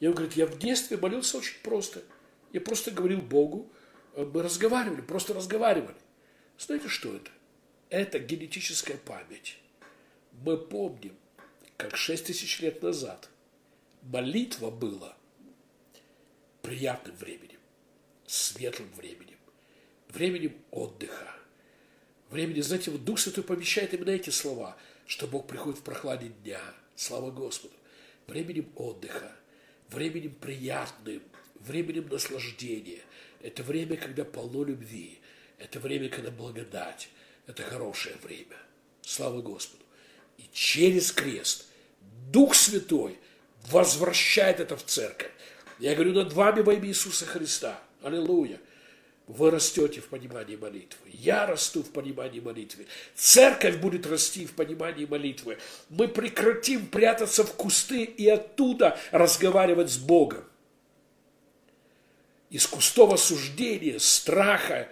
И 0.00 0.06
он 0.06 0.12
говорит, 0.12 0.34
я 0.34 0.44
в 0.44 0.58
детстве 0.58 0.98
молился 0.98 1.38
очень 1.38 1.56
просто. 1.62 2.02
Я 2.52 2.60
просто 2.60 2.90
говорил 2.90 3.22
Богу, 3.22 3.72
мы 4.14 4.42
разговаривали, 4.42 5.00
просто 5.00 5.32
разговаривали. 5.32 5.96
Знаете, 6.58 6.88
что 6.88 7.16
это? 7.16 7.30
Это 7.88 8.18
генетическая 8.18 8.98
память. 8.98 9.56
Мы 10.44 10.58
помним, 10.58 11.16
как 11.78 11.96
шесть 11.96 12.26
тысяч 12.26 12.60
лет 12.60 12.82
назад 12.82 13.29
молитва 14.02 14.70
была 14.70 15.16
приятным 16.62 17.16
временем, 17.16 17.58
светлым 18.26 18.90
временем, 18.96 19.38
временем 20.08 20.56
отдыха, 20.70 21.34
временем, 22.30 22.62
знаете, 22.62 22.90
вот 22.90 23.04
Дух 23.04 23.18
Святой 23.18 23.44
помещает 23.44 23.94
именно 23.94 24.10
эти 24.10 24.30
слова, 24.30 24.76
что 25.06 25.26
Бог 25.26 25.46
приходит 25.46 25.80
в 25.80 25.82
прохладе 25.82 26.28
дня, 26.28 26.60
слава 26.94 27.30
Господу, 27.30 27.74
временем 28.26 28.70
отдыха, 28.76 29.32
временем 29.88 30.34
приятным, 30.34 31.22
временем 31.56 32.08
наслаждения. 32.08 33.00
Это 33.42 33.62
время, 33.62 33.96
когда 33.96 34.24
полно 34.24 34.64
любви, 34.64 35.18
это 35.58 35.80
время, 35.80 36.08
когда 36.08 36.30
благодать, 36.30 37.08
это 37.46 37.62
хорошее 37.62 38.16
время. 38.22 38.56
Слава 39.02 39.42
Господу. 39.42 39.84
И 40.38 40.44
через 40.52 41.10
крест 41.10 41.66
Дух 42.30 42.54
Святой 42.54 43.18
возвращает 43.68 44.60
это 44.60 44.76
в 44.76 44.84
церковь. 44.84 45.30
Я 45.78 45.94
говорю 45.94 46.12
над 46.12 46.32
вами 46.32 46.60
во 46.60 46.74
имя 46.74 46.88
Иисуса 46.88 47.26
Христа. 47.26 47.78
Аллилуйя. 48.02 48.58
Вы 49.26 49.50
растете 49.52 50.00
в 50.00 50.08
понимании 50.08 50.56
молитвы. 50.56 51.08
Я 51.12 51.46
расту 51.46 51.84
в 51.84 51.90
понимании 51.90 52.40
молитвы. 52.40 52.86
Церковь 53.14 53.76
будет 53.76 54.04
расти 54.06 54.44
в 54.44 54.54
понимании 54.54 55.06
молитвы. 55.06 55.58
Мы 55.88 56.08
прекратим 56.08 56.86
прятаться 56.86 57.44
в 57.44 57.54
кусты 57.54 58.02
и 58.02 58.28
оттуда 58.28 58.98
разговаривать 59.12 59.90
с 59.90 59.98
Богом. 59.98 60.44
Из 62.50 62.66
кустов 62.66 63.12
осуждения, 63.12 64.00
страха, 64.00 64.88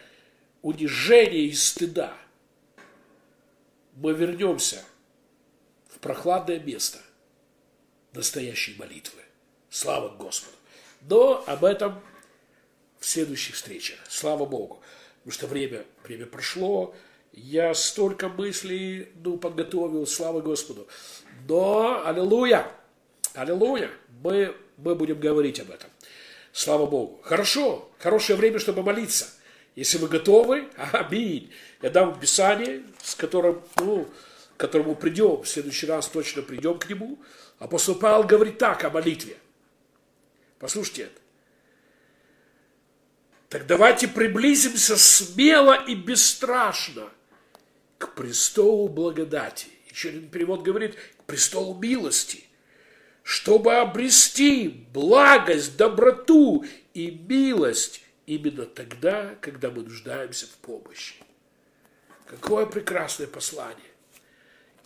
унижения 0.63 1.47
и 1.47 1.53
стыда 1.53 2.15
мы 3.97 4.13
вернемся 4.13 4.85
в 5.89 5.99
прохладное 5.99 6.61
место 6.61 7.01
настоящей 8.19 8.75
молитвы. 8.79 9.21
Слава 9.71 10.09
Господу. 10.09 10.57
Но 11.09 11.45
об 11.47 11.65
этом 11.65 12.01
в 12.99 13.07
следующих 13.07 13.55
встречах. 13.55 13.99
Слава 14.09 14.45
Богу. 14.45 14.81
Потому 15.19 15.33
что 15.33 15.47
время, 15.47 15.85
время 16.03 16.27
прошло, 16.27 16.95
я 17.33 17.73
столько 17.75 18.29
мыслей 18.29 19.09
ну, 19.23 19.39
подготовил, 19.39 20.05
слава 20.07 20.41
Господу. 20.41 20.89
Но, 21.49 22.05
аллилуйя, 22.05 22.67
аллилуйя, 23.35 23.91
мы, 24.23 24.55
мы 24.77 24.97
будем 24.97 25.21
говорить 25.21 25.61
об 25.61 25.71
этом. 25.71 25.89
Слава 26.53 26.87
Богу. 26.87 27.21
Хорошо, 27.23 27.89
хорошее 27.99 28.37
время, 28.37 28.59
чтобы 28.59 28.83
молиться. 28.83 29.29
Если 29.77 29.97
вы 29.97 30.09
готовы, 30.09 30.69
аминь. 30.93 31.53
Я 31.83 31.91
дам 31.91 32.19
Писание, 32.19 32.83
с 33.01 33.15
которым, 33.15 33.63
ну, 33.77 34.09
которому 34.59 34.97
придем, 34.97 35.43
в 35.43 35.49
следующий 35.49 35.87
раз 35.87 36.09
точно 36.09 36.43
придем 36.43 36.79
к 36.79 36.91
нему. 36.91 37.19
Апостол 37.59 37.95
Павел 37.95 38.25
говорит 38.25 38.59
так 38.59 38.85
о 38.85 38.91
молитве. 38.91 39.39
Послушайте 40.59 41.05
это. 41.05 41.21
Так 43.49 43.67
давайте 43.67 44.09
приблизимся 44.09 44.99
смело 44.99 45.83
и 45.87 45.95
бесстрашно 45.95 47.09
к 47.97 48.15
престолу 48.15 48.89
благодати. 48.89 49.69
Еще 49.91 50.11
один 50.11 50.29
перевод 50.29 50.63
говорит, 50.63 50.97
к 50.97 51.23
престолу 51.25 51.79
милости, 51.79 52.45
чтобы 53.23 53.77
обрести 53.77 54.87
благость, 54.93 55.77
доброту 55.77 56.65
и 56.95 57.11
милость 57.11 58.03
именно 58.27 58.67
тогда, 58.67 59.37
когда 59.41 59.71
мы 59.71 59.83
нуждаемся 59.83 60.47
в 60.47 60.57
помощи. 60.59 61.15
Какое 62.27 62.67
прекрасное 62.67 63.29
послание. 63.29 63.88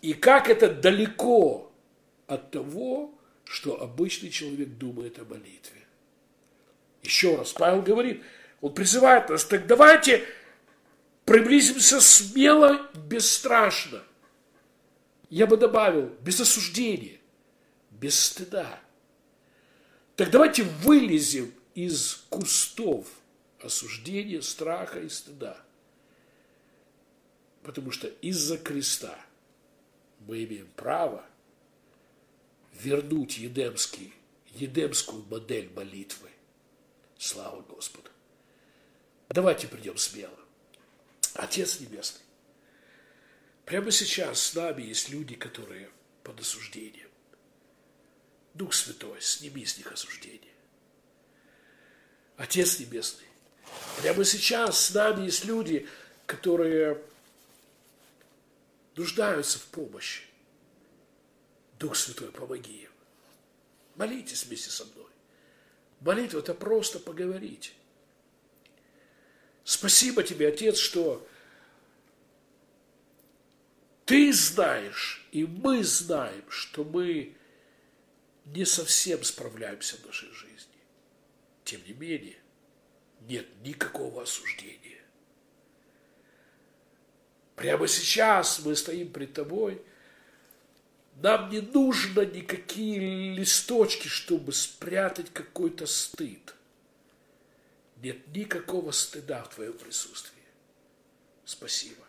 И 0.02 0.14
как 0.14 0.50
это 0.50 0.68
далеко 0.68 1.72
от 2.26 2.50
того, 2.50 3.14
что 3.44 3.80
обычный 3.80 4.30
человек 4.30 4.68
думает 4.70 5.18
о 5.18 5.24
молитве. 5.24 5.80
Еще 7.02 7.36
раз, 7.36 7.52
Павел 7.52 7.82
говорит, 7.82 8.22
он 8.60 8.74
призывает 8.74 9.28
нас, 9.28 9.44
так 9.44 9.66
давайте 9.66 10.24
приблизимся 11.24 12.00
смело, 12.00 12.90
бесстрашно. 12.94 14.02
Я 15.30 15.46
бы 15.46 15.56
добавил, 15.56 16.12
без 16.20 16.40
осуждения, 16.40 17.18
без 17.90 18.18
стыда. 18.18 18.80
Так 20.16 20.30
давайте 20.30 20.64
вылезем 20.64 21.52
из 21.74 22.24
кустов 22.28 23.06
осуждения, 23.60 24.42
страха 24.42 25.00
и 25.00 25.08
стыда. 25.08 25.56
Потому 27.62 27.92
что 27.92 28.08
из-за 28.08 28.58
креста 28.58 29.16
мы 30.26 30.44
имеем 30.44 30.68
право 30.76 31.24
вернуть 32.72 33.38
едемский, 33.38 34.12
едемскую 34.54 35.24
модель 35.24 35.70
молитвы. 35.74 36.30
Слава 37.18 37.62
Господу. 37.62 38.10
Давайте 39.28 39.68
придем 39.68 39.96
смело. 39.96 40.38
Отец 41.34 41.80
Небесный, 41.80 42.20
прямо 43.64 43.90
сейчас 43.90 44.40
с 44.40 44.54
нами 44.54 44.82
есть 44.82 45.08
люди, 45.08 45.34
которые 45.34 45.88
под 46.22 46.40
осуждением. 46.40 47.08
Дух 48.54 48.74
Святой, 48.74 49.20
сними 49.22 49.64
с 49.64 49.78
них 49.78 49.90
осуждение. 49.90 50.52
Отец 52.36 52.78
Небесный, 52.80 53.26
прямо 54.02 54.24
сейчас 54.24 54.78
с 54.78 54.94
нами 54.94 55.24
есть 55.24 55.44
люди, 55.46 55.88
которые 56.26 57.00
нуждаются 58.96 59.58
в 59.58 59.64
помощи. 59.66 60.22
Дух 61.78 61.96
Святой, 61.96 62.30
помоги 62.30 62.82
им. 62.84 62.90
Молитесь 63.96 64.44
вместе 64.44 64.70
со 64.70 64.84
мной. 64.84 65.10
Молитва– 66.00 66.38
это 66.40 66.54
просто 66.54 66.98
поговорить. 66.98 67.74
Спасибо 69.64 70.22
тебе, 70.22 70.48
Отец, 70.48 70.78
что 70.78 71.26
ты 74.04 74.32
знаешь, 74.32 75.26
и 75.30 75.44
мы 75.44 75.84
знаем, 75.84 76.44
что 76.50 76.84
мы 76.84 77.36
не 78.46 78.64
совсем 78.64 79.22
справляемся 79.22 79.96
в 79.96 80.06
нашей 80.06 80.30
жизни. 80.32 80.72
Тем 81.64 81.80
не 81.86 81.92
менее, 81.92 82.38
нет 83.20 83.46
никакого 83.62 84.22
осуждения. 84.22 85.01
Прямо 87.56 87.86
сейчас 87.86 88.60
мы 88.64 88.74
стоим 88.76 89.12
пред 89.12 89.34
тобой. 89.34 89.82
Нам 91.22 91.50
не 91.50 91.60
нужно 91.60 92.22
никакие 92.22 93.34
листочки, 93.34 94.08
чтобы 94.08 94.52
спрятать 94.52 95.32
какой-то 95.32 95.86
стыд– 95.86 96.54
нет 98.02 98.26
никакого 98.34 98.90
стыда 98.90 99.44
в 99.44 99.54
твоем 99.54 99.74
присутствии. 99.74 100.42
Спасибо. 101.44 102.02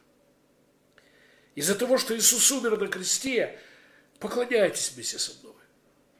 Из-за 1.56 1.76
того, 1.76 2.00
что 2.00 2.18
Иисус 2.18 2.52
умер 2.52 2.80
на 2.80 2.88
кресте, 2.88 3.60
поклоняйтесь 4.20 4.92
вместе 4.92 5.20
со 5.20 5.40
мной. 5.40 5.54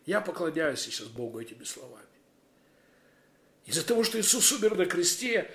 Я 0.06 0.22
поклоняюсь 0.22 0.82
сейчас 0.82 1.08
Богу 1.08 1.42
этими 1.42 1.64
словами. 1.64 2.06
Из-за 3.66 3.84
того, 3.84 4.04
что 4.04 4.20
Иисус 4.20 4.52
умер 4.52 4.76
на 4.76 4.86
кресте, 4.86 5.52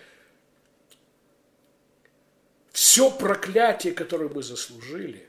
все 2.78 3.10
проклятие, 3.10 3.92
которое 3.92 4.28
мы 4.28 4.40
заслужили, 4.40 5.28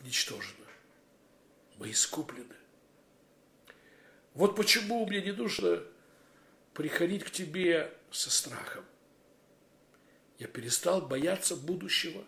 уничтожено. 0.00 0.66
Мы 1.78 1.92
искуплены. 1.92 2.56
Вот 4.34 4.56
почему 4.56 5.06
мне 5.06 5.22
не 5.22 5.30
нужно 5.30 5.84
приходить 6.74 7.22
к 7.22 7.30
тебе 7.30 7.96
со 8.10 8.32
страхом. 8.32 8.84
Я 10.40 10.48
перестал 10.48 11.02
бояться 11.02 11.54
будущего. 11.54 12.24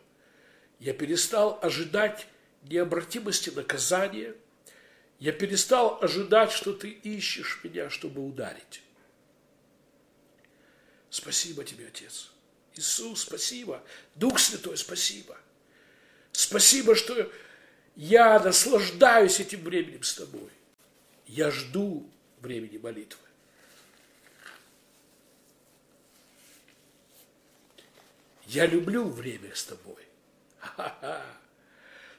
Я 0.78 0.94
перестал 0.94 1.58
ожидать 1.60 2.28
необратимости 2.62 3.50
наказания. 3.50 4.36
Я 5.18 5.32
перестал 5.32 5.98
ожидать, 6.00 6.52
что 6.52 6.72
ты 6.72 6.90
ищешь 6.90 7.58
меня, 7.64 7.90
чтобы 7.90 8.24
ударить. 8.24 8.82
Спасибо 11.10 11.64
тебе, 11.64 11.88
Отец. 11.88 12.30
Иисус, 12.78 13.22
спасибо. 13.22 13.82
Дух 14.14 14.38
Святой, 14.38 14.76
спасибо. 14.76 15.36
Спасибо, 16.30 16.94
что 16.94 17.30
я 17.96 18.38
наслаждаюсь 18.38 19.40
этим 19.40 19.64
временем 19.64 20.04
с 20.04 20.14
тобой. 20.14 20.50
Я 21.26 21.50
жду 21.50 22.08
времени 22.40 22.78
молитвы. 22.78 23.18
Я 28.46 28.66
люблю 28.66 29.08
время 29.08 29.54
с 29.54 29.64
тобой. 29.64 30.06
Ха-ха. 30.60 31.26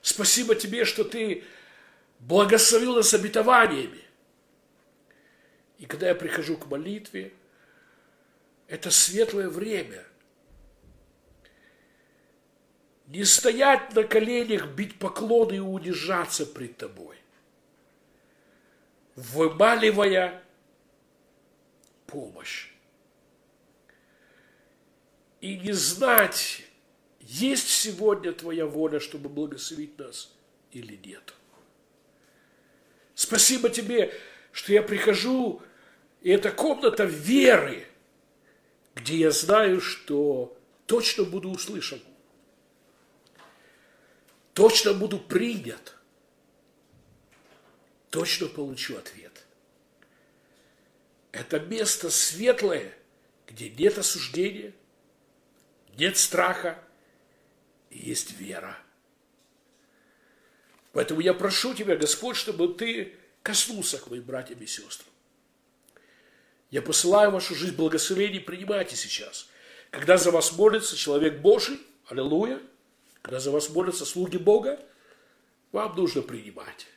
Спасибо 0.01 0.55
тебе, 0.55 0.84
что 0.84 1.05
ты 1.05 1.45
благословил 2.20 2.95
нас 2.95 3.14
обетованиями. 3.14 4.03
И 5.78 5.86
когда 5.86 6.10
я 6.10 6.16
прихожу 6.16 6.57
к 6.57 6.68
молитве, 6.68 7.34
это 8.68 8.91
светлое 8.91 9.49
время. 9.49 10.05
Не 13.10 13.26
стоять 13.26 13.95
на 13.95 14.03
коленях, 14.03 14.68
бить 14.68 14.99
поклоны 14.99 15.55
и 15.55 15.60
унижаться 15.60 16.45
пред 16.45 16.78
тобой. 16.78 17.18
Вымаливая 19.16 20.43
помощь. 22.05 22.70
И 25.41 25.57
не 25.57 25.72
знать, 25.72 26.62
есть 27.20 27.70
сегодня 27.70 28.32
твоя 28.32 28.68
воля, 28.68 28.99
чтобы 28.99 29.28
благословить 29.28 29.97
нас 29.97 30.32
или 30.72 30.99
нет. 31.03 31.34
Спасибо 33.16 33.70
тебе, 33.70 34.14
что 34.51 34.72
я 34.72 34.84
прихожу, 34.84 35.64
и 36.22 36.30
это 36.30 36.51
комната 36.51 37.05
веры, 37.05 37.88
где 38.93 39.16
я 39.16 39.32
знаю, 39.32 39.82
что 39.82 40.55
точно 40.86 41.24
буду 41.24 41.49
услышан, 41.49 41.99
точно 44.60 44.93
буду 44.93 45.20
принят, 45.20 45.95
точно 48.10 48.47
получу 48.47 48.97
ответ. 48.97 49.45
Это 51.32 51.62
место 51.62 52.10
светлое, 52.10 52.93
где 53.47 53.70
нет 53.70 53.97
осуждения, 53.97 54.74
нет 55.97 56.18
страха, 56.18 56.78
и 57.89 57.99
есть 57.99 58.34
вера. 58.34 58.78
Поэтому 60.91 61.22
я 61.22 61.34
прошу 61.34 61.74
Тебя, 61.74 61.95
Господь, 61.95 62.36
чтобы 62.36 62.74
Ты 62.74 63.16
коснулся 63.41 63.97
к 63.97 64.10
моим 64.10 64.24
братьям 64.24 64.60
и 64.60 64.66
сестрам. 64.66 65.07
Я 66.70 66.82
посылаю 66.82 67.32
вашу 67.32 67.55
жизнь 67.55 67.78
благословение, 67.78 68.41
принимайте 68.41 68.97
сейчас. 68.97 69.47
Когда 69.89 70.18
за 70.18 70.32
вас 70.32 70.51
молится 70.51 70.97
человек 70.97 71.39
Божий, 71.39 71.80
аллилуйя, 72.10 72.60
когда 73.22 73.40
за 73.40 73.52
вас 73.52 73.70
молятся 73.70 74.06
слуги 74.06 74.38
Бога, 74.38 74.80
вам 75.72 75.96
нужно 75.96 76.22
принимать. 76.22 76.88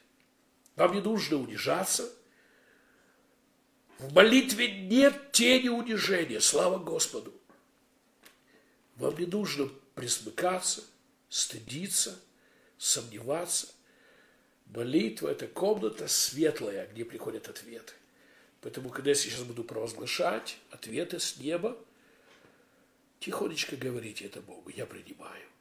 Вам 0.77 0.95
не 0.95 1.01
нужно 1.01 1.37
унижаться. 1.37 2.11
В 3.99 4.15
молитве 4.15 4.83
нет 4.87 5.33
тени 5.33 5.69
унижения, 5.69 6.41
слава 6.41 6.79
Господу. 6.79 7.33
Вам 8.97 9.17
не 9.19 9.27
нужно 9.27 9.69
присмыкаться, 9.95 10.83
стыдиться, 11.29 12.19
сомневаться. 12.79 13.69
Молитва– 14.67 15.29
это 15.31 15.47
комната 15.47 16.09
светлая, 16.09 16.87
где 16.87 17.05
приходят 17.05 17.49
ответы. 17.49 17.93
Поэтому, 18.63 18.91
когда 18.91 19.11
я 19.11 19.15
сейчас 19.15 19.43
буду 19.43 19.65
провозглашать 19.65 20.57
ответы 20.71 21.19
с 21.19 21.37
неба, 21.37 21.77
тихонечко 23.21 23.77
говорите 23.77 24.25
это 24.25 24.41
Богу, 24.41 24.71
я 24.71 24.87
принимаю. 24.87 25.52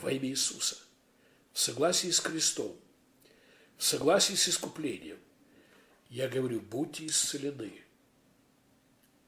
Во 0.00 0.10
имя 0.10 0.28
Иисуса, 0.28 0.76
в 1.52 1.58
согласии 1.58 2.10
с 2.10 2.20
крестом, 2.20 2.74
в 3.76 3.84
согласии 3.84 4.34
с 4.34 4.48
искуплением, 4.48 5.18
я 6.08 6.28
говорю, 6.28 6.60
будьте 6.60 7.06
исцелены. 7.06 7.72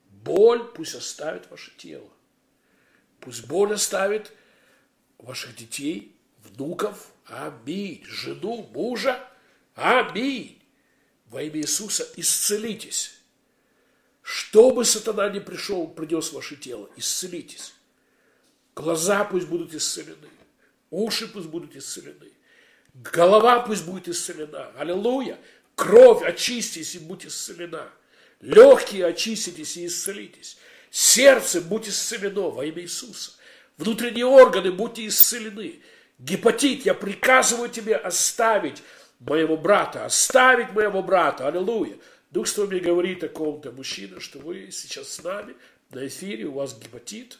Боль 0.08 0.64
пусть 0.72 0.94
оставит 0.94 1.50
ваше 1.50 1.72
тело. 1.76 2.08
Пусть 3.20 3.46
боль 3.46 3.74
оставит 3.74 4.32
ваших 5.18 5.54
детей, 5.56 6.16
внуков. 6.38 7.12
Аминь. 7.26 8.04
Жену, 8.04 8.68
мужа. 8.72 9.28
Аминь. 9.74 10.60
Во 11.26 11.42
имя 11.42 11.60
Иисуса 11.60 12.08
исцелитесь. 12.16 13.14
Что 14.22 14.70
бы 14.70 14.84
сатана 14.84 15.28
не 15.28 15.40
пришел, 15.40 15.86
принес 15.86 16.28
в 16.28 16.34
ваше 16.34 16.56
тело, 16.56 16.88
исцелитесь. 16.96 17.74
Глаза 18.74 19.24
пусть 19.24 19.48
будут 19.48 19.74
исцелены. 19.74 20.28
Уши 20.93 21.26
пусть 21.26 21.49
будут 21.49 21.74
исцелены. 21.74 22.30
Голова 22.93 23.61
пусть 23.61 23.86
будет 23.86 24.09
исцелена. 24.09 24.72
Аллилуйя. 24.76 25.38
Кровь 25.74 26.22
очистись 26.22 26.95
и 26.95 26.99
будь 26.99 27.24
исцелена. 27.24 27.90
Легкие 28.43 29.07
очиститесь 29.07 29.78
и 29.78 29.86
исцелитесь. 29.86 30.59
Сердце 30.90 31.62
будь 31.62 31.88
исцелено 31.88 32.51
во 32.51 32.66
имя 32.66 32.82
Иисуса. 32.82 33.32
Внутренние 33.78 34.26
органы 34.26 34.70
будьте 34.70 35.07
исцелены. 35.07 35.80
Гепатит, 36.18 36.84
я 36.84 36.93
приказываю 36.93 37.70
тебе 37.70 37.97
оставить 37.97 38.82
моего 39.18 39.57
брата, 39.57 40.05
оставить 40.05 40.72
моего 40.72 41.03
брата. 41.03 41.49
Аллилуйя. 41.49 41.97
Дух 42.30 42.47
Святой 42.47 42.66
мне 42.66 42.80
говорит 42.80 43.24
о 43.24 43.28
ком-то 43.30 43.72
мужчина, 43.72 44.20
что 44.20 44.40
вы 44.40 44.70
сейчас 44.70 45.09
с 45.09 45.22
нами 45.22 45.55
на 45.88 46.07
эфире, 46.07 46.45
у 46.45 46.53
вас 46.53 46.78
гепатит. 46.78 47.38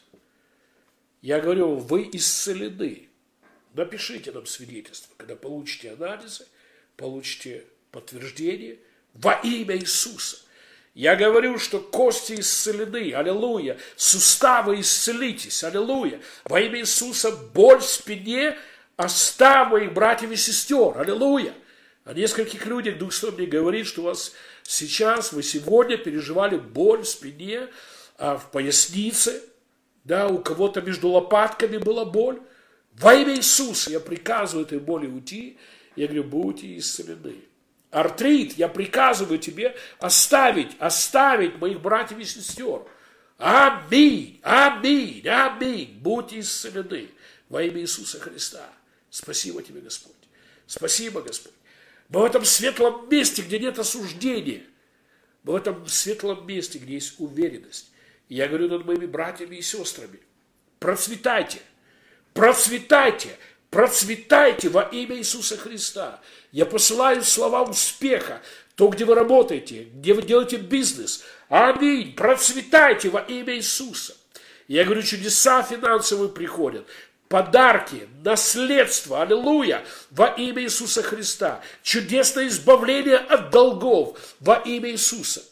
Я 1.21 1.39
говорю, 1.39 1.75
вы 1.75 2.09
исцелены. 2.11 3.09
Напишите 3.73 4.31
нам 4.31 4.45
свидетельство, 4.45 5.13
когда 5.17 5.35
получите 5.35 5.91
анализы, 5.91 6.45
получите 6.95 7.65
подтверждение 7.91 8.77
во 9.13 9.33
имя 9.33 9.75
Иисуса. 9.77 10.37
Я 10.93 11.15
говорю, 11.15 11.57
что 11.57 11.79
кости 11.79 12.39
исцелены, 12.39 13.13
аллилуйя, 13.13 13.79
суставы 13.95 14.79
исцелитесь, 14.79 15.63
аллилуйя. 15.63 16.21
Во 16.45 16.61
имя 16.61 16.81
Иисуса 16.81 17.31
боль 17.31 17.79
в 17.79 17.85
спине 17.85 18.55
оставь 18.95 19.71
моих 19.71 19.93
братьев 19.93 20.29
и 20.29 20.35
сестер, 20.35 20.99
аллилуйя. 20.99 21.55
О 22.05 22.13
нескольких 22.13 22.67
людях 22.67 22.99
Дух 22.99 23.11
Святой 23.11 23.37
мне 23.37 23.47
говорит, 23.47 23.87
что 23.87 24.01
у 24.01 24.05
вас 24.05 24.33
сейчас, 24.61 25.33
вы 25.33 25.41
сегодня 25.41 25.97
переживали 25.97 26.57
боль 26.57 27.01
в 27.01 27.07
спине, 27.07 27.69
а 28.17 28.37
в 28.37 28.51
пояснице, 28.51 29.41
да, 30.03 30.27
у 30.27 30.37
кого-то 30.39 30.81
между 30.81 31.09
лопатками 31.09 31.77
была 31.77 32.05
боль. 32.05 32.39
Во 32.95 33.13
имя 33.13 33.35
Иисуса 33.35 33.91
я 33.91 33.99
приказываю 33.99 34.65
этой 34.65 34.79
боли 34.79 35.07
уйти. 35.07 35.57
Я 35.95 36.07
говорю, 36.07 36.23
будьте 36.23 36.77
исцелены. 36.77 37.43
Артрит, 37.91 38.53
я 38.53 38.67
приказываю 38.67 39.37
тебе 39.37 39.75
оставить, 39.99 40.71
оставить 40.79 41.57
моих 41.57 41.79
братьев 41.81 42.19
и 42.19 42.25
сестер. 42.25 42.81
Аминь, 43.37 44.39
аминь, 44.41 45.27
аминь. 45.27 45.99
Будьте 45.99 46.39
исцелены 46.39 47.09
во 47.49 47.61
имя 47.61 47.81
Иисуса 47.81 48.19
Христа. 48.19 48.67
Спасибо 49.09 49.61
тебе, 49.61 49.81
Господь. 49.81 50.15
Спасибо, 50.65 51.21
Господь. 51.21 51.53
Мы 52.09 52.21
в 52.21 52.25
этом 52.25 52.45
светлом 52.45 53.07
месте, 53.09 53.41
где 53.41 53.59
нет 53.59 53.77
осуждения. 53.77 54.63
Мы 55.43 55.53
в 55.53 55.55
этом 55.55 55.87
светлом 55.87 56.47
месте, 56.47 56.79
где 56.79 56.93
есть 56.95 57.19
уверенность. 57.19 57.91
Я 58.29 58.47
говорю 58.47 58.69
над 58.69 58.85
моими 58.85 59.05
братьями 59.05 59.57
и 59.57 59.61
сестрами. 59.61 60.19
Процветайте. 60.79 61.59
Процветайте. 62.33 63.37
Процветайте 63.69 64.69
во 64.69 64.81
имя 64.81 65.17
Иисуса 65.17 65.57
Христа. 65.57 66.19
Я 66.51 66.65
посылаю 66.65 67.23
слова 67.23 67.63
успеха. 67.63 68.41
То, 68.75 68.87
где 68.87 69.05
вы 69.05 69.15
работаете, 69.15 69.83
где 69.83 70.13
вы 70.13 70.23
делаете 70.23 70.57
бизнес. 70.57 71.23
Аминь. 71.49 72.13
Процветайте 72.15 73.09
во 73.09 73.19
имя 73.21 73.55
Иисуса. 73.55 74.15
Я 74.67 74.83
говорю, 74.85 75.03
чудеса 75.03 75.61
финансовые 75.61 76.29
приходят 76.29 76.87
подарки, 77.33 78.07
наследство, 78.23 79.23
аллилуйя, 79.23 79.83
во 80.11 80.27
имя 80.27 80.61
Иисуса 80.61 81.01
Христа, 81.01 81.61
чудесное 81.81 82.47
избавление 82.47 83.17
от 83.17 83.49
долгов 83.49 84.19
во 84.39 84.57
имя 84.57 84.91
Иисуса, 84.91 85.43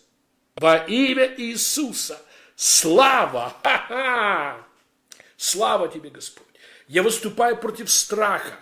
во 0.57 0.75
имя 0.75 1.33
Иисуса, 1.37 2.21
слава, 2.55 3.51
ха-ха, 3.63 4.63
слава 5.37 5.87
тебе, 5.87 6.11
Господь. 6.11 6.50
Я 6.91 7.03
выступаю 7.03 7.55
против 7.55 7.89
страха, 7.89 8.53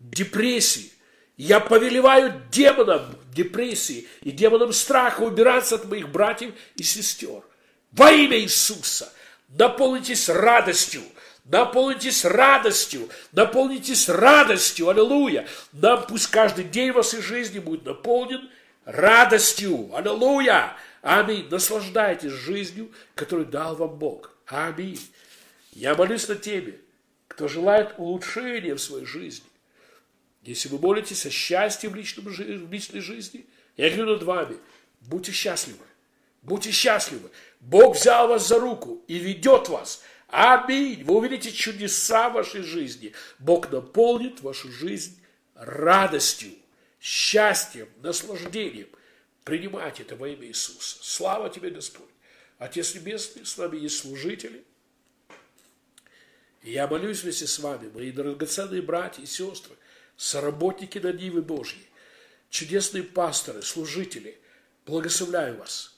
депрессии, 0.00 0.92
я 1.36 1.60
повелеваю 1.60 2.42
демонам 2.50 3.18
депрессии 3.34 4.08
и 4.22 4.30
демонам 4.30 4.72
страха 4.72 5.20
убираться 5.20 5.74
от 5.74 5.84
моих 5.84 6.08
братьев 6.08 6.54
и 6.76 6.82
сестер. 6.82 7.42
Во 7.92 8.10
имя 8.10 8.38
Иисуса 8.38 9.12
наполнитесь 9.50 10.30
радостью, 10.30 11.02
Наполнитесь 11.44 12.24
радостью, 12.24 13.10
наполнитесь 13.32 14.08
радостью, 14.08 14.88
аллилуйя. 14.88 15.46
Нам 15.72 16.04
пусть 16.08 16.28
каждый 16.28 16.64
день 16.64 16.92
вашей 16.92 17.20
жизни 17.20 17.58
будет 17.60 17.84
наполнен 17.84 18.50
радостью, 18.86 19.94
аллилуйя. 19.94 20.74
Аминь. 21.02 21.46
Наслаждайтесь 21.50 22.32
жизнью, 22.32 22.90
которую 23.14 23.46
дал 23.46 23.76
вам 23.76 23.96
Бог. 23.96 24.32
Аминь. 24.46 24.98
Я 25.72 25.94
молюсь 25.94 26.26
на 26.26 26.34
теме, 26.34 26.80
кто 27.28 27.48
желает 27.48 27.94
улучшения 27.98 28.74
в 28.74 28.80
своей 28.80 29.06
жизни. 29.06 29.46
Если 30.42 30.68
вы 30.68 30.78
молитесь 30.78 31.26
о 31.26 31.30
счастье 31.30 31.90
в, 31.90 31.94
личном, 31.94 32.26
в 32.26 32.72
личной 32.72 33.00
жизни, 33.00 33.46
я 33.76 33.90
говорю 33.90 34.12
над 34.14 34.22
вами, 34.22 34.56
будьте 35.00 35.32
счастливы. 35.32 35.84
Будьте 36.42 36.70
счастливы. 36.70 37.30
Бог 37.60 37.96
взял 37.96 38.28
вас 38.28 38.46
за 38.46 38.60
руку 38.60 39.02
и 39.08 39.18
ведет 39.18 39.68
вас– 39.68 40.02
Аминь. 40.28 41.04
Вы 41.04 41.16
увидите 41.16 41.52
чудеса 41.52 42.28
в 42.28 42.34
вашей 42.34 42.62
жизни. 42.62 43.12
Бог 43.38 43.70
наполнит 43.70 44.40
вашу 44.40 44.70
жизнь 44.70 45.20
радостью, 45.54 46.52
счастьем, 47.00 47.88
наслаждением. 48.02 48.88
Принимайте 49.44 50.02
это 50.02 50.16
во 50.16 50.28
имя 50.28 50.46
Иисуса. 50.46 50.98
Слава 51.00 51.48
тебе, 51.48 51.70
Господь. 51.70 52.08
Отец 52.58 52.94
Небесный, 52.94 53.46
с 53.46 53.56
вами 53.56 53.76
есть 53.76 53.98
служители. 53.98 54.64
Я 56.66 56.88
молюсь 56.88 57.22
вместе 57.22 57.46
с 57.46 57.60
вами, 57.60 57.88
мои 57.94 58.10
драгоценные 58.10 58.82
братья 58.82 59.22
и 59.22 59.26
сестры, 59.26 59.76
соработники 60.16 60.98
на 60.98 61.12
Нивы 61.12 61.40
Божьей, 61.40 61.86
чудесные 62.50 63.04
пасторы, 63.04 63.62
служители, 63.62 64.36
благословляю 64.84 65.58
вас. 65.58 65.96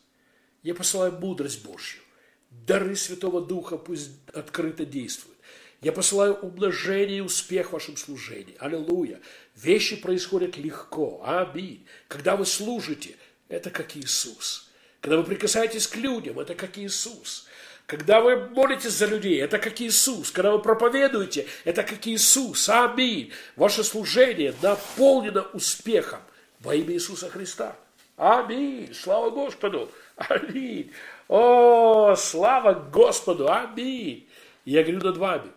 Я 0.62 0.74
посылаю 0.74 1.12
мудрость 1.12 1.64
Божью, 1.64 2.02
дары 2.50 2.96
Святого 2.96 3.40
Духа 3.40 3.78
пусть 3.78 4.10
открыто 4.34 4.84
действуют. 4.84 5.38
Я 5.80 5.92
посылаю 5.92 6.34
умножение 6.34 7.18
и 7.18 7.22
успех 7.22 7.70
в 7.70 7.72
вашем 7.72 7.96
служении. 7.96 8.56
Аллилуйя. 8.58 9.22
Вещи 9.54 9.96
происходят 9.96 10.58
легко. 10.58 11.22
Аминь. 11.24 11.86
Когда 12.08 12.36
вы 12.36 12.44
служите, 12.44 13.16
это 13.48 13.70
как 13.70 13.96
Иисус. 13.96 14.68
Когда 15.00 15.16
вы 15.16 15.24
прикасаетесь 15.24 15.86
к 15.86 15.96
людям, 15.96 16.38
это 16.40 16.54
как 16.54 16.76
Иисус. 16.76 17.47
Когда 17.88 18.20
вы 18.20 18.36
молитесь 18.50 18.92
за 18.92 19.06
людей, 19.06 19.40
это 19.40 19.58
как 19.58 19.80
Иисус. 19.80 20.30
Когда 20.30 20.52
вы 20.52 20.58
проповедуете, 20.60 21.46
это 21.64 21.82
как 21.82 22.06
Иисус. 22.06 22.68
Аминь. 22.68 23.32
Ваше 23.56 23.82
служение 23.82 24.54
наполнено 24.60 25.46
успехом 25.54 26.20
во 26.60 26.74
имя 26.74 26.92
Иисуса 26.92 27.30
Христа. 27.30 27.74
Аминь. 28.18 28.92
Слава 28.92 29.30
Господу. 29.30 29.90
Аминь. 30.16 30.92
О, 31.28 32.14
слава 32.14 32.74
Господу. 32.74 33.50
Аминь. 33.50 34.28
Я 34.66 34.82
говорю 34.82 35.02
над 35.02 35.16
вами. 35.16 35.50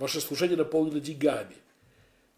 Ваше 0.00 0.20
служение 0.20 0.56
наполнено 0.56 0.98
деньгами. 0.98 1.54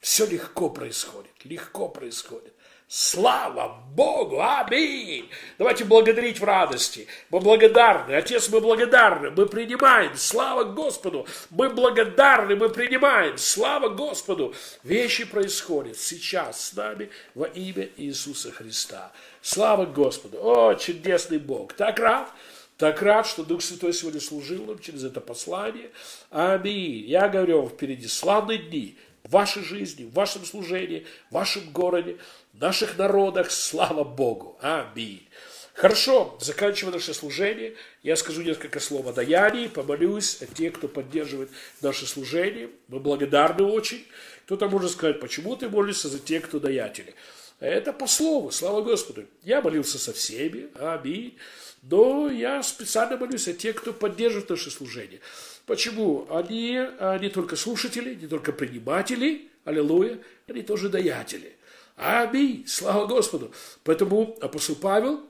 Все 0.05 0.27
легко 0.27 0.69
происходит. 0.69 1.33
Легко 1.45 1.89
происходит. 1.89 2.53
Слава 2.87 3.83
Богу! 3.95 4.39
Аминь! 4.39 5.31
Давайте 5.57 5.87
благодарить 5.87 6.39
в 6.41 6.45
радости. 6.45 7.07
Мы 7.31 7.41
благодарны. 7.41 8.13
Отец, 8.13 8.51
мы 8.51 8.61
благодарны. 8.61 9.31
Мы 9.31 9.47
принимаем. 9.47 10.15
Слава 10.15 10.65
Господу! 10.65 11.27
Мы 11.49 11.71
благодарны. 11.71 12.55
Мы 12.55 12.69
принимаем. 12.69 13.39
Слава 13.39 13.89
Господу! 13.89 14.55
Вещи 14.83 15.25
происходят 15.25 15.97
сейчас 15.97 16.67
с 16.67 16.75
нами 16.75 17.09
во 17.35 17.47
имя 17.47 17.89
Иисуса 17.97 18.53
Христа. 18.53 19.11
Слава 19.41 19.87
Господу! 19.87 20.37
О, 20.43 20.75
чудесный 20.75 21.39
Бог! 21.39 21.73
Так 21.73 21.99
рад! 21.99 22.31
Так 22.77 23.03
рад, 23.03 23.27
что 23.27 23.45
Дух 23.45 23.63
Святой 23.63 23.95
сегодня 23.95 24.21
служил 24.21 24.65
нам 24.67 24.81
через 24.81 25.05
это 25.05 25.21
послание. 25.21 25.91
Аминь. 26.31 27.07
Я 27.07 27.29
говорю 27.29 27.63
вам, 27.63 27.71
впереди 27.71 28.09
славные 28.09 28.59
дни 28.59 28.99
вашей 29.33 29.63
жизни, 29.63 30.05
в 30.05 30.13
вашем 30.13 30.45
служении, 30.45 31.07
в 31.31 31.35
вашем 31.35 31.71
городе, 31.71 32.19
в 32.53 32.61
наших 32.61 32.99
народах. 32.99 33.51
Слава 33.51 34.05
Богу. 34.05 34.59
Аминь. 34.61 35.29
Хорошо, 35.75 36.39
заканчивая 36.41 36.93
наше 36.93 37.15
служение, 37.15 37.75
я 38.05 38.15
скажу 38.15 38.43
несколько 38.43 38.79
слов 38.79 39.09
о 39.09 39.13
даянии, 39.13 39.67
помолюсь 39.67 40.41
о 40.41 40.47
тех, 40.47 40.75
кто 40.75 40.87
поддерживает 40.87 41.51
наше 41.83 42.07
служение. 42.07 42.71
Мы 42.87 43.01
благодарны 43.01 43.65
очень. 43.65 44.07
Кто-то 44.45 44.69
может 44.69 44.93
сказать, 44.93 45.19
почему 45.19 45.57
ты 45.57 45.69
молишься 45.69 46.09
за 46.09 46.21
тех, 46.21 46.45
кто 46.45 46.61
даятели. 46.61 47.15
Это 47.59 47.93
по 47.93 48.07
слову, 48.07 48.53
слава 48.53 48.83
Господу. 48.83 49.25
Я 49.43 49.63
молился 49.63 49.99
со 49.99 50.13
всеми, 50.13 50.69
аминь. 50.79 51.37
Но 51.83 52.31
я 52.31 52.63
специально 52.63 53.17
молюсь 53.17 53.49
о 53.49 53.53
тех, 53.53 53.77
кто 53.77 53.93
поддерживает 53.93 54.51
наше 54.51 54.71
служение. 54.71 55.21
Почему? 55.67 56.27
Они 56.31 56.79
не 57.21 57.29
только 57.31 57.57
слушатели, 57.57 58.15
не 58.15 58.27
только 58.27 58.53
приниматели, 58.53 59.49
аллилуйя, 59.65 60.21
они 60.47 60.63
тоже 60.63 60.89
даятели. 60.89 61.57
Аминь, 61.97 62.65
слава 62.67 63.07
Господу. 63.07 63.53
Поэтому 63.83 64.37
апостол 64.41 64.77
Павел, 64.77 65.21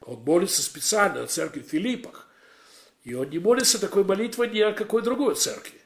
он 0.00 0.20
молится 0.20 0.62
специально 0.62 1.22
о 1.22 1.26
церкви 1.26 1.60
в 1.60 1.68
Филиппах. 1.68 2.28
И 3.04 3.14
он 3.14 3.28
не 3.28 3.38
молится 3.38 3.78
такой 3.78 4.02
молитвой 4.02 4.50
ни 4.50 4.60
о 4.60 4.72
какой 4.72 5.02
другой 5.02 5.34
церкви. 5.34 5.78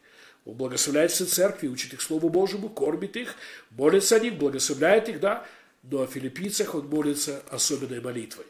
Он 0.44 0.54
благословляет 0.54 1.10
все 1.10 1.24
церкви, 1.26 1.66
учит 1.66 1.92
их 1.92 2.00
Слову 2.00 2.28
Божьему, 2.28 2.68
кормит 2.68 3.16
их, 3.16 3.34
молится 3.70 4.16
о 4.16 4.20
них, 4.20 4.34
благословляет 4.34 5.08
их, 5.08 5.20
да. 5.20 5.44
Но 5.82 6.02
о 6.02 6.06
филиппийцах 6.06 6.74
он 6.74 6.86
молится 6.86 7.42
особенной 7.50 8.00
молитвой. 8.00 8.46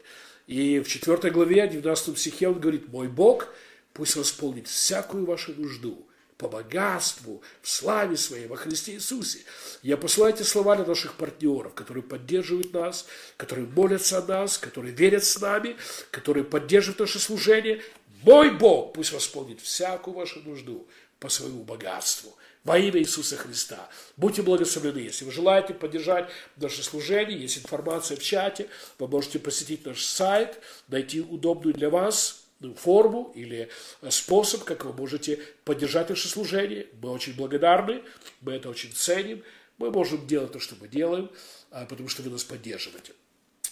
И 0.47 0.79
в 0.79 0.87
4 0.87 1.31
главе, 1.31 1.67
19 1.67 2.17
стихе 2.17 2.47
он 2.47 2.59
говорит, 2.59 2.87
«Мой 2.89 3.07
Бог 3.07 3.49
пусть 3.93 4.15
восполнит 4.15 4.67
всякую 4.67 5.25
вашу 5.25 5.53
нужду 5.53 6.07
по 6.37 6.47
богатству, 6.47 7.41
в 7.61 7.69
славе 7.69 8.15
своей 8.15 8.47
во 8.47 8.55
Христе 8.55 8.93
Иисусе». 8.93 9.39
Я 9.83 9.97
посылаю 9.97 10.33
эти 10.33 10.43
слова 10.43 10.75
для 10.75 10.85
наших 10.85 11.15
партнеров, 11.15 11.73
которые 11.73 12.03
поддерживают 12.03 12.73
нас, 12.73 13.05
которые 13.37 13.67
молятся 13.67 14.19
о 14.19 14.25
нас, 14.25 14.57
которые 14.57 14.93
верят 14.93 15.23
с 15.23 15.39
нами, 15.39 15.75
которые 16.11 16.43
поддерживают 16.43 16.99
наше 16.99 17.19
служение. 17.19 17.81
Мой 18.23 18.51
Бог 18.51 18.93
пусть 18.93 19.11
восполнит 19.11 19.61
всякую 19.61 20.15
вашу 20.15 20.39
нужду 20.41 20.87
по 21.19 21.29
своему 21.29 21.63
богатству– 21.63 22.35
во 22.63 22.77
имя 22.77 22.99
Иисуса 22.99 23.37
Христа. 23.37 23.89
Будьте 24.17 24.41
благословлены. 24.41 24.99
Если 24.99 25.25
вы 25.25 25.31
желаете 25.31 25.73
поддержать 25.73 26.29
наше 26.57 26.83
служение, 26.83 27.39
есть 27.39 27.57
информация 27.57 28.17
в 28.17 28.21
чате, 28.21 28.69
вы 28.97 29.07
можете 29.07 29.39
посетить 29.39 29.85
наш 29.85 30.03
сайт, 30.03 30.59
найти 30.87 31.21
удобную 31.21 31.73
для 31.73 31.89
вас 31.89 32.38
форму 32.75 33.31
или 33.35 33.69
э, 34.01 34.11
способ, 34.11 34.63
как 34.63 34.85
вы 34.85 34.93
можете 34.93 35.39
поддержать 35.63 36.09
наше 36.09 36.27
служение. 36.27 36.87
Мы 37.01 37.11
очень 37.11 37.35
благодарны, 37.35 38.03
мы 38.41 38.53
это 38.53 38.69
очень 38.69 38.91
ценим. 38.91 39.43
Мы 39.77 39.91
можем 39.91 40.27
делать 40.27 40.51
то, 40.51 40.59
что 40.59 40.75
мы 40.79 40.89
делаем, 40.89 41.31
а, 41.71 41.85
потому 41.85 42.09
что 42.09 42.21
вы 42.21 42.29
нас 42.29 42.43
поддерживаете. 42.43 43.13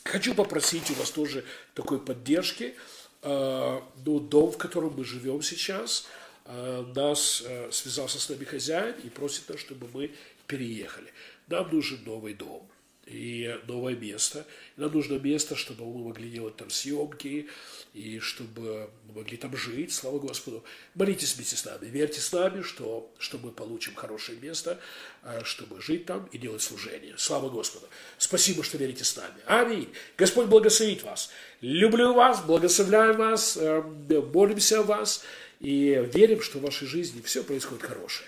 Хочу 0.06 0.34
попросить 0.34 0.90
у 0.92 0.94
вас 0.94 1.12
тоже 1.12 1.44
такой 1.74 2.00
поддержки. 2.00 2.76
А, 3.24 3.84
ну, 4.06 4.20
дом, 4.20 4.52
в 4.52 4.58
котором 4.58 4.96
мы 4.96 5.04
живем 5.04 5.42
сейчас– 5.42 6.08
Э, 6.48 6.86
нас 6.96 7.44
э, 7.46 7.70
связался 7.72 8.20
с 8.20 8.30
нами 8.30 8.46
хозяин 8.46 8.96
и 9.04 9.10
просит 9.10 9.50
нас, 9.50 9.60
чтобы 9.60 9.90
мы 9.94 10.12
переехали. 10.48 11.12
Нам 11.48 11.70
нужен 11.72 12.00
новый 12.06 12.34
дом 12.34 12.70
и 13.08 13.58
новое 13.68 13.96
место. 13.96 14.46
нам 14.76 14.92
нужно 14.92 15.16
место, 15.16 15.56
чтобы 15.56 15.86
мы 15.86 16.10
могли 16.10 16.30
делать 16.30 16.58
там 16.58 16.70
съемки, 16.70 17.48
и 17.94 18.20
чтобы 18.20 18.90
мы 19.08 19.16
могли 19.16 19.38
там 19.38 19.56
жить, 19.56 19.94
слава 19.94 20.20
Господу. 20.20 20.64
Молитесь 20.94 21.36
вместе 21.36 21.56
с 21.56 21.66
нами, 21.66 21.86
верьте 21.86 22.20
с 22.20 22.32
нами, 22.32 22.62
что, 22.62 23.12
что 23.18 23.38
мы 23.38 23.52
получим 23.52 23.96
хорошее 23.96 24.38
место, 24.40 24.80
э, 25.24 25.42
чтобы 25.44 25.82
жить 25.82 26.06
там 26.06 26.28
и 26.32 26.38
делать 26.38 26.62
служение. 26.62 27.16
Слава 27.18 27.50
Господу. 27.50 27.88
Спасибо, 28.18 28.64
что 28.64 28.78
верите 28.78 29.04
с 29.04 29.16
нами. 29.16 29.42
Аминь. 29.46 29.90
Господь 30.18 30.48
благословит 30.48 31.04
вас. 31.04 31.32
Люблю 31.62 32.14
вас, 32.14 32.44
благословляю 32.44 33.16
вас, 33.18 33.58
молимся 33.58 34.82
о 34.82 34.84
вас 34.84 35.24
и 35.60 36.08
верим, 36.14 36.42
что 36.42 36.60
в 36.60 36.62
вашей 36.62 36.88
жизни 36.88 37.22
все 37.22 37.44
происходит 37.44 37.84
хорошее. 37.84 38.28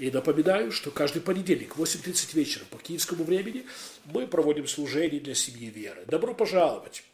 И 0.00 0.10
напоминаю, 0.10 0.72
что 0.72 0.90
каждый 0.90 1.20
понедельник 1.20 1.76
в 1.76 1.82
8.30 1.82 2.34
вечера 2.34 2.64
по 2.70 2.78
киевскому 2.78 3.22
времени 3.22 3.66
мы 4.06 4.26
проводим 4.26 4.66
служение 4.66 5.20
для 5.20 5.34
семьи 5.34 5.68
веры. 5.68 6.04
Добро 6.06 6.32
пожаловать! 6.32 7.04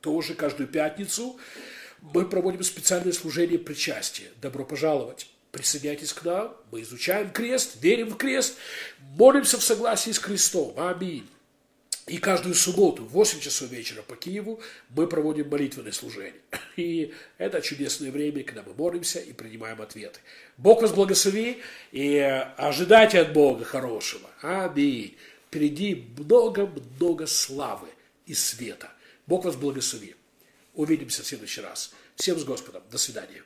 Тоже 0.00 0.32
каждую 0.32 0.66
пятницу 0.66 1.38
мы 2.00 2.24
проводим 2.24 2.62
специальное 2.62 3.12
служение 3.12 3.58
причастия. 3.58 4.28
Добро 4.40 4.64
пожаловать! 4.64 5.28
Присоединяйтесь 5.50 6.14
к 6.14 6.24
нам, 6.24 6.56
мы 6.70 6.80
изучаем 6.80 7.30
крест, 7.30 7.76
верим 7.82 8.08
в 8.08 8.16
крест, 8.16 8.56
молимся 8.98 9.58
в 9.58 9.62
согласии 9.62 10.12
с 10.12 10.18
крестом. 10.18 10.72
Аминь. 10.78 11.28
И 12.06 12.18
каждую 12.18 12.56
субботу 12.56 13.04
в 13.04 13.10
8 13.10 13.38
часов 13.38 13.70
вечера 13.70 14.02
по 14.02 14.16
Киеву 14.16 14.60
мы 14.90 15.06
проводим 15.06 15.48
молитвенное 15.48 15.92
служение. 15.92 16.40
И 16.76 17.14
это 17.38 17.60
чудесное 17.60 18.10
время, 18.10 18.42
когда 18.42 18.64
мы 18.64 18.74
молимся 18.74 19.20
и 19.20 19.32
принимаем 19.32 19.80
ответы. 19.80 20.18
Бог 20.56 20.82
вас 20.82 20.92
благослови 20.92 21.62
и 21.92 22.18
ожидайте 22.56 23.20
от 23.20 23.32
Бога 23.32 23.64
хорошего. 23.64 24.28
Аминь. 24.40 25.16
Впереди 25.46 26.08
много-много 26.16 27.26
славы 27.26 27.88
и 28.26 28.34
света. 28.34 28.90
Бог 29.26 29.44
вас 29.44 29.54
благослови. 29.54 30.16
Увидимся 30.74 31.22
в 31.22 31.26
следующий 31.26 31.60
раз. 31.60 31.92
Всем 32.16 32.38
с 32.38 32.44
Господом. 32.44 32.82
До 32.90 32.98
свидания. 32.98 33.44